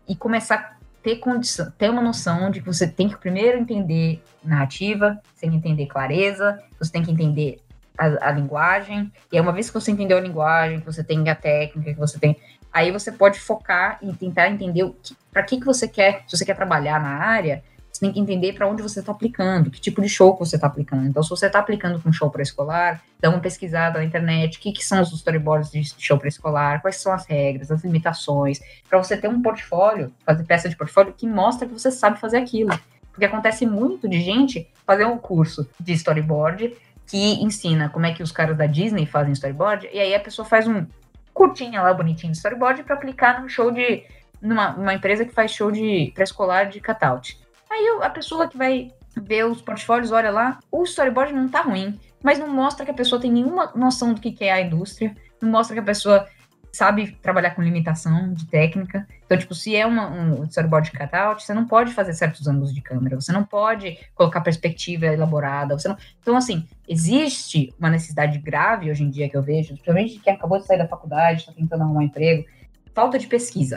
[0.07, 5.19] e começar ter condição, ter uma noção de que você tem que primeiro entender narrativa,
[5.33, 7.61] você tem que entender clareza, você tem que entender
[7.97, 11.27] a, a, linguagem, e aí uma vez que você entendeu a linguagem, que você tem
[11.29, 12.37] a técnica, que você tem.
[12.71, 14.93] Aí você pode focar e tentar entender
[15.31, 17.63] para que, que você quer, se você quer trabalhar na área,
[17.99, 20.55] você tem que entender para onde você está aplicando, que tipo de show que você
[20.55, 21.05] está aplicando.
[21.05, 24.61] Então, se você está aplicando para um show pré-escolar, dá uma pesquisada na internet, o
[24.61, 28.97] que, que são os storyboards de show pré-escolar, quais são as regras, as limitações, para
[28.97, 32.71] você ter um portfólio, fazer peça de portfólio que mostra que você sabe fazer aquilo.
[33.11, 36.73] Porque acontece muito de gente fazer um curso de storyboard
[37.05, 40.47] que ensina como é que os caras da Disney fazem storyboard, e aí a pessoa
[40.47, 40.85] faz um
[41.33, 44.03] curtinha lá, bonitinho de storyboard para aplicar num show de.
[44.41, 47.38] numa, numa empresa que faz show de pré-escolar de cutout.
[47.69, 51.99] Aí a pessoa que vai ver os portfólios, olha lá, o storyboard não tá ruim,
[52.23, 55.49] mas não mostra que a pessoa tem nenhuma noção do que é a indústria, não
[55.49, 56.27] mostra que a pessoa
[56.71, 59.07] sabe trabalhar com limitação de técnica.
[59.25, 62.73] Então, tipo, se é uma, um storyboard de cutout, você não pode fazer certos ângulos
[62.73, 65.97] de câmera, você não pode colocar perspectiva elaborada, você não...
[66.21, 70.59] Então, assim, existe uma necessidade grave hoje em dia que eu vejo, principalmente quem acabou
[70.59, 72.45] de sair da faculdade, está tentando arrumar um emprego,
[72.93, 73.75] falta de pesquisa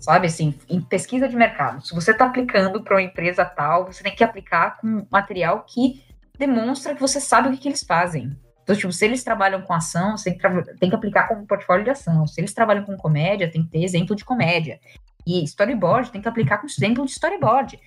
[0.00, 0.26] sabe?
[0.26, 1.86] Assim, em pesquisa de mercado.
[1.86, 6.02] Se você está aplicando para uma empresa tal, você tem que aplicar com material que
[6.38, 8.36] demonstra que você sabe o que, que eles fazem.
[8.62, 11.46] Então, tipo, se eles trabalham com ação, você tem que, tem que aplicar com um
[11.46, 12.26] portfólio de ação.
[12.26, 14.80] Se eles trabalham com comédia, tem que ter exemplo de comédia.
[15.26, 17.78] E storyboard tem que aplicar com exemplo de storyboard.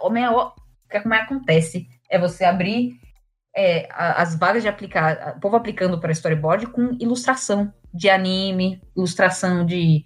[0.00, 0.52] O
[0.88, 2.98] que como é que acontece é você abrir
[3.56, 9.64] é, as vagas de aplicar, o povo aplicando para storyboard com ilustração de anime, ilustração
[9.64, 10.04] de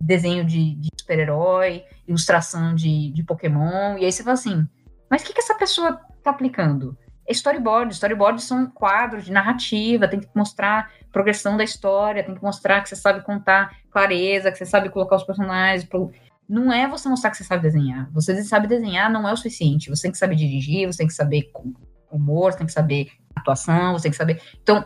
[0.00, 4.66] desenho de, de super-herói, ilustração de, de Pokémon, e aí você fala assim,
[5.10, 6.96] mas o que, que essa pessoa tá aplicando?
[7.26, 12.42] É storyboard, storyboard são quadros de narrativa, tem que mostrar progressão da história, tem que
[12.42, 15.84] mostrar que você sabe contar clareza, que você sabe colocar os personagens.
[15.84, 16.10] Pro...
[16.46, 18.10] Não é você mostrar que você sabe desenhar.
[18.12, 19.88] Você sabe desenhar não é o suficiente.
[19.88, 21.50] Você tem que saber dirigir, você tem que saber
[22.10, 24.42] humor, você tem que saber atuação, você tem que saber.
[24.62, 24.84] Então,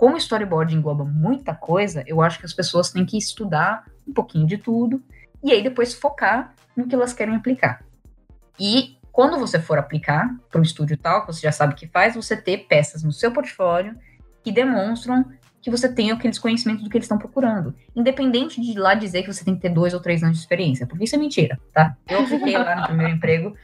[0.00, 4.46] como storyboard engloba muita coisa, eu acho que as pessoas têm que estudar um pouquinho
[4.46, 5.02] de tudo
[5.44, 7.84] e aí depois focar no que elas querem aplicar.
[8.58, 12.14] E quando você for aplicar para um estúdio tal, que você já sabe que faz,
[12.14, 13.94] você ter peças no seu portfólio
[14.42, 15.22] que demonstram
[15.60, 17.74] que você tem aqueles conhecimentos do que eles estão procurando.
[17.94, 20.86] Independente de lá dizer que você tem que ter dois ou três anos de experiência,
[20.86, 21.94] porque isso é mentira, tá?
[22.08, 23.54] Eu fiquei lá no primeiro emprego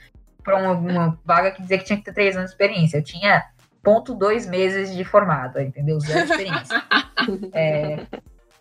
[0.44, 2.98] para uma, uma, vaga que dizia que tinha que ter três anos de experiência.
[2.98, 3.42] Eu tinha
[3.86, 6.00] ponto dois meses de formado, entendeu?
[6.00, 6.82] Zero experiência.
[7.54, 8.04] é,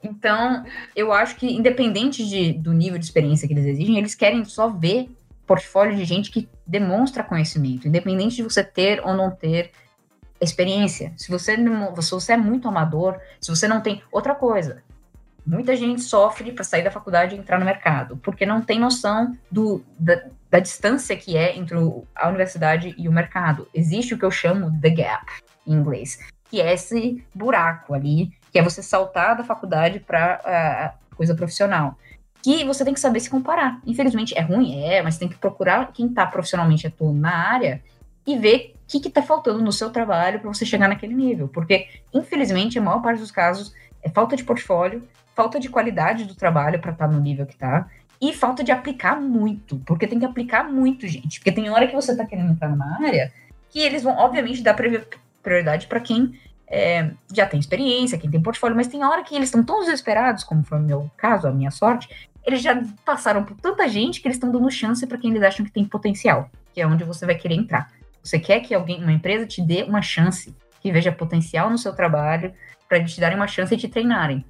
[0.04, 0.64] então,
[0.96, 4.70] eu acho que, independente de, do nível de experiência que eles exigem, eles querem só
[4.70, 5.10] ver
[5.48, 9.72] portfólio de gente que demonstra conhecimento, independente de você ter ou não ter
[10.40, 11.12] experiência.
[11.18, 14.04] Se você, não, se você é muito amador, se você não tem.
[14.12, 14.84] Outra coisa,
[15.46, 19.38] muita gente sofre para sair da faculdade e entrar no mercado, porque não tem noção
[19.52, 21.78] do, da, da distância que é entre
[22.16, 23.68] a universidade e o mercado.
[23.74, 25.26] Existe o que eu chamo the gap
[25.68, 26.20] em inglês,
[26.50, 31.98] que é esse buraco ali, que é você saltar da faculdade para a coisa profissional.
[32.42, 33.82] Que você tem que saber se comparar.
[33.86, 34.84] Infelizmente, é ruim?
[34.84, 37.82] É, mas tem que procurar quem está profissionalmente atuando na área
[38.26, 41.48] e ver o que está faltando no seu trabalho para você chegar naquele nível.
[41.48, 45.04] Porque, infelizmente, a maior parte dos casos é falta de portfólio,
[45.36, 47.88] falta de qualidade do trabalho para estar tá no nível que está,
[48.22, 51.40] e falta de aplicar muito, porque tem que aplicar muito, gente.
[51.40, 53.32] Porque tem hora que você está querendo entrar numa área
[53.70, 54.74] que eles vão, obviamente, dar
[55.44, 59.50] prioridade para quem é, já tem experiência, quem tem portfólio, mas tem hora que eles
[59.50, 62.08] estão tão desesperados, como foi o meu caso, a minha sorte,
[62.46, 65.66] eles já passaram por tanta gente que eles estão dando chance para quem eles acham
[65.66, 67.92] que tem potencial, que é onde você vai querer entrar.
[68.24, 71.94] Você quer que alguém, uma empresa, te dê uma chance, que veja potencial no seu
[71.94, 72.54] trabalho,
[72.88, 74.46] para te darem uma chance e te treinarem,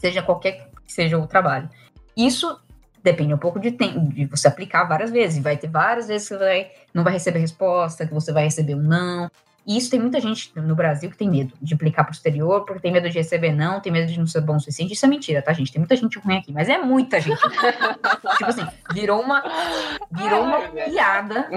[0.00, 1.68] seja qualquer que seja o trabalho.
[2.16, 2.58] Isso
[3.02, 5.42] depende um pouco de tempo, de você aplicar várias vezes.
[5.42, 8.74] Vai ter várias vezes que você vai, não vai receber resposta, que você vai receber
[8.74, 9.30] um não.
[9.66, 12.80] E isso tem muita gente no Brasil que tem medo de aplicar pro exterior, porque
[12.80, 14.94] tem medo de receber não, tem medo de não ser bom o suficiente.
[14.94, 15.70] Isso é mentira, tá, gente?
[15.70, 17.40] Tem muita gente ruim aqui, mas é muita gente.
[18.38, 19.42] tipo assim, virou uma,
[20.10, 21.48] virou uma piada.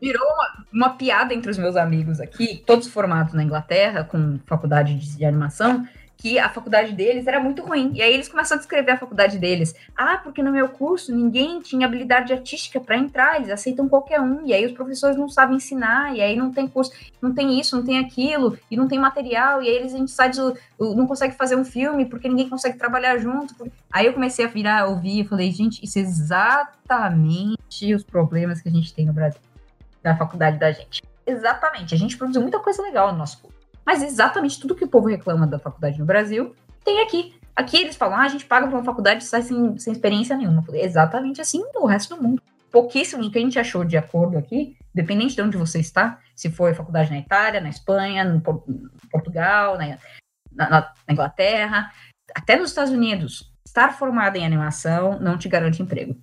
[0.00, 4.94] Virou uma, uma piada entre os meus amigos aqui, todos formados na Inglaterra, com faculdade
[4.94, 5.86] de, de animação,
[6.18, 7.92] que a faculdade deles era muito ruim.
[7.94, 9.74] E aí eles começaram a descrever a faculdade deles.
[9.96, 14.44] Ah, porque no meu curso ninguém tinha habilidade artística para entrar, eles aceitam qualquer um.
[14.44, 16.90] E aí os professores não sabem ensinar, e aí não tem curso,
[17.22, 20.10] não tem isso, não tem aquilo, e não tem material, e aí eles a gente
[20.10, 20.30] sai
[20.78, 23.54] não consegue fazer um filme porque ninguém consegue trabalhar junto.
[23.90, 28.68] Aí eu comecei a virar, ouvir e falei, gente, isso é exatamente os problemas que
[28.68, 29.40] a gente tem no Brasil,
[30.02, 31.02] da faculdade da gente.
[31.26, 31.94] Exatamente.
[31.94, 33.57] A gente produziu muita coisa legal no nosso curso.
[33.88, 36.54] Mas exatamente tudo que o povo reclama da faculdade no Brasil
[36.84, 37.34] tem aqui.
[37.56, 40.36] Aqui eles falam, ah, a gente paga para uma faculdade e sai sem, sem experiência
[40.36, 40.62] nenhuma.
[40.74, 42.42] Exatamente assim no resto do mundo.
[42.70, 46.50] Pouquíssimo do que a gente achou de acordo aqui, dependente de onde você está, se
[46.50, 48.42] for faculdade na Itália, na Espanha, no
[49.10, 49.96] Portugal, na,
[50.52, 51.90] na, na Inglaterra,
[52.34, 56.14] até nos Estados Unidos, estar formado em animação não te garante emprego.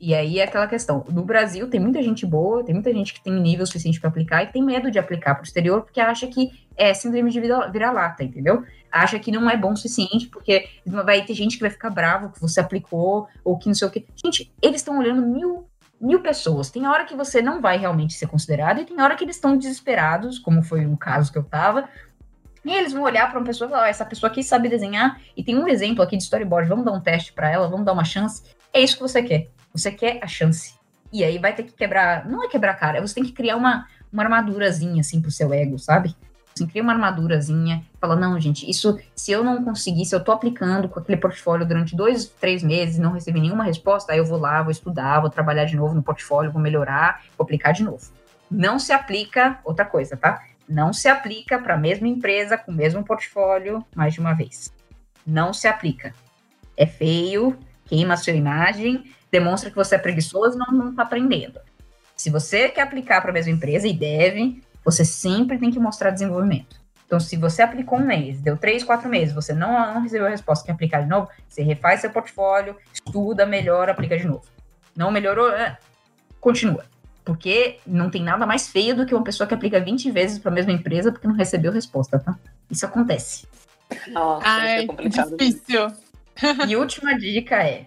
[0.00, 1.04] E aí é aquela questão.
[1.10, 4.42] No Brasil tem muita gente boa, tem muita gente que tem nível suficiente para aplicar
[4.42, 8.24] e tem medo de aplicar para o exterior porque acha que é síndrome de vira-lata,
[8.24, 8.64] entendeu?
[8.90, 12.30] Acha que não é bom o suficiente porque vai ter gente que vai ficar bravo
[12.30, 14.06] que você aplicou ou que não sei o que.
[14.16, 15.66] Gente, eles estão olhando mil
[16.00, 16.70] mil pessoas.
[16.70, 19.54] Tem hora que você não vai realmente ser considerado e tem hora que eles estão
[19.54, 21.86] desesperados, como foi o caso que eu tava.
[22.64, 25.20] E eles vão olhar para uma pessoa e falar: oh, essa pessoa aqui sabe desenhar
[25.36, 27.92] e tem um exemplo aqui de storyboard, vamos dar um teste para ela, vamos dar
[27.92, 28.42] uma chance.
[28.72, 29.50] É isso que você quer.
[29.72, 30.74] Você quer a chance.
[31.12, 32.26] E aí vai ter que quebrar.
[32.26, 35.52] Não é quebrar a cara, você tem que criar uma, uma armadurazinha, assim, pro seu
[35.52, 36.14] ego, sabe?
[36.54, 40.32] Assim, cria uma armadurazinha, fala, não, gente, isso, se eu não conseguir, se eu tô
[40.32, 44.38] aplicando com aquele portfólio durante dois, três meses não recebi nenhuma resposta, aí eu vou
[44.38, 48.12] lá, vou estudar, vou trabalhar de novo no portfólio, vou melhorar, vou aplicar de novo.
[48.50, 50.42] Não se aplica, outra coisa, tá?
[50.68, 54.72] Não se aplica para a mesma empresa, com o mesmo portfólio, mais de uma vez.
[55.26, 56.12] Não se aplica.
[56.76, 61.02] É feio, queima a sua imagem, demonstra que você é preguiçoso e não, não tá
[61.02, 61.60] aprendendo.
[62.16, 66.10] Se você quer aplicar para a mesma empresa, e deve, você sempre tem que mostrar
[66.10, 66.80] desenvolvimento.
[67.06, 70.30] Então, se você aplicou um mês, deu três, quatro meses, você não, não recebeu a
[70.30, 74.44] resposta, quer aplicar de novo, você refaz seu portfólio, estuda, melhora, aplica de novo.
[74.94, 75.76] Não melhorou, é,
[76.40, 76.84] continua.
[77.24, 80.50] Porque não tem nada mais feio do que uma pessoa que aplica 20 vezes para
[80.50, 82.38] a mesma empresa porque não recebeu resposta, tá?
[82.70, 83.46] Isso acontece.
[84.08, 85.36] Nossa, Ai, isso é complicado.
[85.36, 85.86] Difícil.
[86.68, 87.86] E última dica é: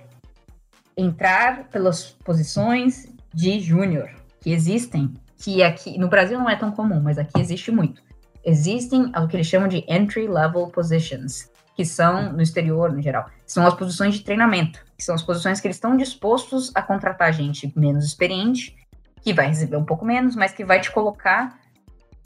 [0.97, 4.09] entrar pelas posições de júnior,
[4.41, 8.01] que existem, que aqui no Brasil não é tão comum, mas aqui existe muito.
[8.45, 13.29] Existem o que eles chamam de entry level positions, que são no exterior, no geral,
[13.45, 17.33] são as posições de treinamento, que são as posições que eles estão dispostos a contratar
[17.33, 18.75] gente menos experiente,
[19.21, 21.57] que vai receber um pouco menos, mas que vai te colocar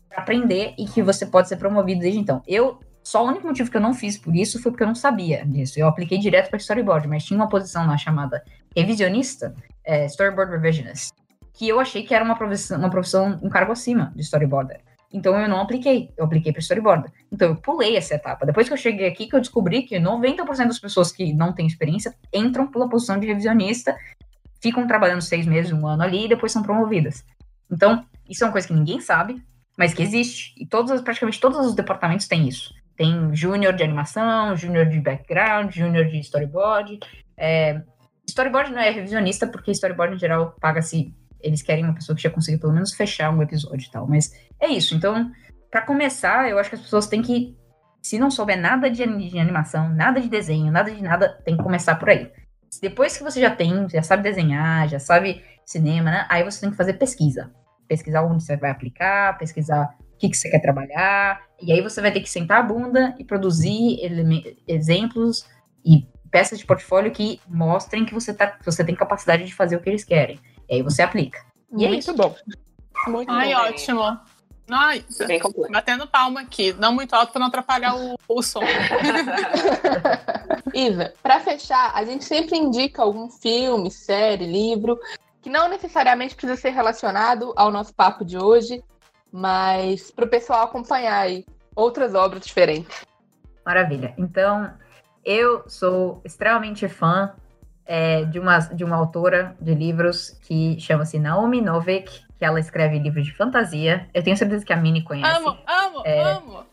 [0.10, 2.42] para aprender e que você pode ser promovido desde então.
[2.48, 4.94] Eu só o único motivo que eu não fiz por isso foi porque eu não
[4.94, 5.80] sabia disso.
[5.80, 8.44] Eu apliquei direto para storyboard, mas tinha uma posição lá chamada
[8.76, 9.56] revisionista,
[9.86, 11.14] é, storyboard revisionist,
[11.54, 14.82] que eu achei que era uma profissão, uma profissão, um cargo acima de storyboarder.
[15.14, 17.10] Então eu não apliquei, eu apliquei para storyboarder.
[17.32, 18.46] Então eu pulei essa etapa.
[18.46, 21.66] Depois que eu cheguei aqui, que eu descobri que 90% das pessoas que não têm
[21.66, 23.96] experiência entram pela posição de revisionista,
[24.62, 27.24] ficam trabalhando seis meses, um ano ali e depois são promovidas.
[27.72, 29.42] Então, isso é uma coisa que ninguém sabe,
[29.78, 30.54] mas que existe.
[30.58, 32.76] E todos, praticamente todos os departamentos têm isso.
[32.98, 37.00] Tem júnior de animação, júnior de background, júnior de storyboard.
[37.38, 37.80] É,
[38.28, 41.14] storyboard não é revisionista, porque storyboard em geral paga-se.
[41.40, 44.08] Eles querem uma pessoa que já consiga pelo menos fechar um episódio e tal.
[44.08, 44.96] Mas é isso.
[44.96, 45.32] Então,
[45.70, 47.56] para começar, eu acho que as pessoas têm que.
[48.02, 51.64] Se não souber nada de, de animação, nada de desenho, nada de nada, tem que
[51.64, 52.32] começar por aí.
[52.82, 56.26] Depois que você já tem, já sabe desenhar, já sabe cinema, né?
[56.30, 57.52] Aí você tem que fazer pesquisa.
[57.88, 62.02] Pesquisar onde você vai aplicar, pesquisar o que, que você quer trabalhar, e aí você
[62.02, 64.00] vai ter que sentar a bunda e produzir
[64.68, 65.46] exemplos
[65.86, 69.82] e peças de portfólio que mostrem que você, tá, você tem capacidade de fazer o
[69.82, 70.40] que eles querem.
[70.70, 71.46] E aí você aplica.
[71.76, 72.14] E é Muito é isso.
[72.14, 72.36] bom.
[73.08, 73.62] Muito Ai, bom.
[73.62, 74.20] ótimo.
[74.70, 75.06] Ai,
[75.72, 78.60] batendo palma aqui, não muito alto para não atrapalhar o, o som.
[80.74, 85.00] Isa, para fechar, a gente sempre indica algum filme, série, livro
[85.42, 88.84] que não necessariamente precisa ser relacionado ao nosso papo de hoje,
[89.32, 91.46] mas para o pessoal acompanhar aí
[91.76, 93.06] outras obras diferentes.
[93.66, 94.14] Maravilha.
[94.18, 94.72] Então,
[95.24, 97.34] eu sou extremamente fã
[97.86, 103.00] é, de, uma, de uma autora de livros que chama-se Naomi Novik, que ela escreve
[103.00, 104.08] livros de fantasia.
[104.14, 105.38] Eu tenho certeza que a Mini conhece.
[105.38, 106.66] Amo, amo, é, amo.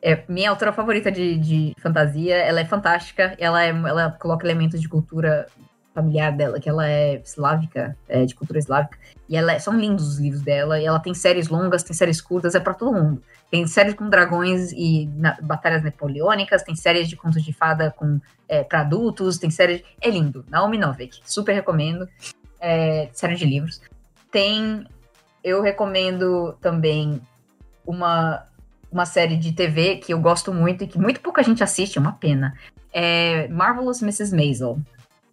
[0.00, 2.36] É minha autora favorita de, de fantasia.
[2.36, 3.36] Ela é fantástica.
[3.38, 5.46] Ela, é, ela coloca elementos de cultura
[5.94, 8.98] familiar dela, que ela é eslávica, é, de cultura eslávica,
[9.28, 12.20] e ela é, são lindos os livros dela, e ela tem séries longas, tem séries
[12.20, 13.22] curtas, é para todo mundo.
[13.50, 18.18] Tem séries com dragões e na, batalhas napoleônicas, tem séries de contos de fada com
[18.48, 19.82] é, para adultos, tem séries.
[20.00, 20.44] É lindo.
[20.48, 22.08] Naomi Novik, super recomendo.
[22.60, 23.80] É, série de livros.
[24.30, 24.86] Tem.
[25.44, 27.20] Eu recomendo também
[27.84, 28.46] uma,
[28.90, 32.00] uma série de TV que eu gosto muito e que muito pouca gente assiste, é
[32.00, 32.54] uma pena.
[32.92, 34.34] É Marvelous Mrs.
[34.34, 34.78] Maisel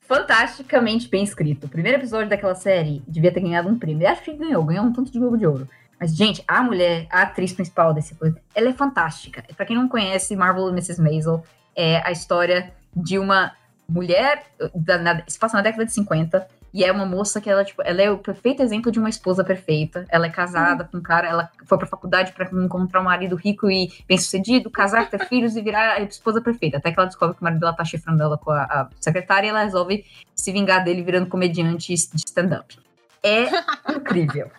[0.10, 1.68] fantasticamente bem escrito.
[1.68, 4.08] O primeiro episódio daquela série devia ter ganhado um prêmio.
[4.08, 5.70] Eu acho que ganhou, ganhou um tanto de Globo de Ouro.
[6.00, 9.44] Mas, gente, a mulher, a atriz principal desse coisa, ela é fantástica.
[9.56, 11.00] Pra quem não conhece, Marvel Mrs.
[11.00, 11.44] Maisel
[11.76, 13.52] é a história de uma
[13.88, 17.66] mulher, da, na, se passa na década de 50, e é uma moça que ela,
[17.66, 20.06] tipo, ela é o perfeito exemplo de uma esposa perfeita.
[20.10, 20.90] Ela é casada uhum.
[20.92, 25.10] com um cara, ela foi pra faculdade para encontrar um marido rico e bem-sucedido, casar,
[25.10, 26.78] ter filhos e virar a esposa perfeita.
[26.78, 29.48] Até que ela descobre que o marido dela tá chifrando ela com a, a secretária
[29.48, 30.06] e ela resolve
[30.36, 32.78] se vingar dele virando comediante de stand-up.
[33.24, 33.46] É
[33.92, 34.52] incrível.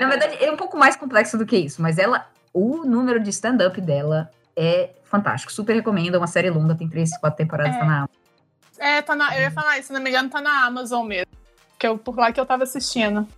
[0.00, 3.30] Na verdade, é um pouco mais complexo do que isso, mas ela, o número de
[3.30, 5.52] stand-up dela é fantástico.
[5.52, 7.78] Super recomendo, é uma série longa, tem três, quatro temporadas, é.
[7.78, 8.08] tá na
[8.80, 11.30] é, tá na, eu ia falar isso, se não me engano, tá na Amazon mesmo.
[11.78, 13.28] Que eu, por lá que eu tava assistindo.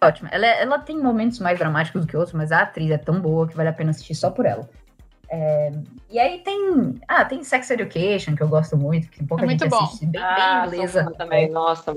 [0.00, 0.28] Ótimo.
[0.30, 3.48] Ela, ela tem momentos mais dramáticos do que outros, mas a atriz é tão boa
[3.48, 4.68] que vale a pena assistir só por ela.
[5.30, 5.72] É,
[6.10, 7.00] e aí tem.
[7.08, 9.82] Ah, tem Sex Education, que eu gosto muito, que tem pouca é gente bom.
[9.82, 10.06] assiste.
[10.06, 11.12] Bem, ah, bem inglesa.
[11.16, 11.96] Também, nossa.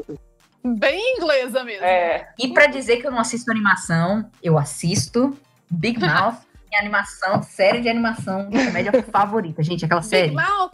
[0.63, 1.85] Bem inglesa mesmo.
[1.85, 2.29] É.
[2.39, 5.37] E pra dizer que eu não assisto animação, eu assisto
[5.69, 6.37] Big Mouth,
[6.69, 9.61] minha animação, série de animação, comédia favorita.
[9.61, 10.31] Gente, aquela Big série.
[10.31, 10.71] Mouth.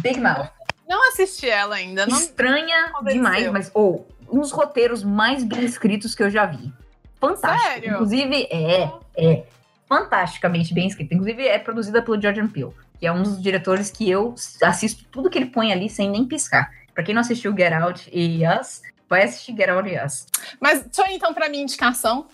[0.00, 0.50] Big Mouth.
[0.92, 2.04] Não assisti ela ainda.
[2.04, 6.70] Não Estranha demais, mas ou oh, uns roteiros mais bem escritos que eu já vi.
[7.18, 7.66] Fantástico.
[7.66, 7.94] Sério?
[7.94, 9.46] Inclusive, é, é
[9.88, 11.14] fantasticamente bem escrito.
[11.14, 15.30] Inclusive, é produzida pelo Jordan Peele, que é um dos diretores que eu assisto tudo
[15.30, 16.70] que ele põe ali sem nem piscar.
[16.92, 20.26] Pra quem não assistiu Get Out e Us, vai assistir Get Out e Us.
[20.60, 22.26] Mas ir então pra minha indicação,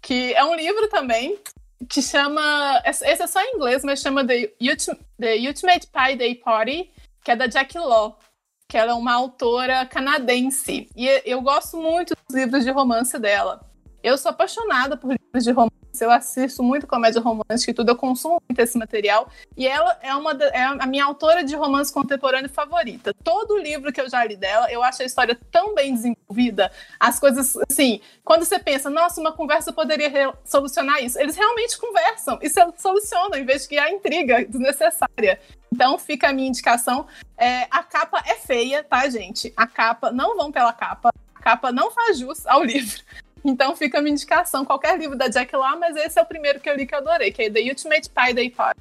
[0.00, 1.36] que é um livro também,
[1.88, 2.80] que chama.
[2.84, 4.52] Esse é só em inglês, mas chama The,
[5.18, 6.92] The Ultimate Pie Day Party
[7.28, 8.18] que é da Jack Law,
[8.66, 10.88] que ela é uma autora canadense.
[10.96, 13.60] E eu gosto muito dos livros de romance dela.
[14.02, 17.96] Eu sou apaixonada por livros de romance, eu assisto muito comédia romântica e tudo, eu
[17.96, 19.28] consumo muito esse material.
[19.56, 23.12] E ela é uma é a minha autora de romance contemporâneo favorita.
[23.24, 26.70] Todo livro que eu já li dela, eu acho a história tão bem desenvolvida.
[26.98, 32.38] As coisas, assim, quando você pensa, nossa, uma conversa poderia solucionar isso, eles realmente conversam
[32.42, 35.40] e solucionam, em vez de criar intriga desnecessária.
[35.72, 37.06] Então fica a minha indicação.
[37.36, 39.52] É, a capa é feia, tá, gente?
[39.56, 41.10] A capa, não vão pela capa.
[41.34, 43.00] A capa não faz jus ao livro.
[43.48, 44.64] Então fica a minha indicação.
[44.64, 46.98] Qualquer livro da Jack lá, mas esse é o primeiro que eu li que eu
[46.98, 48.80] adorei, que é The Ultimate Pie Day Party.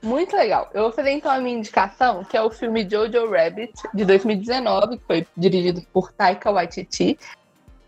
[0.00, 0.70] Muito legal.
[0.72, 4.98] Eu vou fazer então a minha indicação, que é o filme Jojo Rabbit, de 2019,
[4.98, 7.18] que foi dirigido por Taika Waititi.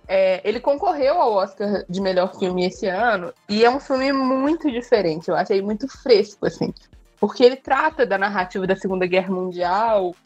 [0.08, 4.68] É, ele concorreu ao Oscar de melhor filme esse ano, e é um filme muito
[4.70, 5.28] diferente.
[5.28, 6.74] Eu achei muito fresco, assim
[7.20, 10.16] porque ele trata da narrativa da Segunda Guerra Mundial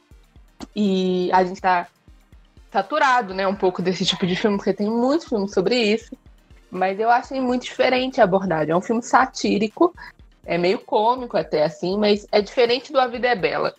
[0.75, 1.89] e a gente está
[2.75, 6.11] saturado, né, um pouco desse tipo de filme, porque tem muitos filmes sobre isso,
[6.69, 8.73] mas eu achei muito diferente a abordagem.
[8.73, 9.95] É um filme satírico,
[10.45, 13.73] é meio cômico até assim, mas é diferente do A Vida é Bela,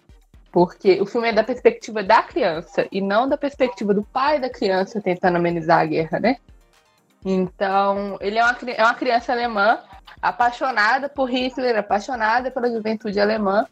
[0.50, 4.50] porque o filme é da perspectiva da criança e não da perspectiva do pai da
[4.50, 6.38] criança tentando amenizar a guerra, né?
[7.26, 9.78] Então, ele é uma, é uma criança alemã
[10.22, 13.68] apaixonada por Hitler, apaixonada pela juventude alemã.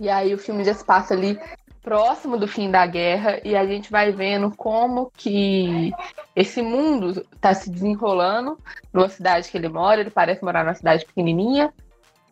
[0.00, 1.38] E aí o filme já se passa ali
[1.82, 5.92] próximo do fim da guerra e a gente vai vendo como que
[6.34, 8.58] esse mundo está se desenrolando
[8.92, 10.00] numa cidade que ele mora.
[10.00, 11.72] Ele parece morar numa cidade pequenininha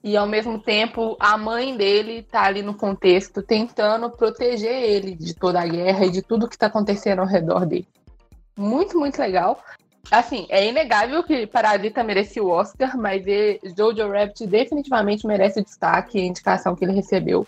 [0.02, 5.34] e ao mesmo tempo a mãe dele está ali no contexto tentando proteger ele de
[5.34, 7.88] toda a guerra e de tudo que está acontecendo ao redor dele.
[8.56, 9.60] Muito, muito legal.
[10.10, 13.24] Assim, é inegável que Parasita merecia o Oscar, mas
[13.76, 17.46] Jojo Rabbit definitivamente merece o destaque e a indicação que ele recebeu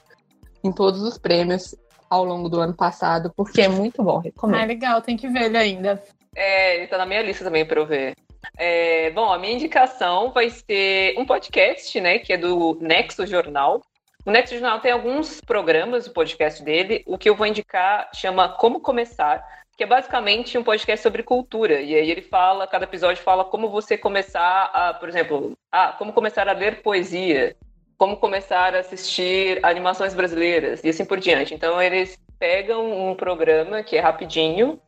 [0.64, 1.74] em todos os prêmios
[2.08, 4.60] ao longo do ano passado, porque é muito bom, recomendo.
[4.60, 6.02] Ah, legal, tem que ver ele ainda.
[6.34, 8.14] É, ele tá na minha lista também para eu ver.
[8.56, 13.82] É, bom, a minha indicação vai ser um podcast, né, que é do Nexo Jornal.
[14.24, 17.02] O Nexo Jornal tem alguns programas, o podcast dele.
[17.06, 19.42] O que eu vou indicar chama Como Começar,
[19.76, 21.80] que é basicamente um podcast sobre cultura.
[21.80, 26.12] E aí ele fala, cada episódio fala como você começar a, por exemplo, ah, como
[26.12, 27.56] começar a ler poesia,
[27.98, 31.52] como começar a assistir animações brasileiras e assim por diante.
[31.52, 34.80] Então eles pegam um programa que é rapidinho,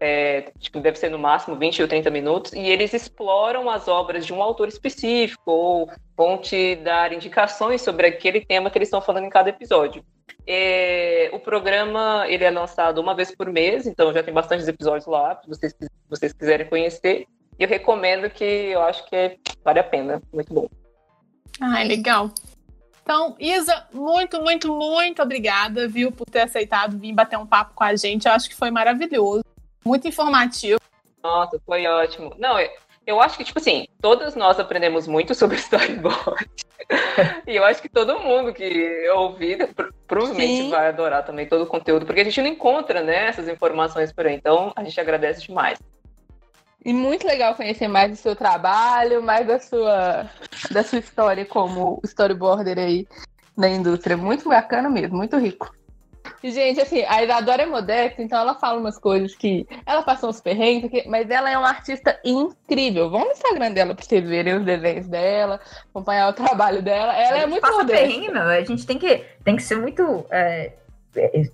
[0.00, 4.24] é, tipo, deve ser no máximo 20 ou 30 minutos, e eles exploram as obras
[4.24, 9.02] de um autor específico ou vão te dar indicações sobre aquele tema que eles estão
[9.02, 10.02] falando em cada episódio.
[10.46, 15.06] É, o programa ele é lançado uma vez por mês, então já tem bastantes episódios
[15.06, 15.74] lá, se vocês,
[16.08, 17.26] vocês quiserem conhecer.
[17.58, 20.22] Eu recomendo que eu acho que vale a pena.
[20.32, 20.68] Muito bom.
[21.60, 22.30] Ai, legal.
[23.06, 27.84] Então, Isa, muito, muito, muito obrigada, viu, por ter aceitado vir bater um papo com
[27.84, 28.26] a gente.
[28.26, 29.44] Eu acho que foi maravilhoso,
[29.84, 30.80] muito informativo.
[31.22, 32.34] Nossa, foi ótimo.
[32.36, 32.56] Não,
[33.06, 36.50] eu acho que, tipo assim, todas nós aprendemos muito sobre storyboard.
[37.46, 39.72] e eu acho que todo mundo que ouvir
[40.08, 40.70] provavelmente Sim.
[40.70, 44.26] vai adorar também todo o conteúdo, porque a gente não encontra, né, essas informações por
[44.26, 44.34] aí.
[44.34, 45.78] Então, a gente agradece demais.
[46.86, 50.30] E muito legal conhecer mais do seu trabalho, mais da sua,
[50.70, 53.08] da sua história como storyboarder aí
[53.56, 54.16] na indústria.
[54.16, 55.74] Muito bacana mesmo, muito rico.
[56.44, 59.66] E, gente, assim, a Isadora é modesta, então ela fala umas coisas que.
[59.84, 63.10] Ela passou uns perrengues, mas ela é uma artista incrível.
[63.10, 65.58] Vão no Instagram dela pra vocês verem os desenhos dela,
[65.90, 67.16] acompanhar o trabalho dela.
[67.16, 68.06] Ela é muito passa modesta.
[68.06, 68.42] Perrengue, meu.
[68.42, 70.24] A gente tem que, tem que ser muito.
[70.30, 70.72] É é,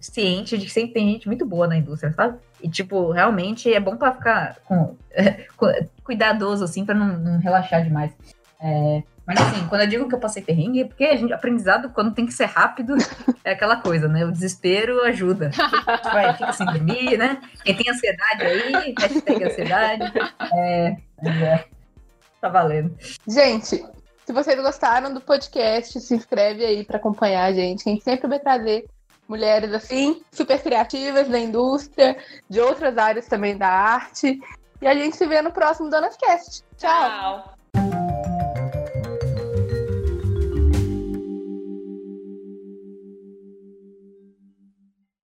[0.01, 2.39] ciente de que sempre tem gente muito boa na indústria, sabe?
[2.62, 4.97] E, tipo, realmente é bom pra ficar com,
[6.05, 8.12] cuidadoso, assim, pra não, não relaxar demais.
[8.60, 11.90] É, mas, assim, quando eu digo que eu passei perrengue, é porque a gente, aprendizado,
[11.90, 12.94] quando tem que ser rápido,
[13.44, 14.24] é aquela coisa, né?
[14.24, 15.51] O desespero ajuda.
[16.05, 17.40] Vai, fica sem dormir, né?
[17.64, 20.12] Quem tem ansiedade aí, hashtag ansiedade.
[20.55, 21.64] É, é,
[22.40, 22.97] tá valendo.
[23.28, 23.84] Gente,
[24.24, 27.89] se vocês gostaram do podcast, se inscreve aí para acompanhar a gente.
[27.89, 28.86] A gente sempre vai trazer
[29.32, 32.18] mulheres assim, super criativas da indústria,
[32.50, 34.38] de outras áreas também da arte.
[34.82, 36.62] E a gente se vê no próximo Donas Cast.
[36.76, 37.54] Tchau!
[37.72, 38.31] Tchau.